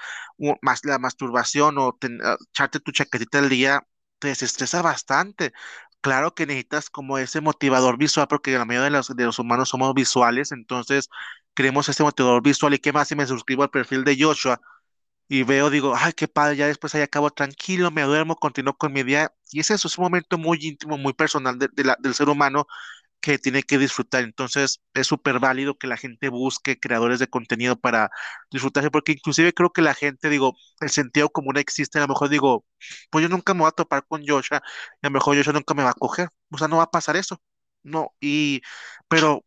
más 0.60 0.84
la 0.84 0.98
masturbación 0.98 1.78
o 1.78 1.98
ah, 2.24 2.36
echarte 2.50 2.80
tu 2.80 2.92
chaquetita 2.92 3.38
al 3.38 3.48
día 3.48 3.86
te 4.22 4.28
desestresa 4.28 4.82
bastante. 4.82 5.52
Claro 6.00 6.34
que 6.34 6.46
necesitas 6.46 6.90
como 6.90 7.18
ese 7.18 7.40
motivador 7.40 7.98
visual, 7.98 8.28
porque 8.28 8.52
la 8.52 8.64
mayoría 8.64 8.84
de 8.86 8.90
los, 8.90 9.08
de 9.16 9.24
los 9.24 9.38
humanos 9.40 9.68
somos 9.70 9.94
visuales, 9.94 10.52
entonces 10.52 11.08
queremos 11.54 11.88
ese 11.88 12.02
motivador 12.04 12.42
visual. 12.42 12.74
¿Y 12.74 12.78
qué 12.78 12.92
más 12.92 13.08
si 13.08 13.16
me 13.16 13.26
suscribo 13.26 13.62
al 13.64 13.70
perfil 13.70 14.04
de 14.04 14.16
Joshua? 14.20 14.60
y 15.28 15.44
veo, 15.44 15.70
digo, 15.70 15.94
ay, 15.96 16.12
qué 16.14 16.28
padre, 16.28 16.56
ya 16.56 16.66
después 16.66 16.94
ahí 16.94 17.02
acabo 17.02 17.30
tranquilo, 17.30 17.90
me 17.90 18.02
duermo, 18.02 18.36
continúo 18.36 18.76
con 18.76 18.92
mi 18.92 19.02
día. 19.02 19.32
Y 19.50 19.60
ese 19.60 19.74
es 19.74 19.98
un 19.98 20.04
momento 20.04 20.38
muy 20.38 20.58
íntimo, 20.60 20.98
muy 20.98 21.14
personal 21.14 21.58
del 21.58 22.14
ser 22.14 22.28
humano 22.28 22.66
que 23.22 23.38
tiene 23.38 23.62
que 23.62 23.78
disfrutar. 23.78 24.24
Entonces, 24.24 24.80
es 24.94 25.06
súper 25.06 25.38
válido 25.40 25.78
que 25.78 25.86
la 25.86 25.96
gente 25.96 26.28
busque 26.28 26.78
creadores 26.78 27.18
de 27.20 27.28
contenido 27.28 27.76
para 27.76 28.10
disfrutarse, 28.50 28.90
porque 28.90 29.12
inclusive 29.12 29.54
creo 29.54 29.72
que 29.72 29.82
la 29.82 29.94
gente, 29.94 30.28
digo, 30.28 30.56
el 30.80 30.90
sentido 30.90 31.30
común 31.30 31.56
existe, 31.58 31.98
a 31.98 32.02
lo 32.02 32.08
mejor 32.08 32.28
digo, 32.28 32.64
pues 33.10 33.22
yo 33.22 33.28
nunca 33.30 33.54
me 33.54 33.60
voy 33.60 33.68
a 33.68 33.72
topar 33.72 34.04
con 34.06 34.26
Joshua, 34.26 34.62
y 35.02 35.06
a 35.06 35.10
lo 35.10 35.12
mejor 35.12 35.36
Joshua 35.36 35.54
nunca 35.54 35.74
me 35.74 35.84
va 35.84 35.90
a 35.90 35.94
coger, 35.94 36.28
o 36.50 36.58
sea, 36.58 36.68
no 36.68 36.78
va 36.78 36.84
a 36.84 36.90
pasar 36.90 37.16
eso. 37.16 37.40
No, 37.84 38.14
y, 38.20 38.62
pero 39.08 39.44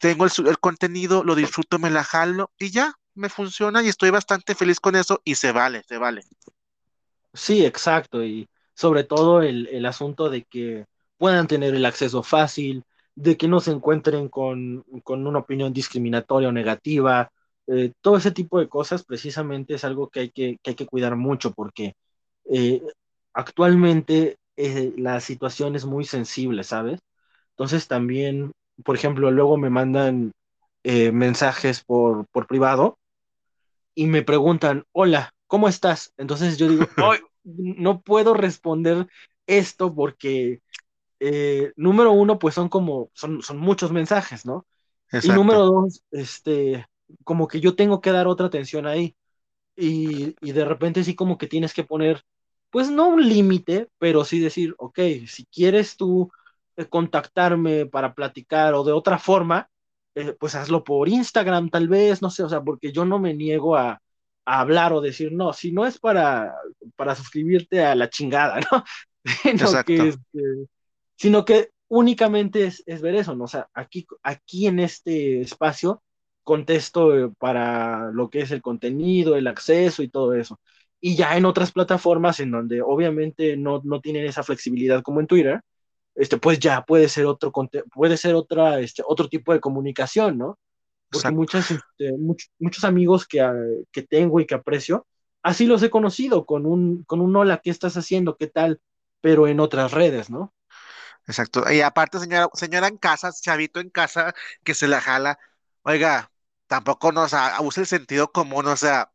tengo 0.00 0.24
el, 0.24 0.32
el 0.46 0.58
contenido, 0.58 1.24
lo 1.24 1.34
disfruto, 1.34 1.78
me 1.78 1.90
la 1.90 2.04
jalo 2.04 2.50
y 2.58 2.70
ya, 2.70 2.94
me 3.14 3.28
funciona 3.28 3.82
y 3.82 3.88
estoy 3.88 4.10
bastante 4.10 4.54
feliz 4.54 4.80
con 4.80 4.96
eso 4.96 5.20
y 5.24 5.34
se 5.34 5.52
vale, 5.52 5.82
se 5.88 5.98
vale. 5.98 6.22
Sí, 7.34 7.64
exacto. 7.64 8.24
Y 8.24 8.48
sobre 8.74 9.04
todo 9.04 9.42
el, 9.42 9.84
asunto 9.86 10.30
de 10.30 10.44
que 10.44 10.86
puedan 11.18 11.46
tener 11.46 11.74
el 11.74 11.84
acceso 11.86 12.22
fácil, 12.22 12.84
de 13.16 13.36
que 13.36 13.48
no 13.48 13.60
se 13.60 13.72
encuentren 13.72 14.28
con, 14.28 14.84
una 15.06 15.38
opinión 15.38 15.72
discriminatoria 15.72 16.50
o 16.50 16.52
negativa, 16.52 17.32
eh, 17.66 17.92
todo 18.00 18.18
ese 18.18 18.30
tipo 18.30 18.60
de 18.60 18.68
cosas 18.68 19.04
precisamente 19.04 19.74
es 19.74 19.84
algo 19.84 20.08
que 20.10 20.20
hay 20.20 20.30
que, 20.30 20.58
que 20.62 20.70
hay 20.70 20.76
que 20.76 20.86
cuidar 20.86 21.16
mucho 21.16 21.52
porque 21.52 21.94
eh, 22.44 22.82
actualmente 23.32 24.36
eh, 24.56 24.92
la 24.98 25.20
situación 25.20 25.74
es 25.76 25.86
muy 25.86 26.04
sensible, 26.04 26.62
¿sabes? 26.62 27.00
Entonces 27.50 27.88
también, 27.88 28.52
por 28.84 28.96
ejemplo, 28.96 29.30
luego 29.30 29.56
me 29.56 29.70
mandan 29.70 30.32
mensajes 30.84 31.82
por, 31.82 32.28
por 32.28 32.46
privado 32.46 32.96
y 33.92 34.06
me 34.06 34.22
preguntan, 34.22 34.84
hola, 34.92 35.32
¿cómo 35.48 35.66
estás? 35.66 36.12
Entonces 36.16 36.58
yo 36.58 36.68
digo, 36.68 36.86
no 37.44 38.00
puedo 38.02 38.34
responder 38.34 39.08
esto 39.46 39.92
porque, 39.94 40.60
número 41.76 42.12
uno, 42.12 42.38
pues 42.38 42.54
son 42.54 42.68
como, 42.68 43.10
son, 43.14 43.42
son 43.42 43.58
muchos 43.58 43.92
mensajes, 43.92 44.44
¿no? 44.46 44.66
Y 45.22 45.28
número 45.28 45.64
dos, 45.66 46.02
este, 46.10 46.86
como 47.24 47.48
que 47.48 47.60
yo 47.60 47.76
tengo 47.76 48.00
que 48.00 48.12
dar 48.12 48.26
otra 48.26 48.46
atención 48.46 48.86
ahí. 48.86 49.16
Y, 49.76 50.34
y 50.40 50.52
de 50.52 50.64
repente 50.64 51.04
sí 51.04 51.14
como 51.14 51.36
que 51.36 51.46
tienes 51.46 51.74
que 51.74 51.84
poner, 51.84 52.22
pues 52.70 52.90
no 52.90 53.08
un 53.08 53.28
límite, 53.28 53.88
pero 53.98 54.24
sí 54.24 54.40
decir, 54.40 54.74
ok, 54.78 54.98
si 55.26 55.44
quieres 55.46 55.96
tú 55.96 56.30
eh, 56.76 56.86
contactarme 56.86 57.86
para 57.86 58.14
platicar 58.14 58.74
o 58.74 58.84
de 58.84 58.92
otra 58.92 59.18
forma, 59.18 59.68
eh, 60.14 60.34
pues 60.38 60.54
hazlo 60.54 60.82
por 60.82 61.08
Instagram 61.08 61.68
tal 61.68 61.88
vez, 61.88 62.22
no 62.22 62.30
sé, 62.30 62.42
o 62.42 62.48
sea, 62.48 62.62
porque 62.62 62.90
yo 62.92 63.04
no 63.04 63.18
me 63.18 63.34
niego 63.34 63.76
a, 63.76 64.00
a 64.46 64.60
hablar 64.60 64.92
o 64.94 65.00
decir, 65.02 65.32
no, 65.32 65.52
si 65.52 65.72
no 65.72 65.84
es 65.86 65.98
para, 65.98 66.54
para 66.96 67.14
suscribirte 67.14 67.84
a 67.84 67.94
la 67.94 68.08
chingada, 68.08 68.60
¿no? 68.72 68.84
sino, 69.42 69.84
que, 69.84 70.08
este, 70.08 70.40
sino 71.16 71.44
que 71.44 71.70
únicamente 71.88 72.64
es, 72.66 72.82
es, 72.86 73.00
ver 73.00 73.16
eso, 73.16 73.34
¿no? 73.34 73.44
O 73.44 73.48
sea, 73.48 73.68
aquí, 73.74 74.06
aquí 74.22 74.66
en 74.66 74.80
este 74.80 75.40
espacio 75.40 76.02
contesto 76.46 77.16
eh, 77.16 77.32
para 77.38 78.10
lo 78.12 78.30
que 78.30 78.40
es 78.42 78.52
el 78.52 78.62
contenido, 78.62 79.36
el 79.36 79.48
acceso 79.48 80.02
y 80.02 80.08
todo 80.08 80.34
eso. 80.34 80.60
Y 81.00 81.16
ya 81.16 81.36
en 81.36 81.44
otras 81.44 81.72
plataformas 81.72 82.40
en 82.40 82.52
donde 82.52 82.82
obviamente 82.82 83.56
no, 83.56 83.80
no 83.84 84.00
tienen 84.00 84.26
esa 84.26 84.44
flexibilidad 84.44 85.02
como 85.02 85.20
en 85.20 85.26
Twitter, 85.26 85.60
este, 86.14 86.38
pues 86.38 86.58
ya 86.60 86.84
puede 86.84 87.08
ser 87.08 87.26
otro, 87.26 87.52
puede 87.92 88.16
ser 88.16 88.34
otra, 88.34 88.80
este, 88.80 89.02
otro 89.06 89.28
tipo 89.28 89.52
de 89.52 89.60
comunicación, 89.60 90.38
¿no? 90.38 90.58
Porque 91.10 91.30
muchas, 91.32 91.70
este, 91.70 92.12
muchos 92.58 92.84
amigos 92.84 93.26
que, 93.26 93.40
ah, 93.40 93.54
que, 93.92 94.02
tengo 94.02 94.40
y 94.40 94.46
que 94.46 94.54
aprecio, 94.54 95.06
así 95.42 95.66
los 95.66 95.82
he 95.82 95.90
conocido 95.90 96.46
con 96.46 96.66
un, 96.66 97.04
con 97.04 97.20
un 97.20 97.34
hola, 97.36 97.60
¿qué 97.62 97.70
estás 97.70 97.96
haciendo? 97.96 98.36
¿Qué 98.36 98.46
tal? 98.46 98.80
Pero 99.20 99.48
en 99.48 99.60
otras 99.60 99.92
redes, 99.92 100.30
¿no? 100.30 100.52
Exacto. 101.26 101.70
Y 101.72 101.80
aparte, 101.80 102.18
señora, 102.20 102.48
señora 102.54 102.88
en 102.88 102.98
casa, 102.98 103.32
chavito 103.32 103.80
en 103.80 103.90
casa, 103.90 104.34
que 104.64 104.74
se 104.74 104.86
la 104.88 105.00
jala, 105.00 105.38
oiga, 105.82 106.30
tampoco 106.68 107.12
nos 107.12 107.32
use 107.60 107.80
el 107.82 107.86
sentido 107.86 108.30
común, 108.32 108.66
o 108.66 108.76
sea, 108.76 109.12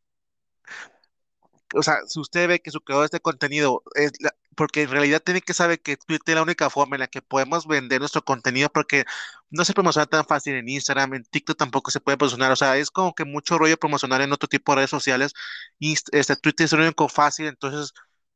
o 1.74 1.84
sea, 1.84 1.99
si 2.07 2.20
usted 2.20 2.47
ve 2.47 2.59
que 2.62 2.72
su 2.72 2.82
creador 2.82 3.03
de 3.03 3.05
este 3.07 3.20
contenido 3.22 3.84
es 3.95 4.12
porque 4.55 4.82
en 4.84 4.89
realidad 4.91 5.22
tiene 5.24 5.41
que 5.41 5.53
saber 5.53 5.82
que 5.82 5.95
Twitter 5.97 6.34
es 6.34 6.36
la 6.36 6.41
única 6.43 6.70
forma 6.70 6.95
en 6.97 6.99
la 7.01 7.07
que 7.07 7.22
podemos 7.22 7.66
vender 7.68 7.99
nuestro 8.01 8.22
contenido 8.24 8.68
porque 8.70 9.05
no 9.49 9.64
se 9.64 9.74
promociona 9.74 10.05
tan 10.05 10.26
fácil 10.26 10.55
en 10.55 10.68
Instagram, 10.68 11.14
en 11.14 11.24
TikTok 11.24 11.57
tampoco 11.57 11.89
se 11.91 12.01
puede 12.01 12.18
promocionar, 12.18 12.51
o 12.51 12.55
sea, 12.57 12.76
es 12.78 12.91
como 12.91 13.14
que 13.16 13.24
mucho 13.26 13.57
rollo 13.57 13.78
promocionar 13.78 14.22
en 14.22 14.34
otro 14.34 14.49
tipo 14.49 14.74
de 14.74 14.78
redes 14.78 14.89
sociales. 14.89 15.34
Y 15.80 15.95
este 16.12 16.36
Twitter 16.36 16.66
es 16.66 16.74
lo 16.74 16.80
único 16.84 17.07
fácil, 17.09 17.47
entonces 17.47 17.93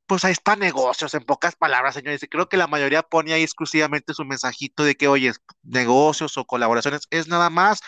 pues 0.07 0.25
ahí 0.25 0.31
está 0.33 0.55
negocios, 0.55 1.13
en 1.13 1.23
pocas 1.23 1.55
palabras, 1.55 1.95
señores. 1.95 2.21
Y 2.23 2.27
creo 2.27 2.47
que 2.49 2.57
la 2.57 2.67
mayoría 2.67 3.01
pone 3.03 3.33
ahí 3.33 3.43
exclusivamente 3.43 4.13
su 4.13 4.25
mensajito 4.25 4.83
de 4.83 4.95
que, 4.95 5.07
oye, 5.07 5.33
negocios 5.63 6.37
o 6.37 6.45
colaboraciones, 6.45 7.01
es 7.09 7.27
nada 7.27 7.49
más. 7.49 7.79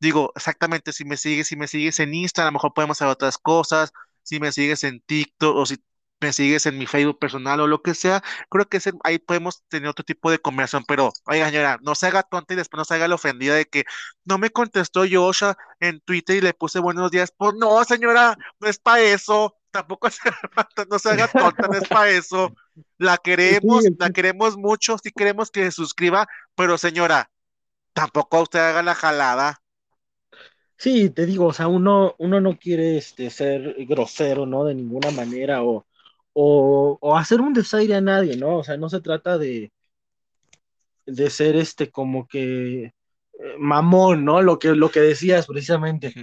Digo, 0.00 0.32
exactamente, 0.36 0.92
si 0.92 1.04
me 1.04 1.16
sigues, 1.16 1.48
si 1.48 1.56
me 1.56 1.68
sigues 1.68 2.00
en 2.00 2.14
Instagram, 2.14 2.48
a 2.48 2.50
lo 2.50 2.54
mejor 2.54 2.74
podemos 2.74 2.96
hacer 2.98 3.08
otras 3.08 3.38
cosas. 3.38 3.92
Si 4.22 4.40
me 4.40 4.52
sigues 4.52 4.84
en 4.84 5.00
TikTok 5.00 5.56
o 5.56 5.66
si 5.66 5.78
me 6.20 6.32
sigues 6.32 6.66
en 6.66 6.78
mi 6.78 6.86
Facebook 6.86 7.18
personal 7.18 7.60
o 7.60 7.66
lo 7.66 7.82
que 7.82 7.94
sea, 7.94 8.22
creo 8.50 8.68
que 8.68 8.78
ahí 9.04 9.18
podemos 9.18 9.62
tener 9.68 9.88
otro 9.88 10.04
tipo 10.04 10.30
de 10.30 10.38
conversación, 10.38 10.84
pero 10.86 11.12
oiga 11.26 11.46
señora, 11.46 11.78
no 11.82 11.94
se 11.94 12.06
haga 12.06 12.22
tonta 12.22 12.54
y 12.54 12.56
después 12.56 12.78
no 12.78 12.84
se 12.84 12.94
haga 12.94 13.08
la 13.08 13.14
ofendida 13.14 13.54
de 13.54 13.66
que 13.66 13.84
no 14.24 14.38
me 14.38 14.50
contestó 14.50 15.04
Yosha 15.04 15.56
en 15.80 16.00
Twitter 16.00 16.36
y 16.36 16.40
le 16.42 16.54
puse 16.54 16.78
buenos 16.78 17.10
días, 17.10 17.32
pues 17.36 17.54
no 17.54 17.82
señora, 17.84 18.36
no 18.60 18.68
es 18.68 18.78
para 18.78 19.00
eso, 19.00 19.56
tampoco 19.70 20.08
se, 20.10 20.20
no 20.88 20.98
se 20.98 21.10
haga 21.10 21.28
tonta, 21.28 21.68
no 21.68 21.74
es 21.74 21.88
para 21.88 22.10
eso, 22.10 22.54
la 22.98 23.16
queremos, 23.16 23.84
la 23.98 24.10
queremos 24.10 24.56
mucho, 24.56 24.98
sí 24.98 25.10
queremos 25.10 25.50
que 25.50 25.64
se 25.64 25.72
suscriba, 25.72 26.28
pero 26.54 26.78
señora, 26.78 27.30
tampoco 27.92 28.42
usted 28.42 28.60
haga 28.60 28.82
la 28.82 28.94
jalada. 28.94 29.62
Sí, 30.76 31.10
te 31.10 31.26
digo, 31.26 31.46
o 31.46 31.52
sea, 31.52 31.68
uno, 31.68 32.14
uno 32.18 32.40
no 32.40 32.58
quiere 32.58 32.96
este, 32.96 33.28
ser 33.28 33.74
grosero, 33.86 34.46
¿no? 34.46 34.64
De 34.64 34.74
ninguna 34.74 35.10
manera, 35.10 35.62
o, 35.62 35.86
o, 36.32 37.16
hacer 37.18 37.40
un 37.40 37.52
desaire 37.52 37.94
a 37.94 38.00
nadie, 38.00 38.36
¿no? 38.36 38.58
O 38.58 38.64
sea, 38.64 38.76
no 38.76 38.88
se 38.88 39.00
trata 39.00 39.36
de, 39.36 39.72
de 41.06 41.30
ser 41.30 41.56
este 41.56 41.90
como 41.90 42.26
que 42.26 42.84
eh, 42.84 42.92
mamón, 43.58 44.24
¿no? 44.24 44.40
Lo 44.42 44.58
que, 44.58 44.74
lo 44.74 44.90
que 44.90 45.00
decías 45.00 45.46
precisamente. 45.46 46.14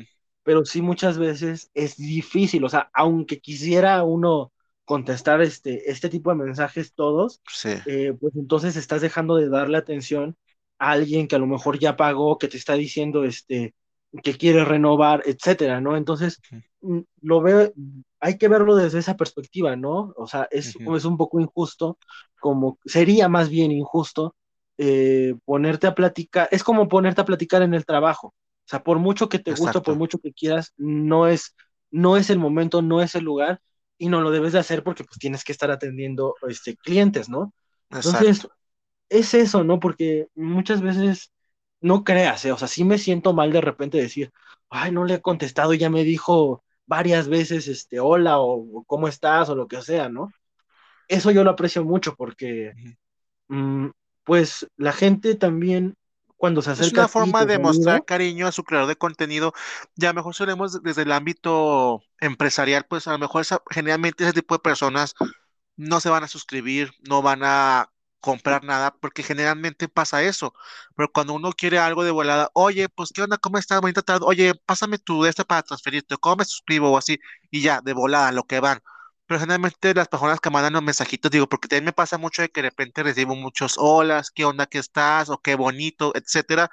Pero 0.48 0.66
sí 0.66 0.82
muchas 0.82 1.18
veces 1.20 1.72
es 1.76 1.98
difícil, 1.98 2.64
o 2.66 2.70
sea, 2.70 2.90
aunque 2.94 3.40
quisiera 3.42 4.04
uno 4.04 4.54
contestar 4.86 5.42
este, 5.42 5.92
este 5.92 6.10
tipo 6.10 6.30
de 6.32 6.38
mensajes 6.38 6.94
todos, 6.96 7.42
eh, 7.86 8.14
pues 8.20 8.36
entonces 8.38 8.76
estás 8.78 9.02
dejando 9.02 9.36
de 9.36 9.50
darle 9.50 9.78
atención 9.78 10.38
a 10.80 10.92
alguien 10.92 11.28
que 11.28 11.36
a 11.36 11.40
lo 11.40 11.48
mejor 11.48 11.80
ya 11.80 11.98
pagó, 11.98 12.38
que 12.38 12.48
te 12.48 12.58
está 12.58 12.76
diciendo 12.76 13.26
este, 13.26 13.76
que 14.24 14.38
quiere 14.38 14.64
renovar, 14.66 15.24
etcétera, 15.26 15.82
¿no? 15.82 15.98
Entonces, 15.98 16.40
mm, 16.82 17.00
lo 17.22 17.42
veo, 17.42 17.74
hay 18.20 18.38
que 18.38 18.48
verlo 18.48 18.76
desde 18.76 19.00
esa 19.00 19.18
perspectiva, 19.18 19.76
¿no? 19.76 20.14
O 20.18 20.28
sea, 20.28 20.48
es, 20.52 20.74
es 20.96 21.06
un 21.06 21.18
poco 21.18 21.40
injusto, 21.42 21.98
como 22.40 22.80
sería 22.86 23.28
más 23.30 23.50
bien 23.50 23.72
injusto 23.72 24.36
eh, 24.78 25.36
ponerte 25.46 25.88
a 25.88 25.96
platicar, 25.96 26.48
es 26.52 26.64
como 26.64 26.88
ponerte 26.88 27.22
a 27.22 27.26
platicar 27.26 27.62
en 27.64 27.74
el 27.74 27.86
trabajo. 27.86 28.34
O 28.68 28.70
sea, 28.70 28.84
por 28.84 29.00
mucho 29.00 29.30
que 29.30 29.40
te 29.40 29.54
guste, 29.54 29.80
por 29.80 29.96
mucho 29.96 30.20
que 30.20 30.34
quieras, 30.34 30.74
no 30.76 31.28
es, 31.28 31.56
no 31.90 32.18
es 32.18 32.30
el 32.30 32.38
momento, 32.38 32.82
no 32.82 33.02
es 33.02 33.16
el 33.16 33.24
lugar, 33.24 33.62
y 33.98 34.10
no 34.10 34.20
lo 34.20 34.30
debes 34.30 34.52
de 34.52 34.60
hacer 34.60 34.84
porque 34.84 35.06
pues 35.06 35.18
tienes 35.20 35.46
que 35.46 35.54
estar 35.54 35.72
atendiendo 35.72 36.36
este, 36.50 36.76
clientes, 36.76 37.30
¿no? 37.30 37.54
Entonces, 37.90 38.46
es 39.08 39.34
eso, 39.34 39.64
¿no? 39.64 39.80
Porque 39.80 40.28
muchas 40.36 40.82
veces 40.82 41.32
no 41.80 42.04
creas, 42.04 42.44
¿eh? 42.44 42.52
o 42.52 42.58
sea, 42.58 42.68
sí 42.68 42.84
me 42.84 42.98
siento 42.98 43.32
mal 43.32 43.54
de 43.54 43.62
repente 43.62 43.98
decir, 43.98 44.32
ay, 44.70 44.92
no 44.92 45.06
le 45.06 45.16
he 45.16 45.22
contestado 45.22 45.74
y 45.74 45.78
ya 45.78 45.90
me 45.90 46.04
dijo 46.04 46.64
varias 46.86 47.30
veces, 47.30 47.70
este, 47.70 48.02
hola 48.02 48.40
o, 48.40 48.84
cómo 48.86 49.08
estás 49.08 49.50
o 49.50 49.56
lo 49.56 49.68
que 49.68 49.82
sea, 49.82 50.10
¿no? 50.10 50.30
Eso 51.08 51.32
yo 51.32 51.46
lo 51.46 51.52
aprecio 51.52 51.86
mucho 51.86 52.16
porque, 52.16 52.74
mm, 53.48 53.88
pues, 54.26 54.68
la 54.76 54.92
gente 54.92 55.36
también 55.36 55.96
cuando 56.38 56.62
se 56.62 56.72
acerca. 56.72 56.88
Es 56.88 56.94
una 56.94 57.08
forma 57.08 57.46
de 57.46 57.60
mostrar 57.60 58.06
cariño 58.06 58.48
a 58.48 58.52
su 58.52 58.64
creador 58.64 58.88
de 58.88 58.96
contenido. 58.96 59.54
Ya 59.96 60.14
mejor 60.14 60.36
solemos 60.36 60.82
desde 60.84 61.02
el 61.02 61.12
ámbito 61.12 62.02
empresarial, 62.20 62.86
pues 62.88 63.08
a 63.08 63.12
lo 63.12 63.20
mejor 63.20 63.46
generalmente 63.70 64.24
ese 64.24 64.34
tipo 64.34 64.56
de 64.56 64.60
personas 64.60 65.16
no 65.76 66.00
se 66.00 66.10
van 66.10 66.24
a 66.24 66.28
suscribir, 66.28 66.92
no 67.08 67.22
van 67.22 67.42
a 67.44 67.92
comprar 68.20 68.64
nada, 68.64 68.96
porque 69.00 69.24
generalmente 69.24 69.88
pasa 69.88 70.24
eso. 70.24 70.54
Pero 70.96 71.12
cuando 71.12 71.34
uno 71.34 71.52
quiere 71.54 71.80
algo 71.80 72.04
de 72.04 72.12
volada, 72.12 72.50
oye, 72.54 72.90
pues 72.90 73.12
qué 73.14 73.22
onda, 73.24 73.38
¿cómo 73.38 73.58
estás? 73.58 73.82
Bonita 73.82 74.02
tarde. 74.02 74.26
Oye, 74.26 74.54
pásame 74.66 74.98
tu 74.98 75.24
de 75.24 75.30
este 75.30 75.46
para 75.46 75.64
transferirte, 75.64 76.18
¿cómo 76.18 76.38
me 76.38 76.46
suscribo? 76.46 76.92
O 76.92 76.98
así, 76.98 77.20
y 77.52 77.62
ya, 77.62 77.82
de 77.82 77.94
volada, 77.94 78.32
lo 78.32 78.44
que 78.44 78.60
van. 78.60 78.82
Pero 79.28 79.40
generalmente 79.42 79.94
las 79.94 80.08
personas 80.08 80.40
que 80.40 80.50
mandan 80.50 80.74
los 80.74 80.84
mensajitos, 80.84 81.32
digo, 81.32 81.48
porque 81.50 81.68
también 81.68 81.86
me 81.86 81.94
pasa 81.94 82.18
mucho 82.18 82.42
de 82.42 82.50
que 82.50 82.62
de 82.62 82.70
repente 82.70 83.04
recibo 83.04 83.36
muchos 83.36 83.76
holas, 83.78 84.32
qué 84.32 84.46
onda 84.46 84.66
que 84.68 84.80
estás, 84.80 85.30
o 85.30 85.42
qué 85.42 85.56
bonito, 85.56 86.14
etcétera. 86.16 86.70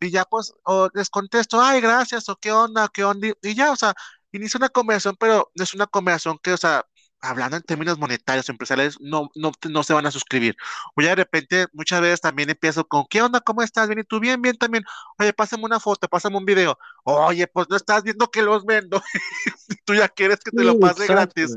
Y 0.00 0.10
ya 0.10 0.24
pues, 0.24 0.54
o 0.64 0.88
les 0.94 1.10
contesto, 1.10 1.60
ay, 1.60 1.80
gracias, 1.80 2.28
o 2.28 2.36
qué 2.36 2.52
onda, 2.52 2.88
qué 2.92 3.04
onda, 3.04 3.28
y 3.42 3.54
ya, 3.54 3.72
o 3.72 3.76
sea, 3.76 3.94
inicia 4.32 4.58
una 4.58 4.68
conversación, 4.70 5.16
pero 5.18 5.50
es 5.54 5.74
una 5.74 5.86
conversación 5.86 6.38
que, 6.42 6.52
o 6.54 6.56
sea, 6.56 6.86
hablando 7.20 7.56
en 7.56 7.62
términos 7.62 7.98
monetarios, 7.98 8.48
empresariales, 8.48 9.00
no, 9.00 9.30
no, 9.34 9.52
no 9.68 9.82
se 9.82 9.92
van 9.92 10.06
a 10.06 10.10
suscribir. 10.10 10.56
O 10.96 11.02
ya 11.02 11.10
de 11.10 11.16
repente, 11.16 11.66
muchas 11.72 12.00
veces 12.00 12.20
también 12.20 12.50
empiezo 12.50 12.86
con, 12.86 13.04
¿qué 13.08 13.22
onda? 13.22 13.40
¿Cómo 13.40 13.62
estás? 13.62 13.88
Bien, 13.88 14.00
y 14.00 14.04
tú 14.04 14.20
bien, 14.20 14.40
bien 14.40 14.56
también. 14.56 14.84
Oye, 15.18 15.32
pásame 15.32 15.64
una 15.64 15.80
foto, 15.80 16.08
pásame 16.08 16.36
un 16.36 16.44
video. 16.44 16.78
Oye, 17.04 17.46
pues 17.46 17.68
no 17.68 17.76
estás 17.76 18.02
viendo 18.02 18.30
que 18.30 18.42
los 18.42 18.64
vendo. 18.64 19.02
tú 19.84 19.94
ya 19.94 20.08
quieres 20.08 20.40
que 20.40 20.50
te 20.50 20.64
lo 20.64 20.78
pase 20.78 21.06
gratis. 21.06 21.56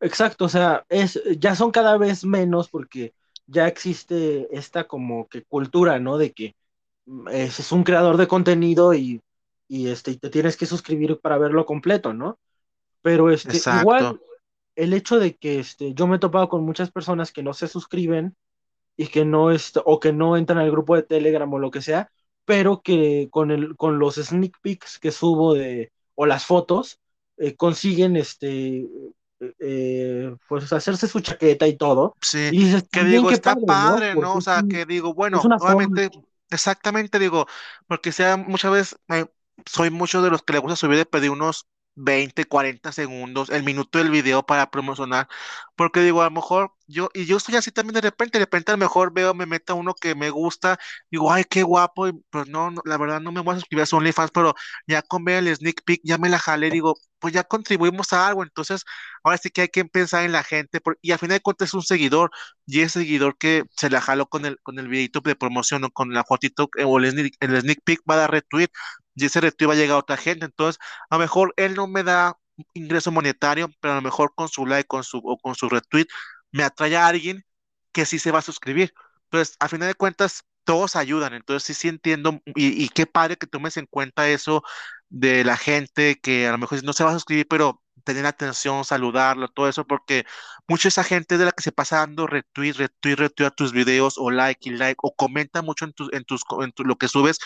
Exacto, 0.00 0.44
o 0.44 0.48
sea, 0.48 0.84
es, 0.88 1.20
ya 1.38 1.54
son 1.54 1.70
cada 1.70 1.96
vez 1.96 2.24
menos 2.24 2.68
porque 2.68 3.14
ya 3.46 3.66
existe 3.66 4.48
esta 4.56 4.84
como 4.84 5.28
que 5.28 5.42
cultura, 5.42 5.98
¿no? 5.98 6.18
De 6.18 6.32
que 6.32 6.54
mm, 7.06 7.28
es, 7.28 7.72
un 7.72 7.82
creador 7.82 8.16
de 8.16 8.28
contenido 8.28 8.94
y, 8.94 9.22
y, 9.68 9.88
este, 9.88 10.12
y 10.12 10.16
te 10.16 10.30
tienes 10.30 10.56
que 10.56 10.66
suscribir 10.66 11.18
para 11.20 11.38
verlo 11.38 11.66
completo, 11.66 12.12
¿no? 12.12 12.38
Pero 13.02 13.30
este, 13.30 13.58
igual 13.80 14.20
el 14.76 14.92
hecho 14.94 15.18
de 15.18 15.36
que 15.36 15.60
este, 15.60 15.94
yo 15.94 16.06
me 16.06 16.16
he 16.16 16.18
topado 16.18 16.48
con 16.48 16.64
muchas 16.64 16.90
personas 16.90 17.32
que 17.32 17.42
no 17.42 17.54
se 17.54 17.68
suscriben 17.68 18.36
y 18.96 19.08
que 19.08 19.24
no 19.24 19.48
o 19.84 20.00
que 20.00 20.12
no 20.12 20.36
entran 20.36 20.58
al 20.58 20.70
grupo 20.70 20.96
de 20.96 21.02
Telegram 21.02 21.52
o 21.52 21.58
lo 21.58 21.70
que 21.70 21.82
sea, 21.82 22.10
pero 22.44 22.82
que 22.82 23.28
con, 23.30 23.50
el, 23.50 23.76
con 23.76 23.98
los 23.98 24.16
sneak 24.16 24.58
peeks 24.62 24.98
que 24.98 25.12
subo 25.12 25.54
de, 25.54 25.92
o 26.14 26.26
las 26.26 26.44
fotos, 26.44 26.98
eh, 27.38 27.56
consiguen 27.56 28.16
este, 28.16 28.86
eh, 29.58 30.34
pues 30.48 30.72
hacerse 30.72 31.08
su 31.08 31.20
chaqueta 31.20 31.66
y 31.66 31.76
todo. 31.76 32.16
Sí, 32.20 32.38
y 32.52 32.58
dices, 32.64 32.84
que 32.90 33.00
"Bien, 33.04 33.22
digo, 33.22 33.30
está 33.30 33.54
padre, 33.54 33.66
¿no? 33.66 33.66
padre, 33.66 34.14
¿no? 34.14 34.20
Porque 34.20 34.38
O 34.38 34.40
sea, 34.40 34.62
que 34.62 34.84
digo, 34.86 35.14
bueno, 35.14 35.40
forma. 35.40 35.56
obviamente, 35.64 36.10
exactamente 36.50 37.18
digo, 37.18 37.46
porque 37.86 38.12
sea 38.12 38.36
muchas 38.36 38.72
veces, 38.72 38.98
eh, 39.08 39.26
soy 39.66 39.90
mucho 39.90 40.20
de 40.22 40.30
los 40.30 40.42
que 40.42 40.52
le 40.52 40.58
gusta 40.58 40.76
subir 40.76 40.98
de 40.98 41.06
pedir 41.06 41.30
unos 41.30 41.66
20, 41.94 42.44
40 42.46 42.92
segundos, 42.92 43.50
el 43.50 43.62
minuto 43.64 43.98
del 43.98 44.10
video 44.10 44.44
para 44.44 44.70
promocionar, 44.70 45.28
porque 45.76 46.00
digo, 46.00 46.22
a 46.22 46.24
lo 46.26 46.30
mejor 46.30 46.72
yo, 46.86 47.10
y 47.14 47.26
yo 47.26 47.36
estoy 47.36 47.56
así 47.56 47.70
también 47.70 47.94
de 47.94 48.00
repente, 48.00 48.38
de 48.38 48.44
repente 48.44 48.72
a 48.72 48.74
lo 48.74 48.78
mejor 48.78 49.12
veo, 49.12 49.34
me 49.34 49.46
meta 49.46 49.74
uno 49.74 49.94
que 49.94 50.14
me 50.14 50.30
gusta, 50.30 50.78
digo, 51.10 51.32
ay, 51.32 51.44
qué 51.48 51.62
guapo, 51.62 52.08
y, 52.08 52.12
pues 52.30 52.48
no, 52.48 52.72
la 52.84 52.96
verdad 52.98 53.20
no 53.20 53.32
me 53.32 53.40
voy 53.40 53.54
a 53.54 53.58
suscribir 53.58 53.82
a 53.82 53.86
su 53.86 53.96
OnlyFans, 53.96 54.30
pero 54.32 54.54
ya 54.86 55.02
con 55.02 55.24
ver 55.24 55.46
el 55.46 55.54
sneak 55.56 55.82
peek, 55.84 56.00
ya 56.04 56.18
me 56.18 56.28
la 56.28 56.38
jalé, 56.38 56.70
digo, 56.70 56.96
pues 57.18 57.34
ya 57.34 57.44
contribuimos 57.44 58.12
a 58.12 58.26
algo, 58.28 58.42
entonces 58.42 58.84
ahora 59.22 59.38
sí 59.38 59.50
que 59.50 59.62
hay 59.62 59.68
que 59.68 59.84
pensar 59.84 60.24
en 60.24 60.32
la 60.32 60.42
gente, 60.42 60.80
y 61.02 61.12
al 61.12 61.18
final 61.18 61.36
de 61.36 61.40
cuentas 61.42 61.68
es 61.68 61.74
un 61.74 61.82
seguidor, 61.82 62.30
y 62.66 62.80
ese 62.80 63.00
seguidor 63.00 63.36
que 63.38 63.64
se 63.76 63.90
la 63.90 64.00
jaló 64.00 64.26
con 64.28 64.44
el, 64.46 64.58
con 64.62 64.78
el 64.78 64.88
videito 64.88 65.20
de 65.20 65.36
promoción 65.36 65.84
o 65.84 65.90
con 65.90 66.12
la 66.14 66.24
fotito 66.24 66.70
eh, 66.78 66.84
o 66.84 66.98
el 66.98 67.32
el 67.40 67.60
sneak 67.60 67.80
peek 67.84 68.00
va 68.08 68.14
a 68.14 68.18
dar 68.18 68.30
retweet, 68.30 68.68
y 69.22 69.26
ese 69.26 69.40
retweet 69.40 69.68
va 69.68 69.74
a 69.74 69.76
llegar 69.76 69.96
a 69.96 69.98
otra 70.00 70.16
gente, 70.16 70.44
entonces 70.46 70.80
a 71.10 71.16
lo 71.16 71.20
mejor 71.20 71.52
él 71.56 71.74
no 71.74 71.86
me 71.86 72.02
da 72.02 72.36
ingreso 72.74 73.10
monetario, 73.12 73.70
pero 73.80 73.92
a 73.94 73.96
lo 73.96 74.02
mejor 74.02 74.34
con 74.34 74.48
su 74.48 74.66
like 74.66 74.86
con 74.86 75.04
su, 75.04 75.18
o 75.24 75.38
con 75.38 75.54
su 75.54 75.68
retweet 75.68 76.06
me 76.52 76.62
atrae 76.64 76.96
a 76.96 77.06
alguien 77.06 77.44
que 77.92 78.06
sí 78.06 78.18
se 78.18 78.30
va 78.32 78.38
a 78.40 78.42
suscribir. 78.42 78.92
Entonces, 79.24 79.56
a 79.60 79.68
final 79.68 79.88
de 79.88 79.94
cuentas, 79.94 80.44
todos 80.64 80.96
ayudan. 80.96 81.34
Entonces, 81.34 81.64
sí, 81.66 81.74
sí 81.74 81.88
entiendo. 81.88 82.40
Y, 82.54 82.88
qué 82.90 83.06
padre 83.06 83.36
que 83.36 83.46
tomes 83.46 83.76
en 83.76 83.86
cuenta 83.86 84.28
eso 84.28 84.62
de 85.08 85.44
la 85.44 85.56
gente 85.56 86.20
que 86.20 86.46
a 86.46 86.52
lo 86.52 86.58
mejor 86.58 86.82
no 86.84 86.92
se 86.92 87.04
va 87.04 87.10
a 87.10 87.14
suscribir, 87.14 87.46
pero 87.48 87.82
tener 88.04 88.24
atención, 88.26 88.84
saludarlo, 88.84 89.48
todo 89.48 89.68
eso, 89.68 89.86
porque 89.86 90.24
mucha 90.68 90.88
esa 90.88 91.04
gente 91.04 91.36
de 91.38 91.44
la 91.44 91.52
que 91.52 91.62
se 91.62 91.72
pasa 91.72 91.98
dando 91.98 92.26
retweet, 92.26 92.72
retweet, 92.74 93.16
retweet 93.16 93.46
a 93.48 93.50
tus 93.50 93.72
videos, 93.72 94.14
o 94.18 94.30
like 94.30 94.68
y 94.68 94.72
like, 94.72 94.98
o 95.02 95.14
comenta 95.14 95.62
mucho 95.62 95.84
en, 95.84 95.92
tus 95.92 96.08
en, 96.12 96.24
tus, 96.24 96.42
en 96.62 96.72
tu- 96.72 96.84
lo 96.84 96.96
que 96.96 97.08
subes, 97.08 97.38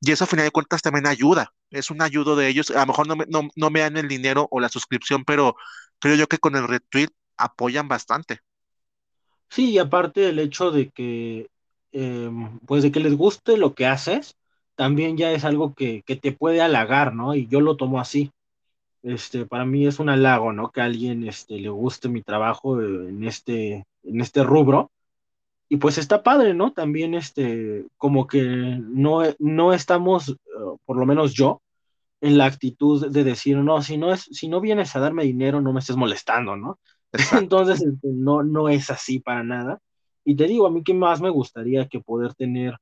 y 0.00 0.12
eso 0.12 0.24
a 0.24 0.26
final 0.26 0.46
de 0.46 0.50
cuentas 0.50 0.82
también 0.82 1.06
ayuda. 1.06 1.52
Es 1.70 1.90
un 1.90 2.02
ayudo 2.02 2.36
de 2.36 2.48
ellos. 2.48 2.70
A 2.70 2.80
lo 2.80 2.86
mejor 2.86 3.06
no 3.08 3.16
me, 3.16 3.26
no, 3.28 3.48
no 3.56 3.70
me 3.70 3.80
dan 3.80 3.96
el 3.96 4.08
dinero 4.08 4.48
o 4.50 4.60
la 4.60 4.68
suscripción, 4.68 5.24
pero 5.24 5.56
creo 5.98 6.16
yo 6.16 6.28
que 6.28 6.38
con 6.38 6.56
el 6.56 6.68
retweet 6.68 7.10
apoyan 7.36 7.88
bastante. 7.88 8.40
Sí, 9.48 9.70
y 9.72 9.78
aparte 9.78 10.28
el 10.28 10.38
hecho 10.38 10.70
de 10.70 10.90
que, 10.90 11.48
em, 11.92 12.58
pues 12.60 12.82
de 12.82 12.92
que 12.92 13.00
les 13.00 13.16
guste 13.16 13.56
lo 13.56 13.74
que 13.74 13.86
haces, 13.86 14.36
también 14.76 15.16
ya 15.16 15.32
es 15.32 15.44
algo 15.44 15.74
que, 15.74 16.02
que 16.06 16.16
te 16.16 16.32
puede 16.32 16.60
halagar, 16.62 17.14
¿no? 17.14 17.34
Y 17.34 17.46
yo 17.48 17.60
lo 17.60 17.76
tomo 17.76 18.00
así. 18.00 18.30
Este, 19.02 19.46
para 19.46 19.66
mí 19.66 19.86
es 19.86 19.98
un 20.00 20.10
halago, 20.10 20.52
¿no? 20.52 20.70
Que 20.72 20.82
a 20.82 20.84
alguien, 20.86 21.26
este, 21.28 21.58
le 21.60 21.70
guste 21.70 22.08
mi 22.08 22.22
trabajo 22.22 22.80
eh, 22.82 23.08
en 23.10 23.24
este, 23.24 23.86
en 24.04 24.20
este 24.20 24.44
rubro. 24.44 24.90
Y 25.72 25.76
pues 25.76 25.98
está 25.98 26.24
padre, 26.24 26.52
¿no? 26.52 26.72
También, 26.72 27.14
este, 27.14 27.86
como 27.96 28.26
que 28.26 28.42
no, 28.42 29.22
no 29.38 29.72
estamos, 29.72 30.30
eh, 30.30 30.34
por 30.84 30.96
lo 30.96 31.06
menos 31.06 31.32
yo, 31.32 31.62
en 32.20 32.38
la 32.38 32.46
actitud 32.46 33.06
de 33.08 33.22
decir, 33.22 33.56
no, 33.56 33.80
si 33.80 33.96
no 33.96 34.12
es, 34.12 34.22
si 34.32 34.48
no 34.48 34.60
vienes 34.60 34.96
a 34.96 35.00
darme 35.00 35.22
dinero, 35.22 35.60
no 35.60 35.72
me 35.72 35.78
estés 35.78 35.96
molestando, 35.96 36.56
¿no? 36.56 36.80
Exacto. 37.12 37.38
Entonces, 37.38 37.82
este, 37.82 38.08
no, 38.08 38.42
no 38.42 38.68
es 38.68 38.90
así 38.90 39.20
para 39.20 39.44
nada. 39.44 39.78
Y 40.24 40.34
te 40.34 40.48
digo, 40.48 40.66
a 40.66 40.70
mí 40.70 40.82
que 40.82 40.92
más 40.92 41.20
me 41.20 41.30
gustaría 41.30 41.86
que 41.86 42.00
poder 42.00 42.34
tener, 42.34 42.76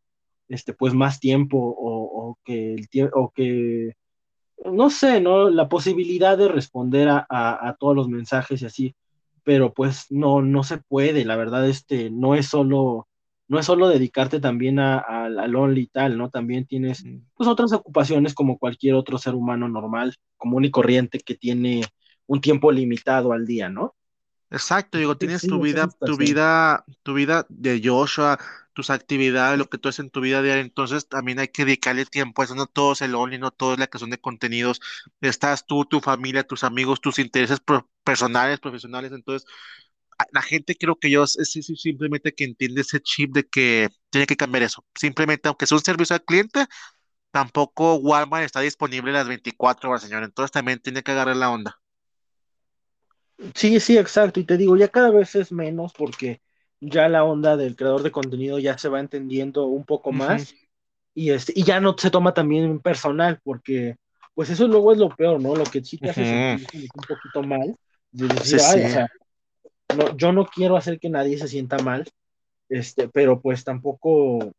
este, 0.49 0.72
pues 0.72 0.95
más 0.95 1.20
tiempo 1.20 1.59
o, 1.59 2.30
o 2.30 2.39
que 2.43 2.72
el 2.72 2.89
tiempo, 2.89 3.20
o 3.20 3.30
que, 3.30 3.97
no 4.64 4.89
sé, 4.89 5.20
¿no? 5.20 5.51
La 5.51 5.68
posibilidad 5.68 6.39
de 6.39 6.49
responder 6.49 7.11
a, 7.11 7.26
a, 7.28 7.68
a 7.68 7.76
todos 7.76 7.95
los 7.95 8.09
mensajes 8.09 8.62
y 8.62 8.64
así, 8.64 8.95
pero 9.49 9.72
pues 9.72 10.05
no, 10.11 10.42
no 10.42 10.62
se 10.62 10.76
puede, 10.76 11.24
la 11.24 11.34
verdad, 11.34 11.66
este, 11.66 12.11
no 12.11 12.34
es 12.34 12.49
solo, 12.49 13.09
no 13.49 13.59
es 13.59 13.64
solo 13.64 13.88
dedicarte 13.88 14.40
también 14.40 14.78
a, 14.78 14.99
a, 14.99 15.24
al 15.24 15.57
Only 15.57 15.80
y 15.80 15.86
tal, 15.86 16.18
¿no? 16.18 16.28
También 16.28 16.66
tienes, 16.66 17.03
pues, 17.34 17.49
otras 17.49 17.72
ocupaciones 17.72 18.34
como 18.34 18.59
cualquier 18.59 18.94
otro 18.94 19.16
ser 19.16 19.34
humano 19.34 19.66
normal, 19.66 20.14
común 20.36 20.66
y 20.66 20.70
corriente 20.70 21.20
que 21.20 21.34
tiene 21.34 21.80
un 22.26 22.42
tiempo 22.42 22.70
limitado 22.70 23.32
al 23.32 23.46
día, 23.46 23.70
¿no? 23.70 23.94
Exacto, 24.51 24.99
digo, 24.99 25.16
tienes 25.16 25.40
sí, 25.40 25.49
tu 25.49 25.62
vida, 25.62 25.88
tu 25.99 26.18
vida, 26.18 26.84
tu 27.03 27.14
vida 27.14 27.46
de 27.49 27.80
Joshua, 27.82 28.38
tus 28.79 28.91
actividades, 28.91 29.59
lo 29.59 29.68
que 29.68 29.79
tú 29.79 29.89
haces 29.89 30.01
en 30.05 30.11
tu 30.11 30.20
vida 30.22 30.41
diaria, 30.43 30.62
entonces 30.62 31.09
también 31.09 31.41
hay 31.41 31.49
que 31.49 31.64
dedicarle 31.64 32.07
tiempo 32.07 32.45
eso, 32.45 32.55
no 32.55 32.66
todo 32.66 32.93
es 32.93 33.03
el 33.03 33.16
only, 33.16 33.39
no 33.39 33.51
todo 33.51 33.72
es 33.74 33.81
la 33.81 33.89
creación 33.89 34.11
de 34.11 34.20
contenidos, 34.20 34.81
estás 35.20 35.66
tú, 35.66 35.85
tu 35.85 36.01
familia, 36.01 36.45
tus 36.45 36.64
amigos, 36.64 37.01
tus 37.01 37.18
intereses 37.18 37.59
personales, 38.05 38.61
profesionales, 38.61 39.12
entonces 39.12 39.47
la 40.33 40.43
gente 40.43 40.76
creo 40.76 40.97
que 40.99 41.11
yo 41.11 41.24
es- 41.24 41.39
es 41.39 41.53
simplemente 41.81 42.35
que 42.35 42.45
entiende 42.45 42.83
ese 42.83 43.01
chip 43.01 43.33
de 43.35 43.45
que 43.49 43.89
tiene 44.11 44.26
que 44.26 44.37
cambiar 44.37 44.64
eso, 44.64 44.85
simplemente 44.95 45.49
aunque 45.49 45.66
sea 45.66 45.79
un 45.79 45.85
servicio 45.85 46.14
al 46.16 46.24
cliente, 46.24 46.66
tampoco 47.33 47.97
Walmart 47.97 48.45
está 48.45 48.61
disponible 48.61 49.12
las 49.12 49.29
24 49.29 49.91
horas, 49.91 50.03
señor, 50.03 50.24
entonces 50.24 50.53
también 50.53 50.81
tiene 50.81 51.03
que 51.03 51.12
agarrar 51.12 51.37
la 51.37 51.51
onda. 51.51 51.81
Sí, 53.55 53.79
sí, 53.81 53.97
exacto. 53.99 54.41
Y 54.41 54.45
te 54.45 54.57
digo, 54.57 54.76
ya 54.76 54.89
cada 54.89 55.11
vez 55.11 55.35
es 55.37 55.53
menos 55.53 55.93
porque 55.93 56.41
ya 56.81 57.09
la 57.09 57.24
onda 57.24 57.57
del 57.57 57.76
creador 57.76 58.03
de 58.03 58.11
contenido 58.11 58.59
ya 58.59 58.79
se 58.79 58.89
va 58.89 59.01
entendiendo 59.01 59.66
un 59.66 59.85
poco 59.85 60.12
más 60.12 60.55
y, 61.14 61.31
este, 61.31 61.53
y 61.57 61.64
ya 61.64 61.81
no 61.81 61.97
se 61.99 62.11
toma 62.11 62.35
también 62.35 62.79
personal 62.81 63.41
porque 63.43 63.97
pues 64.35 64.51
eso 64.51 64.68
luego 64.68 64.93
es 64.93 64.99
lo 64.99 65.09
peor, 65.09 65.41
¿no? 65.41 65.57
Lo 65.57 65.64
que 65.64 65.83
sí 65.83 65.99
te 65.99 66.11
hace 66.11 66.24
sentir 66.24 66.89
un 66.95 67.03
poquito 67.03 67.43
mal, 67.43 67.74
de 68.12 68.29
Sí, 68.45 68.57
ay, 68.64 68.85
o 68.85 68.89
sea, 68.89 69.09
no, 69.97 70.16
yo 70.16 70.33
no 70.33 70.47
quiero 70.47 70.76
hacer 70.76 71.01
que 71.01 71.09
nadie 71.09 71.37
se 71.39 71.49
sienta 71.49 71.79
mal, 71.79 72.09
este, 72.68 73.09
pero 73.09 73.41
pues 73.41 73.64
tampoco 73.64 74.53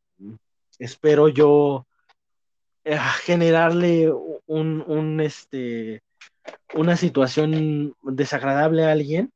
espero 0.79 1.29
yo 1.29 1.87
eh, 2.83 2.97
generarle 3.23 4.11
un, 4.47 4.83
un, 4.85 5.21
este, 5.21 6.01
una 6.73 6.97
situación 6.97 7.95
desagradable 8.01 8.83
a 8.83 8.91
alguien 8.91 9.31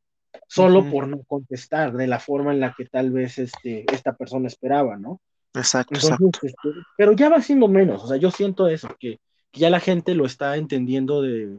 solo 0.48 0.90
por 0.90 1.08
no 1.08 1.24
contestar 1.24 1.94
de 1.94 2.08
la 2.08 2.20
forma 2.20 2.54
en 2.54 2.60
la 2.60 2.74
que 2.78 2.86
tal 2.86 3.12
vez 3.12 3.40
este, 3.40 3.86
esta 3.94 4.14
persona 4.14 4.48
esperaba, 4.48 4.98
¿no? 4.98 5.20
Exacto, 5.54 5.96
Entonces, 5.96 6.12
exacto. 6.12 6.48
este, 6.48 6.70
pero 6.98 7.12
ya 7.14 7.30
va 7.30 7.42
siendo 7.42 7.68
menos, 7.68 8.04
o 8.04 8.08
sea, 8.08 8.18
yo 8.18 8.32
siento 8.32 8.68
eso, 8.68 8.90
que, 9.00 9.20
que 9.52 9.60
ya 9.60 9.70
la 9.70 9.80
gente 9.80 10.16
lo 10.16 10.26
está 10.26 10.58
entendiendo 10.58 11.22
de, 11.22 11.58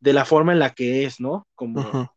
de, 0.00 0.12
la 0.12 0.24
forma 0.24 0.52
en 0.52 0.58
la 0.58 0.70
que 0.70 1.04
es, 1.04 1.20
¿no? 1.20 1.46
Como, 1.54 2.10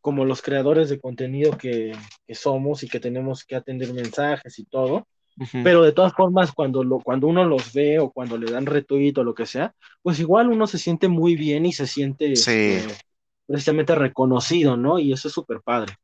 como 0.00 0.24
los 0.24 0.42
creadores 0.42 0.88
de 0.88 0.98
contenido 0.98 1.56
que, 1.56 1.96
que 2.26 2.34
somos 2.34 2.82
y 2.82 2.88
que 2.88 3.00
tenemos 3.00 3.44
que 3.44 3.56
atender 3.56 3.92
mensajes 3.92 4.58
y 4.58 4.64
todo, 4.64 5.06
pero 5.62 5.82
de 5.82 5.92
todas 5.92 6.14
formas, 6.14 6.50
cuando, 6.52 6.82
lo, 6.82 6.98
cuando 7.00 7.26
uno 7.26 7.44
los 7.44 7.72
ve 7.74 7.98
o 7.98 8.10
cuando 8.10 8.38
le 8.38 8.50
dan 8.50 8.64
retweet 8.64 9.12
o 9.18 9.24
lo 9.24 9.34
que 9.34 9.44
sea, 9.44 9.74
pues 10.02 10.18
igual 10.18 10.48
uno 10.48 10.66
se 10.66 10.78
siente 10.78 11.08
muy 11.08 11.36
bien 11.36 11.66
y 11.66 11.74
se 11.74 11.86
siente 11.86 12.34
Sí, 12.36 12.50
este, 12.50 12.94
precisamente 13.46 13.94
reconocido, 13.94 14.76
¿no? 14.76 14.98
Y 14.98 15.12
eso 15.12 15.28
es 15.28 15.34
súper 15.34 15.60
padre. 15.62 15.94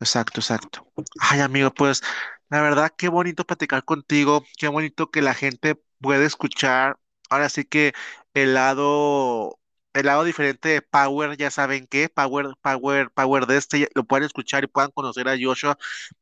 exacto, 0.00 0.40
exacto. 0.40 0.86
Ay, 1.20 1.40
amigo, 1.40 1.70
pues 1.72 2.02
la 2.50 2.60
verdad, 2.62 2.92
qué 2.96 3.08
bonito 3.08 3.44
platicar 3.44 3.84
contigo, 3.84 4.44
qué 4.58 4.68
bonito 4.68 5.10
que 5.10 5.22
la 5.22 5.34
gente 5.34 5.76
puede 6.00 6.26
escuchar. 6.26 6.98
Ahora 7.30 7.48
sí 7.48 7.64
que 7.64 7.92
el 8.34 8.54
lado, 8.54 9.58
el 9.94 10.06
lado 10.06 10.24
diferente 10.24 10.68
de 10.68 10.82
Power, 10.82 11.36
ya 11.36 11.50
saben 11.50 11.86
qué, 11.86 12.08
Power, 12.08 12.48
Power, 12.62 13.10
Power 13.12 13.46
de 13.46 13.56
este, 13.56 13.88
lo 13.94 14.04
pueden 14.04 14.24
escuchar 14.26 14.64
y 14.64 14.66
puedan 14.68 14.90
conocer 14.92 15.28
a 15.28 15.36
Joshua, 15.40 15.78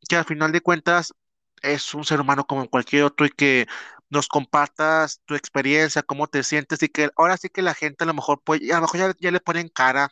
que 0.09 0.17
al 0.17 0.25
final 0.25 0.53
de 0.53 0.61
cuentas 0.63 1.15
es 1.63 1.95
un 1.95 2.05
ser 2.05 2.21
humano 2.21 2.47
como 2.47 2.69
cualquier 2.69 3.05
otro 3.05 3.27
y 3.27 3.31
que 3.31 3.67
nos 4.13 4.29
compartas 4.29 5.23
tu 5.27 5.35
experiencia, 5.37 6.03
cómo 6.05 6.29
te 6.29 6.45
sientes 6.45 6.83
y 6.85 6.89
que 6.91 7.11
ahora 7.17 7.37
sí 7.39 7.49
que 7.51 7.63
la 7.63 7.75
gente 7.75 8.05
a 8.05 8.07
lo 8.07 8.15
mejor 8.15 8.43
puede, 8.45 8.73
a 8.73 8.77
lo 8.77 8.83
mejor 8.83 9.01
ya, 9.01 9.15
ya 9.21 9.33
le 9.33 9.41
ponen 9.41 9.69
cara, 9.71 10.11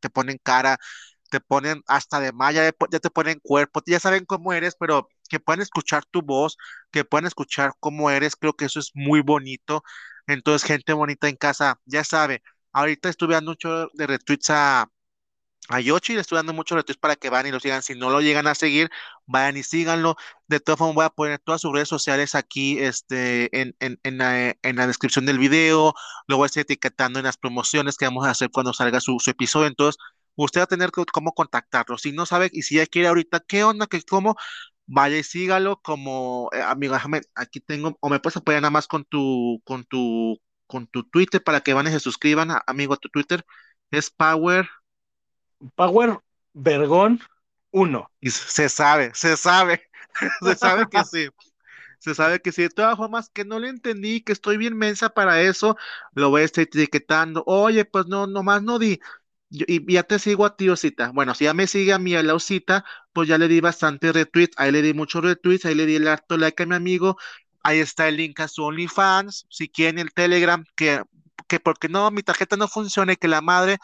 te 0.00 0.10
ponen 0.10 0.38
cara 0.42 0.78
te 1.30 1.40
ponen 1.40 1.82
hasta 1.88 2.20
de 2.20 2.32
más, 2.32 2.54
ya, 2.54 2.64
ya 2.90 3.00
te 3.00 3.10
ponen 3.10 3.40
cuerpo, 3.42 3.82
ya 3.86 4.00
saben 4.00 4.24
cómo 4.26 4.52
eres, 4.52 4.76
pero 4.78 5.08
que 5.28 5.40
puedan 5.40 5.62
escuchar 5.62 6.04
tu 6.06 6.22
voz, 6.22 6.56
que 6.92 7.04
puedan 7.04 7.26
escuchar 7.26 7.72
cómo 7.80 8.10
eres, 8.10 8.36
creo 8.36 8.54
que 8.54 8.66
eso 8.66 8.80
es 8.80 8.92
muy 8.94 9.20
bonito. 9.22 9.82
Entonces, 10.28 10.66
gente 10.68 10.92
bonita 10.92 11.28
en 11.28 11.36
casa, 11.36 11.80
ya 11.86 12.04
sabe, 12.04 12.42
ahorita 12.72 13.08
estuve 13.08 13.34
dando 13.34 13.52
mucho 13.52 13.88
de 13.94 14.06
retweets 14.06 14.50
a, 14.50 14.88
a 15.68 15.80
Yoshi, 15.80 16.14
le 16.14 16.20
estoy 16.20 16.36
dando 16.36 16.52
muchos 16.52 16.76
retweets 16.76 16.98
para 17.00 17.16
que 17.16 17.30
van 17.30 17.46
y 17.46 17.50
lo 17.50 17.58
sigan. 17.60 17.82
Si 17.82 17.94
no 17.94 18.10
lo 18.10 18.20
llegan 18.20 18.46
a 18.46 18.54
seguir, 18.54 18.90
vayan 19.26 19.56
y 19.56 19.62
síganlo. 19.62 20.16
De 20.46 20.60
todas 20.60 20.78
formas, 20.78 20.94
voy 20.94 21.04
a 21.06 21.10
poner 21.10 21.38
todas 21.38 21.62
sus 21.62 21.72
redes 21.72 21.88
sociales 21.88 22.34
aquí 22.34 22.78
este, 22.80 23.58
en, 23.60 23.74
en, 23.80 23.98
en 24.02 24.18
la, 24.18 24.50
en 24.62 24.76
la 24.76 24.86
descripción 24.86 25.24
del 25.26 25.38
video. 25.38 25.94
Lo 26.26 26.36
voy 26.36 26.44
a 26.44 26.46
estar 26.46 26.60
etiquetando 26.62 27.18
en 27.18 27.24
las 27.24 27.38
promociones 27.38 27.96
que 27.96 28.04
vamos 28.04 28.26
a 28.26 28.30
hacer 28.30 28.50
cuando 28.50 28.74
salga 28.74 29.00
su, 29.00 29.18
su 29.20 29.30
episodio. 29.30 29.66
Entonces, 29.68 29.98
usted 30.36 30.60
va 30.60 30.64
a 30.64 30.66
tener 30.66 30.90
que- 30.90 31.04
cómo 31.06 31.32
contactarlo. 31.32 31.96
Si 31.98 32.12
no 32.12 32.26
sabe 32.26 32.50
y 32.52 32.62
si 32.62 32.76
ya 32.76 32.86
quiere 32.86 33.08
ahorita, 33.08 33.40
¿qué 33.40 33.64
onda? 33.64 33.86
¿Qué, 33.86 34.02
cómo? 34.02 34.36
vaya 34.86 35.16
y 35.18 35.22
sígalo 35.22 35.80
como, 35.82 36.50
eh, 36.52 36.60
amigo, 36.62 36.94
déjame, 36.94 37.22
aquí 37.34 37.60
tengo, 37.60 37.96
o 38.00 38.08
me 38.10 38.20
puedes 38.20 38.36
apoyar 38.36 38.60
nada 38.62 38.70
más 38.70 38.86
con 38.86 39.04
tu, 39.04 39.60
con 39.64 39.84
tu, 39.84 40.38
con 40.66 40.86
tu 40.86 41.04
Twitter 41.04 41.42
para 41.42 41.60
que 41.60 41.72
van 41.74 41.86
y 41.86 41.90
se 41.90 42.00
suscriban, 42.00 42.50
amigo, 42.66 42.94
a 42.94 42.96
tu 42.98 43.08
Twitter, 43.08 43.44
es 43.90 44.10
Power, 44.10 44.68
Power 45.76 46.18
Vergón 46.54 47.20
uno. 47.72 48.10
y 48.20 48.30
se 48.30 48.68
sabe, 48.68 49.12
se 49.14 49.36
sabe, 49.36 49.82
se 50.40 50.56
sabe 50.56 50.88
que 50.88 51.04
sí. 51.04 51.28
Se 51.98 52.14
sabe 52.14 52.40
que 52.40 52.52
si 52.52 52.62
de 52.62 52.70
todas 52.70 52.96
formas 52.96 53.30
que 53.30 53.44
no 53.44 53.58
le 53.60 53.68
entendí, 53.70 54.22
que 54.22 54.32
estoy 54.32 54.56
bien 54.58 54.76
mensa 54.76 55.10
para 55.10 55.42
eso, 55.42 55.76
lo 56.14 56.30
voy 56.30 56.42
a 56.42 56.44
estar 56.46 56.64
etiquetando. 56.64 57.44
Oye, 57.46 57.84
pues 57.86 58.06
no, 58.06 58.26
nomás 58.26 58.62
no 58.62 58.78
di. 58.78 59.00
Yo- 59.50 59.64
y 59.68 59.92
ya 59.92 60.04
te 60.04 60.18
sigo 60.18 60.46
a 60.46 60.56
ti, 60.56 60.68
Osita. 60.70 61.12
Bueno, 61.12 61.34
si 61.34 61.44
ya 61.44 61.54
me 61.54 61.66
sigue 61.66 61.92
a 61.94 61.98
mí, 61.98 62.14
a 62.14 62.22
la 62.22 62.34
Osita, 62.34 62.84
pues 63.12 63.28
ya 63.28 63.38
le 63.38 63.48
di 63.48 63.60
bastante 63.60 64.12
retweet. 64.12 64.50
Ahí 64.58 64.72
le 64.72 64.82
di 64.82 64.94
muchos 64.94 65.24
retweets, 65.24 65.66
ahí 65.66 65.74
le 65.76 65.86
di 65.86 65.96
el 65.96 66.08
harto 66.08 66.36
like 66.38 66.62
a 66.62 66.66
mi 66.66 66.74
amigo. 66.76 67.16
Ahí 67.62 67.80
está 67.80 68.08
el 68.08 68.16
link 68.18 68.40
a 68.40 68.48
su 68.48 68.64
OnlyFans. 68.64 69.46
Si 69.50 69.68
quieren 69.70 69.98
el 69.98 70.12
Telegram, 70.14 70.64
que, 70.76 71.02
que 71.48 71.60
porque 71.60 71.88
no, 71.88 72.10
mi 72.10 72.22
tarjeta 72.22 72.56
no 72.56 72.68
funciona 72.68 73.14
y 73.14 73.16
que 73.16 73.28
la 73.28 73.40
madre 73.42 73.78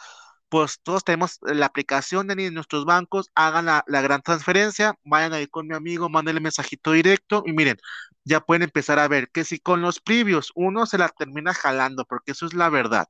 pues 0.51 0.81
todos 0.83 1.05
tenemos 1.05 1.39
la 1.43 1.67
aplicación 1.67 2.27
de 2.27 2.51
nuestros 2.51 2.85
bancos, 2.85 3.31
hagan 3.35 3.67
la, 3.67 3.85
la 3.87 4.01
gran 4.03 4.21
transferencia, 4.23 4.95
vayan 5.05 5.33
ahí 5.33 5.47
con 5.47 5.67
mi 5.67 5.75
amigo, 5.75 6.09
mándenle 6.09 6.41
mensajito 6.41 6.93
directo 6.93 7.43
y 7.47 7.53
miren, 7.53 7.77
ya 8.25 8.41
pueden 8.41 8.63
empezar 8.63 8.99
a 8.99 9.09
ver 9.09 9.31
que 9.31 9.45
si 9.45 9.59
con 9.59 9.81
los 9.81 10.01
previos 10.01 10.51
uno 10.55 10.85
se 10.87 10.99
la 10.99 11.09
termina 11.09 11.55
jalando, 11.55 12.05
porque 12.05 12.33
eso 12.33 12.47
es 12.47 12.55
la 12.55 12.69
verdad. 12.69 13.07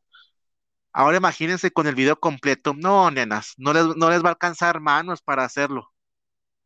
Ahora 0.94 1.18
imagínense 1.18 1.72
con 1.72 1.88
el 1.88 1.96
video 1.96 2.20
completo, 2.20 2.74
no, 2.78 3.12
nenas, 3.12 3.54
no 3.58 3.74
les, 3.74 3.86
no 3.98 4.10
les 4.10 4.24
va 4.24 4.30
a 4.30 4.32
alcanzar 4.34 4.80
manos 4.82 5.22
para 5.22 5.44
hacerlo. 5.46 5.92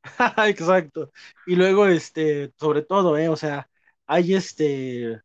Exacto. 0.47 1.11
Y 1.45 1.55
luego, 1.55 1.87
este, 1.87 2.53
sobre 2.59 2.81
todo, 2.83 3.17
¿eh? 3.17 3.29
O 3.29 3.35
sea, 3.35 3.69
hay 4.05 4.35
este 4.35 5.21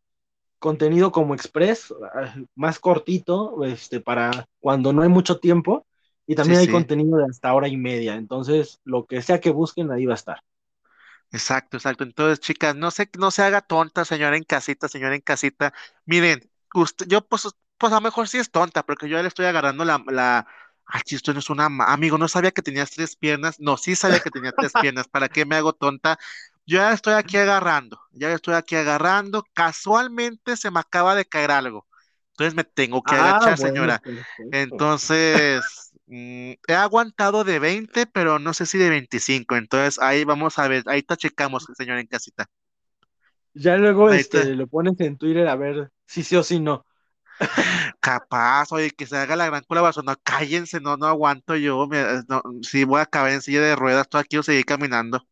contenido 0.60 1.12
como 1.12 1.34
express, 1.34 1.94
más 2.56 2.80
cortito, 2.80 3.64
este, 3.64 4.00
para 4.00 4.46
cuando 4.60 4.92
no 4.94 5.02
hay 5.02 5.10
mucho 5.10 5.40
tiempo, 5.40 5.86
y 6.26 6.36
Sí, 6.36 6.54
también 6.54 6.60
hay 6.60 6.66
sí. 6.66 6.70
contenido 6.70 7.18
de 7.18 7.26
hasta 7.26 7.54
hora 7.54 7.68
y 7.68 7.76
media. 7.78 8.16
Entonces, 8.16 8.80
lo 8.84 9.06
que 9.06 9.22
sea 9.22 9.40
que 9.40 9.50
busquen, 9.50 9.92
ahí 9.92 10.06
va 10.06 10.14
a 10.14 10.16
estar. 10.16 10.40
Exacto, 11.32 11.76
exacto. 11.76 12.04
Entonces, 12.04 12.40
chicas, 12.40 12.74
no 12.76 12.90
se, 12.90 13.08
no 13.18 13.30
se 13.30 13.42
haga 13.42 13.60
tonta, 13.60 14.04
señora 14.04 14.36
en 14.36 14.44
casita, 14.44 14.88
señora 14.88 15.14
en 15.14 15.20
casita. 15.20 15.72
Miren, 16.04 16.50
usted, 16.74 17.06
yo 17.08 17.26
pues, 17.26 17.48
pues 17.78 17.92
a 17.92 17.96
lo 17.96 18.00
mejor 18.00 18.28
sí 18.28 18.38
es 18.38 18.50
tonta, 18.50 18.84
porque 18.84 19.08
yo 19.08 19.16
ya 19.16 19.22
le 19.22 19.28
estoy 19.28 19.46
agarrando 19.46 19.84
la, 19.84 20.02
la, 20.08 20.46
ay, 20.86 21.02
esto 21.10 21.32
no 21.32 21.38
es 21.38 21.48
una, 21.50 21.66
amigo, 21.66 22.18
no 22.18 22.26
sabía 22.28 22.50
que 22.50 22.62
tenías 22.62 22.90
tres 22.90 23.14
piernas. 23.16 23.60
No, 23.60 23.76
sí 23.76 23.94
sabía 23.96 24.20
que 24.20 24.30
tenía 24.32 24.52
tres 24.52 24.74
piernas. 24.76 25.06
¿Para 25.08 25.28
qué 25.28 25.44
me 25.46 25.54
hago 25.56 25.72
tonta? 25.72 26.18
Yo 26.66 26.78
ya 26.78 26.92
estoy 26.92 27.14
aquí 27.14 27.36
agarrando, 27.36 28.00
ya 28.12 28.32
estoy 28.32 28.54
aquí 28.54 28.76
agarrando. 28.76 29.44
Casualmente 29.54 30.56
se 30.56 30.70
me 30.70 30.80
acaba 30.80 31.14
de 31.14 31.24
caer 31.26 31.50
algo. 31.50 31.86
Entonces 32.32 32.54
me 32.54 32.64
tengo 32.64 33.02
que 33.04 33.14
Ah, 33.14 33.14
agachar, 33.16 33.58
bueno, 33.58 33.58
señora. 33.58 34.02
perfecto. 34.02 34.88
Entonces, 34.90 35.92
mm, 36.06 36.52
he 36.68 36.74
aguantado 36.74 37.44
de 37.44 37.58
20, 37.58 38.06
pero 38.06 38.38
no 38.38 38.54
sé 38.54 38.66
si 38.66 38.78
de 38.78 38.90
25. 38.90 39.56
Entonces, 39.56 39.98
ahí 40.00 40.24
vamos 40.24 40.58
a 40.58 40.68
ver, 40.68 40.84
ahí 40.86 41.00
está 41.00 41.16
checamos, 41.16 41.66
señor 41.76 41.98
en 41.98 42.06
casita. 42.06 42.46
Ya 43.54 43.76
luego, 43.76 44.10
este, 44.10 44.54
lo 44.54 44.66
pones 44.68 44.98
en 45.00 45.16
Twitter 45.18 45.48
a 45.48 45.56
ver 45.56 45.90
si 46.06 46.22
sí 46.22 46.36
o 46.36 46.42
si 46.42 46.60
no. 46.60 46.86
Capaz, 48.00 48.72
oye, 48.72 48.90
que 48.90 49.06
se 49.06 49.16
haga 49.16 49.36
la 49.36 49.46
gran 49.46 49.62
colaboración. 49.64 50.04
No, 50.06 50.14
cállense, 50.22 50.80
no, 50.80 50.96
no 50.96 51.06
aguanto 51.06 51.56
yo. 51.56 51.86
me- 51.86 52.22
no, 52.28 52.42
sí, 52.62 52.84
voy 52.84 53.00
a 53.00 53.02
acabar 53.04 53.30
en 53.32 53.42
silla 53.42 53.60
de 53.60 53.76
ruedas, 53.76 54.08
todo 54.08 54.20
aquí 54.20 54.36
o 54.38 54.42
seguir 54.42 54.64
caminando. 54.64 55.26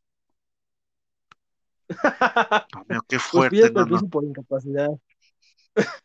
Qué 3.09 3.19
fuerte, 3.19 3.71
no, 3.71 3.87
no. 3.87 4.09
por 4.09 4.25
incapacidad. 4.25 4.91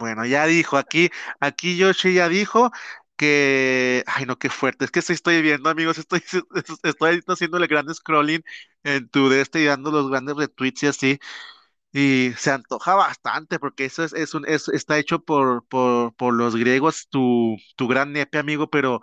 Bueno, 0.00 0.26
ya 0.26 0.46
dijo, 0.46 0.76
aquí, 0.76 1.10
aquí 1.38 1.76
Yoshi 1.76 2.14
ya 2.14 2.28
dijo 2.28 2.72
que, 3.16 4.02
ay 4.08 4.26
no, 4.26 4.36
qué 4.36 4.50
fuerte, 4.50 4.84
es 4.84 4.90
que 4.90 4.98
estoy 4.98 5.42
viendo, 5.42 5.70
amigos, 5.70 5.96
estoy, 5.98 6.22
estoy 6.82 7.20
haciendo 7.28 7.58
el 7.58 7.68
gran 7.68 7.92
scrolling 7.94 8.42
en 8.82 9.08
tu 9.08 9.28
de 9.28 9.42
este 9.42 9.60
y 9.60 9.66
dando 9.66 9.92
los 9.92 10.10
grandes 10.10 10.34
retweets 10.34 10.82
y 10.82 10.86
así. 10.88 11.18
Y 11.96 12.32
se 12.36 12.50
antoja 12.50 12.96
bastante 12.96 13.60
porque 13.60 13.84
eso 13.84 14.02
es, 14.02 14.12
es 14.14 14.34
un, 14.34 14.44
es- 14.48 14.68
está 14.68 14.98
hecho 14.98 15.20
por, 15.20 15.64
por, 15.68 16.12
por 16.16 16.34
los 16.34 16.56
griegos, 16.56 17.06
tu, 17.08 17.56
tu 17.76 17.86
gran 17.88 18.12
nepe, 18.12 18.38
amigo, 18.38 18.68
pero 18.68 19.00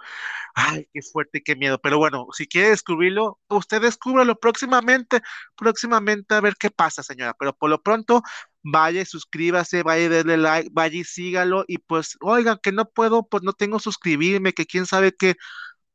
ay, 0.56 0.88
qué 0.94 1.02
fuerte, 1.04 1.44
qué 1.44 1.56
miedo. 1.56 1.80
Pero 1.82 1.98
bueno, 2.00 2.28
si 2.34 2.48
quiere 2.48 2.70
descubrirlo, 2.72 3.40
usted 3.50 3.82
descúbralo 3.82 4.36
próximamente, 4.40 5.22
próximamente 5.58 6.36
a 6.36 6.42
ver 6.42 6.56
qué 6.60 6.72
pasa, 6.72 7.04
señora. 7.04 7.36
Pero 7.40 7.54
por 7.56 7.70
lo 7.70 7.82
pronto, 7.84 8.24
vaya 8.64 9.06
suscríbase, 9.06 9.84
vaya 9.84 10.10
denle 10.10 10.38
like, 10.38 10.70
vaya 10.74 10.98
y 11.00 11.04
sígalo. 11.06 11.66
Y 11.68 11.78
pues, 11.80 12.18
oigan, 12.22 12.60
que 12.64 12.72
no 12.72 12.86
puedo, 12.90 13.28
pues 13.28 13.44
no 13.44 13.54
tengo 13.54 13.80
suscribirme, 13.80 14.54
que 14.54 14.66
quién 14.66 14.86
sabe 14.88 15.14
qué 15.18 15.36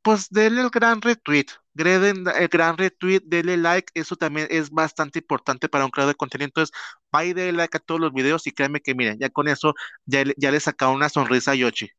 pues 0.01 0.29
denle 0.29 0.61
el 0.61 0.69
gran 0.69 1.01
retweet, 1.01 1.47
greden 1.73 2.25
el 2.35 2.47
gran 2.47 2.77
retweet, 2.77 3.21
denle 3.25 3.57
like, 3.57 3.91
eso 3.93 4.15
también 4.15 4.47
es 4.49 4.69
bastante 4.71 5.19
importante 5.19 5.69
para 5.69 5.85
un 5.85 5.91
creador 5.91 6.13
de 6.13 6.17
contenido. 6.17 6.47
Entonces, 6.47 6.75
va 7.13 7.25
y 7.25 7.33
denle 7.33 7.53
like 7.53 7.77
a 7.77 7.79
todos 7.81 7.99
los 8.01 8.13
videos 8.13 8.47
y 8.47 8.51
créanme 8.51 8.81
que 8.81 8.95
miren, 8.95 9.19
ya 9.19 9.29
con 9.29 9.47
eso 9.47 9.73
ya, 10.05 10.23
ya 10.37 10.51
le 10.51 10.59
sacaron 10.59 10.95
una 10.95 11.09
sonrisa 11.09 11.51
a 11.51 11.55
Yoshi. 11.55 11.89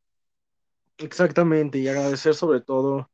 Exactamente, 0.98 1.78
y 1.78 1.86
agradecer 1.88 2.34
sobre 2.34 2.60
todo 2.60 3.08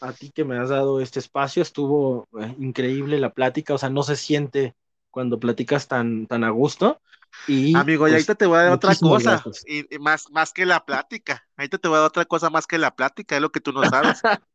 a 0.00 0.12
ti 0.14 0.32
que 0.32 0.44
me 0.44 0.58
has 0.58 0.70
dado 0.70 1.00
este 1.00 1.18
espacio. 1.20 1.62
Estuvo 1.62 2.28
eh, 2.40 2.54
increíble 2.58 3.18
la 3.18 3.32
plática, 3.34 3.74
o 3.74 3.78
sea, 3.78 3.90
no 3.90 4.02
se 4.02 4.16
siente 4.16 4.76
cuando 5.10 5.40
platicas 5.40 5.88
tan, 5.88 6.26
tan 6.26 6.44
a 6.44 6.50
gusto. 6.50 7.00
Y 7.46 7.76
Amigo, 7.76 8.06
y 8.06 8.10
pues 8.10 8.12
ahorita 8.12 8.34
te 8.34 8.46
voy 8.46 8.58
a 8.58 8.62
dar 8.62 8.72
otra 8.72 8.94
cosa, 8.96 9.42
y, 9.66 9.94
y 9.94 9.98
más, 9.98 10.30
más 10.30 10.52
que 10.52 10.66
la 10.66 10.84
plática. 10.84 11.46
Ahorita 11.56 11.78
te 11.78 11.88
voy 11.88 11.96
a 11.96 12.00
dar 12.00 12.08
otra 12.08 12.24
cosa 12.24 12.50
más 12.50 12.66
que 12.66 12.78
la 12.78 12.94
plática, 12.94 13.36
es 13.36 13.42
lo 13.42 13.50
que 13.52 13.60
tú 13.60 13.72
no 13.72 13.84
sabes. 13.84 14.20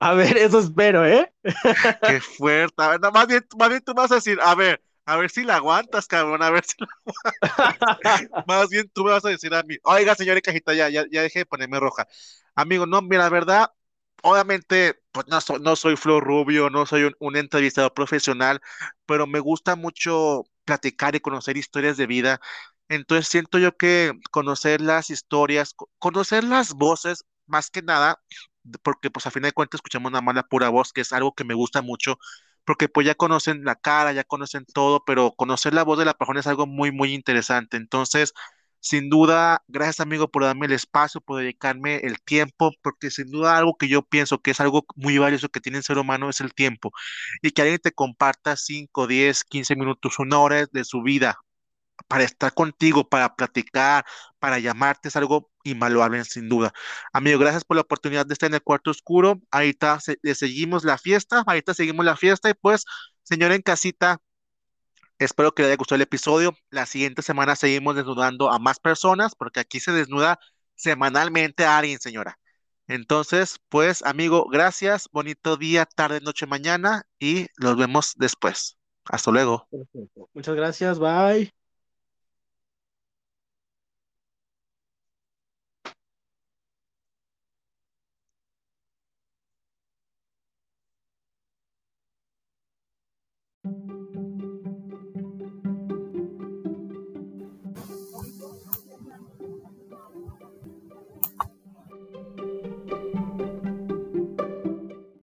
A 0.00 0.14
ver, 0.14 0.36
eso 0.36 0.58
espero, 0.58 1.06
¿eh? 1.06 1.32
Qué 2.02 2.20
fuerte. 2.20 2.74
A 2.82 2.88
ver, 2.90 3.00
no, 3.00 3.10
más 3.12 3.26
bien, 3.26 3.46
más 3.58 3.68
bien 3.68 3.80
tú 3.82 3.94
vas 3.94 4.10
a 4.12 4.16
decir, 4.16 4.38
a 4.42 4.54
ver, 4.54 4.82
a 5.06 5.16
ver 5.16 5.30
si 5.30 5.44
la 5.44 5.56
aguantas, 5.56 6.06
cabrón, 6.06 6.42
a 6.42 6.50
ver 6.50 6.64
si 6.64 6.74
Más 8.46 8.68
bien 8.68 8.90
tú 8.92 9.04
me 9.04 9.12
vas 9.12 9.24
a 9.24 9.30
decir 9.30 9.54
a 9.54 9.62
mí, 9.62 9.76
oiga, 9.84 10.14
señora 10.14 10.40
Cajita, 10.40 10.74
ya, 10.74 10.88
ya, 10.88 11.04
ya 11.10 11.22
dejé 11.22 11.40
de 11.40 11.46
ponerme 11.46 11.80
roja. 11.80 12.06
Amigo, 12.54 12.86
no, 12.86 13.00
mira, 13.02 13.22
la 13.22 13.28
verdad, 13.28 13.72
obviamente, 14.22 15.00
pues 15.12 15.26
no 15.28 15.40
soy, 15.40 15.60
no 15.60 15.76
soy 15.76 15.96
Flor 15.96 16.24
Rubio, 16.24 16.70
no 16.70 16.86
soy 16.86 17.04
un, 17.04 17.14
un 17.20 17.36
entrevistador 17.36 17.94
profesional, 17.94 18.60
pero 19.06 19.26
me 19.26 19.40
gusta 19.40 19.76
mucho 19.76 20.44
platicar 20.70 21.14
y 21.16 21.20
conocer 21.20 21.56
historias 21.56 21.96
de 21.96 22.06
vida. 22.06 22.40
Entonces 22.88 23.28
siento 23.28 23.58
yo 23.58 23.76
que 23.76 24.12
conocer 24.30 24.80
las 24.80 25.10
historias, 25.10 25.74
co- 25.74 25.90
conocer 25.98 26.44
las 26.44 26.74
voces, 26.74 27.24
más 27.46 27.70
que 27.70 27.82
nada, 27.82 28.20
porque 28.82 29.10
pues 29.10 29.26
a 29.26 29.30
fin 29.30 29.42
de 29.42 29.52
cuentas 29.52 29.78
escuchamos 29.78 30.12
nada 30.12 30.22
más 30.22 30.34
la 30.34 30.42
pura 30.44 30.68
voz, 30.68 30.92
que 30.92 31.00
es 31.02 31.12
algo 31.12 31.34
que 31.34 31.44
me 31.44 31.54
gusta 31.54 31.82
mucho, 31.82 32.18
porque 32.64 32.88
pues 32.88 33.06
ya 33.06 33.14
conocen 33.14 33.64
la 33.64 33.74
cara, 33.76 34.12
ya 34.12 34.24
conocen 34.24 34.64
todo, 34.66 35.04
pero 35.04 35.32
conocer 35.36 35.74
la 35.74 35.82
voz 35.84 35.98
de 35.98 36.04
la 36.04 36.14
persona 36.14 36.40
es 36.40 36.46
algo 36.46 36.66
muy, 36.66 36.92
muy 36.92 37.14
interesante. 37.14 37.76
Entonces, 37.76 38.34
sin 38.80 39.10
duda, 39.10 39.62
gracias 39.68 40.00
amigo 40.00 40.28
por 40.30 40.44
darme 40.44 40.66
el 40.66 40.72
espacio, 40.72 41.20
por 41.20 41.40
dedicarme 41.40 41.96
el 41.98 42.20
tiempo, 42.22 42.72
porque 42.82 43.10
sin 43.10 43.30
duda 43.30 43.56
algo 43.58 43.76
que 43.76 43.88
yo 43.88 44.02
pienso 44.02 44.40
que 44.40 44.52
es 44.52 44.60
algo 44.60 44.84
muy 44.96 45.18
valioso 45.18 45.48
que 45.50 45.60
tiene 45.60 45.78
el 45.78 45.84
ser 45.84 45.98
humano 45.98 46.30
es 46.30 46.40
el 46.40 46.54
tiempo. 46.54 46.92
Y 47.42 47.50
que 47.52 47.62
alguien 47.62 47.80
te 47.80 47.92
comparta 47.92 48.56
5 48.56 49.06
10 49.06 49.44
15 49.44 49.76
minutos, 49.76 50.18
una 50.18 50.38
hora 50.40 50.66
de 50.72 50.84
su 50.84 51.02
vida 51.02 51.36
para 52.08 52.24
estar 52.24 52.52
contigo, 52.54 53.08
para 53.08 53.36
platicar, 53.36 54.04
para 54.38 54.58
llamarte, 54.58 55.08
es 55.08 55.16
algo 55.16 55.50
invaluable 55.64 56.24
sin 56.24 56.48
duda. 56.48 56.72
Amigo, 57.12 57.38
gracias 57.38 57.64
por 57.64 57.76
la 57.76 57.82
oportunidad 57.82 58.26
de 58.26 58.32
estar 58.34 58.48
en 58.48 58.54
el 58.54 58.62
cuarto 58.62 58.90
oscuro. 58.90 59.40
Ahorita 59.50 60.00
se- 60.00 60.18
le 60.22 60.34
seguimos 60.34 60.84
la 60.84 60.98
fiesta, 60.98 61.44
ahorita 61.46 61.74
seguimos 61.74 62.04
la 62.04 62.16
fiesta 62.16 62.50
y 62.50 62.54
pues, 62.54 62.84
señora 63.22 63.54
en 63.54 63.62
casita, 63.62 64.18
espero 65.24 65.52
que 65.52 65.62
le 65.62 65.68
haya 65.68 65.76
gustado 65.76 65.96
el 65.96 66.02
episodio. 66.02 66.54
La 66.70 66.86
siguiente 66.86 67.22
semana 67.22 67.56
seguimos 67.56 67.96
desnudando 67.96 68.50
a 68.50 68.58
más 68.58 68.80
personas 68.80 69.34
porque 69.34 69.60
aquí 69.60 69.80
se 69.80 69.92
desnuda 69.92 70.38
semanalmente 70.74 71.64
a 71.64 71.78
alguien, 71.78 72.00
señora. 72.00 72.38
Entonces, 72.88 73.58
pues, 73.68 74.02
amigo, 74.02 74.48
gracias, 74.50 75.08
bonito 75.12 75.56
día, 75.56 75.86
tarde, 75.86 76.20
noche, 76.20 76.46
mañana 76.46 77.04
y 77.20 77.46
nos 77.58 77.76
vemos 77.76 78.14
después. 78.16 78.78
Hasta 79.04 79.30
luego. 79.30 79.68
Muchas 80.34 80.56
gracias, 80.56 80.98
bye. 80.98 81.59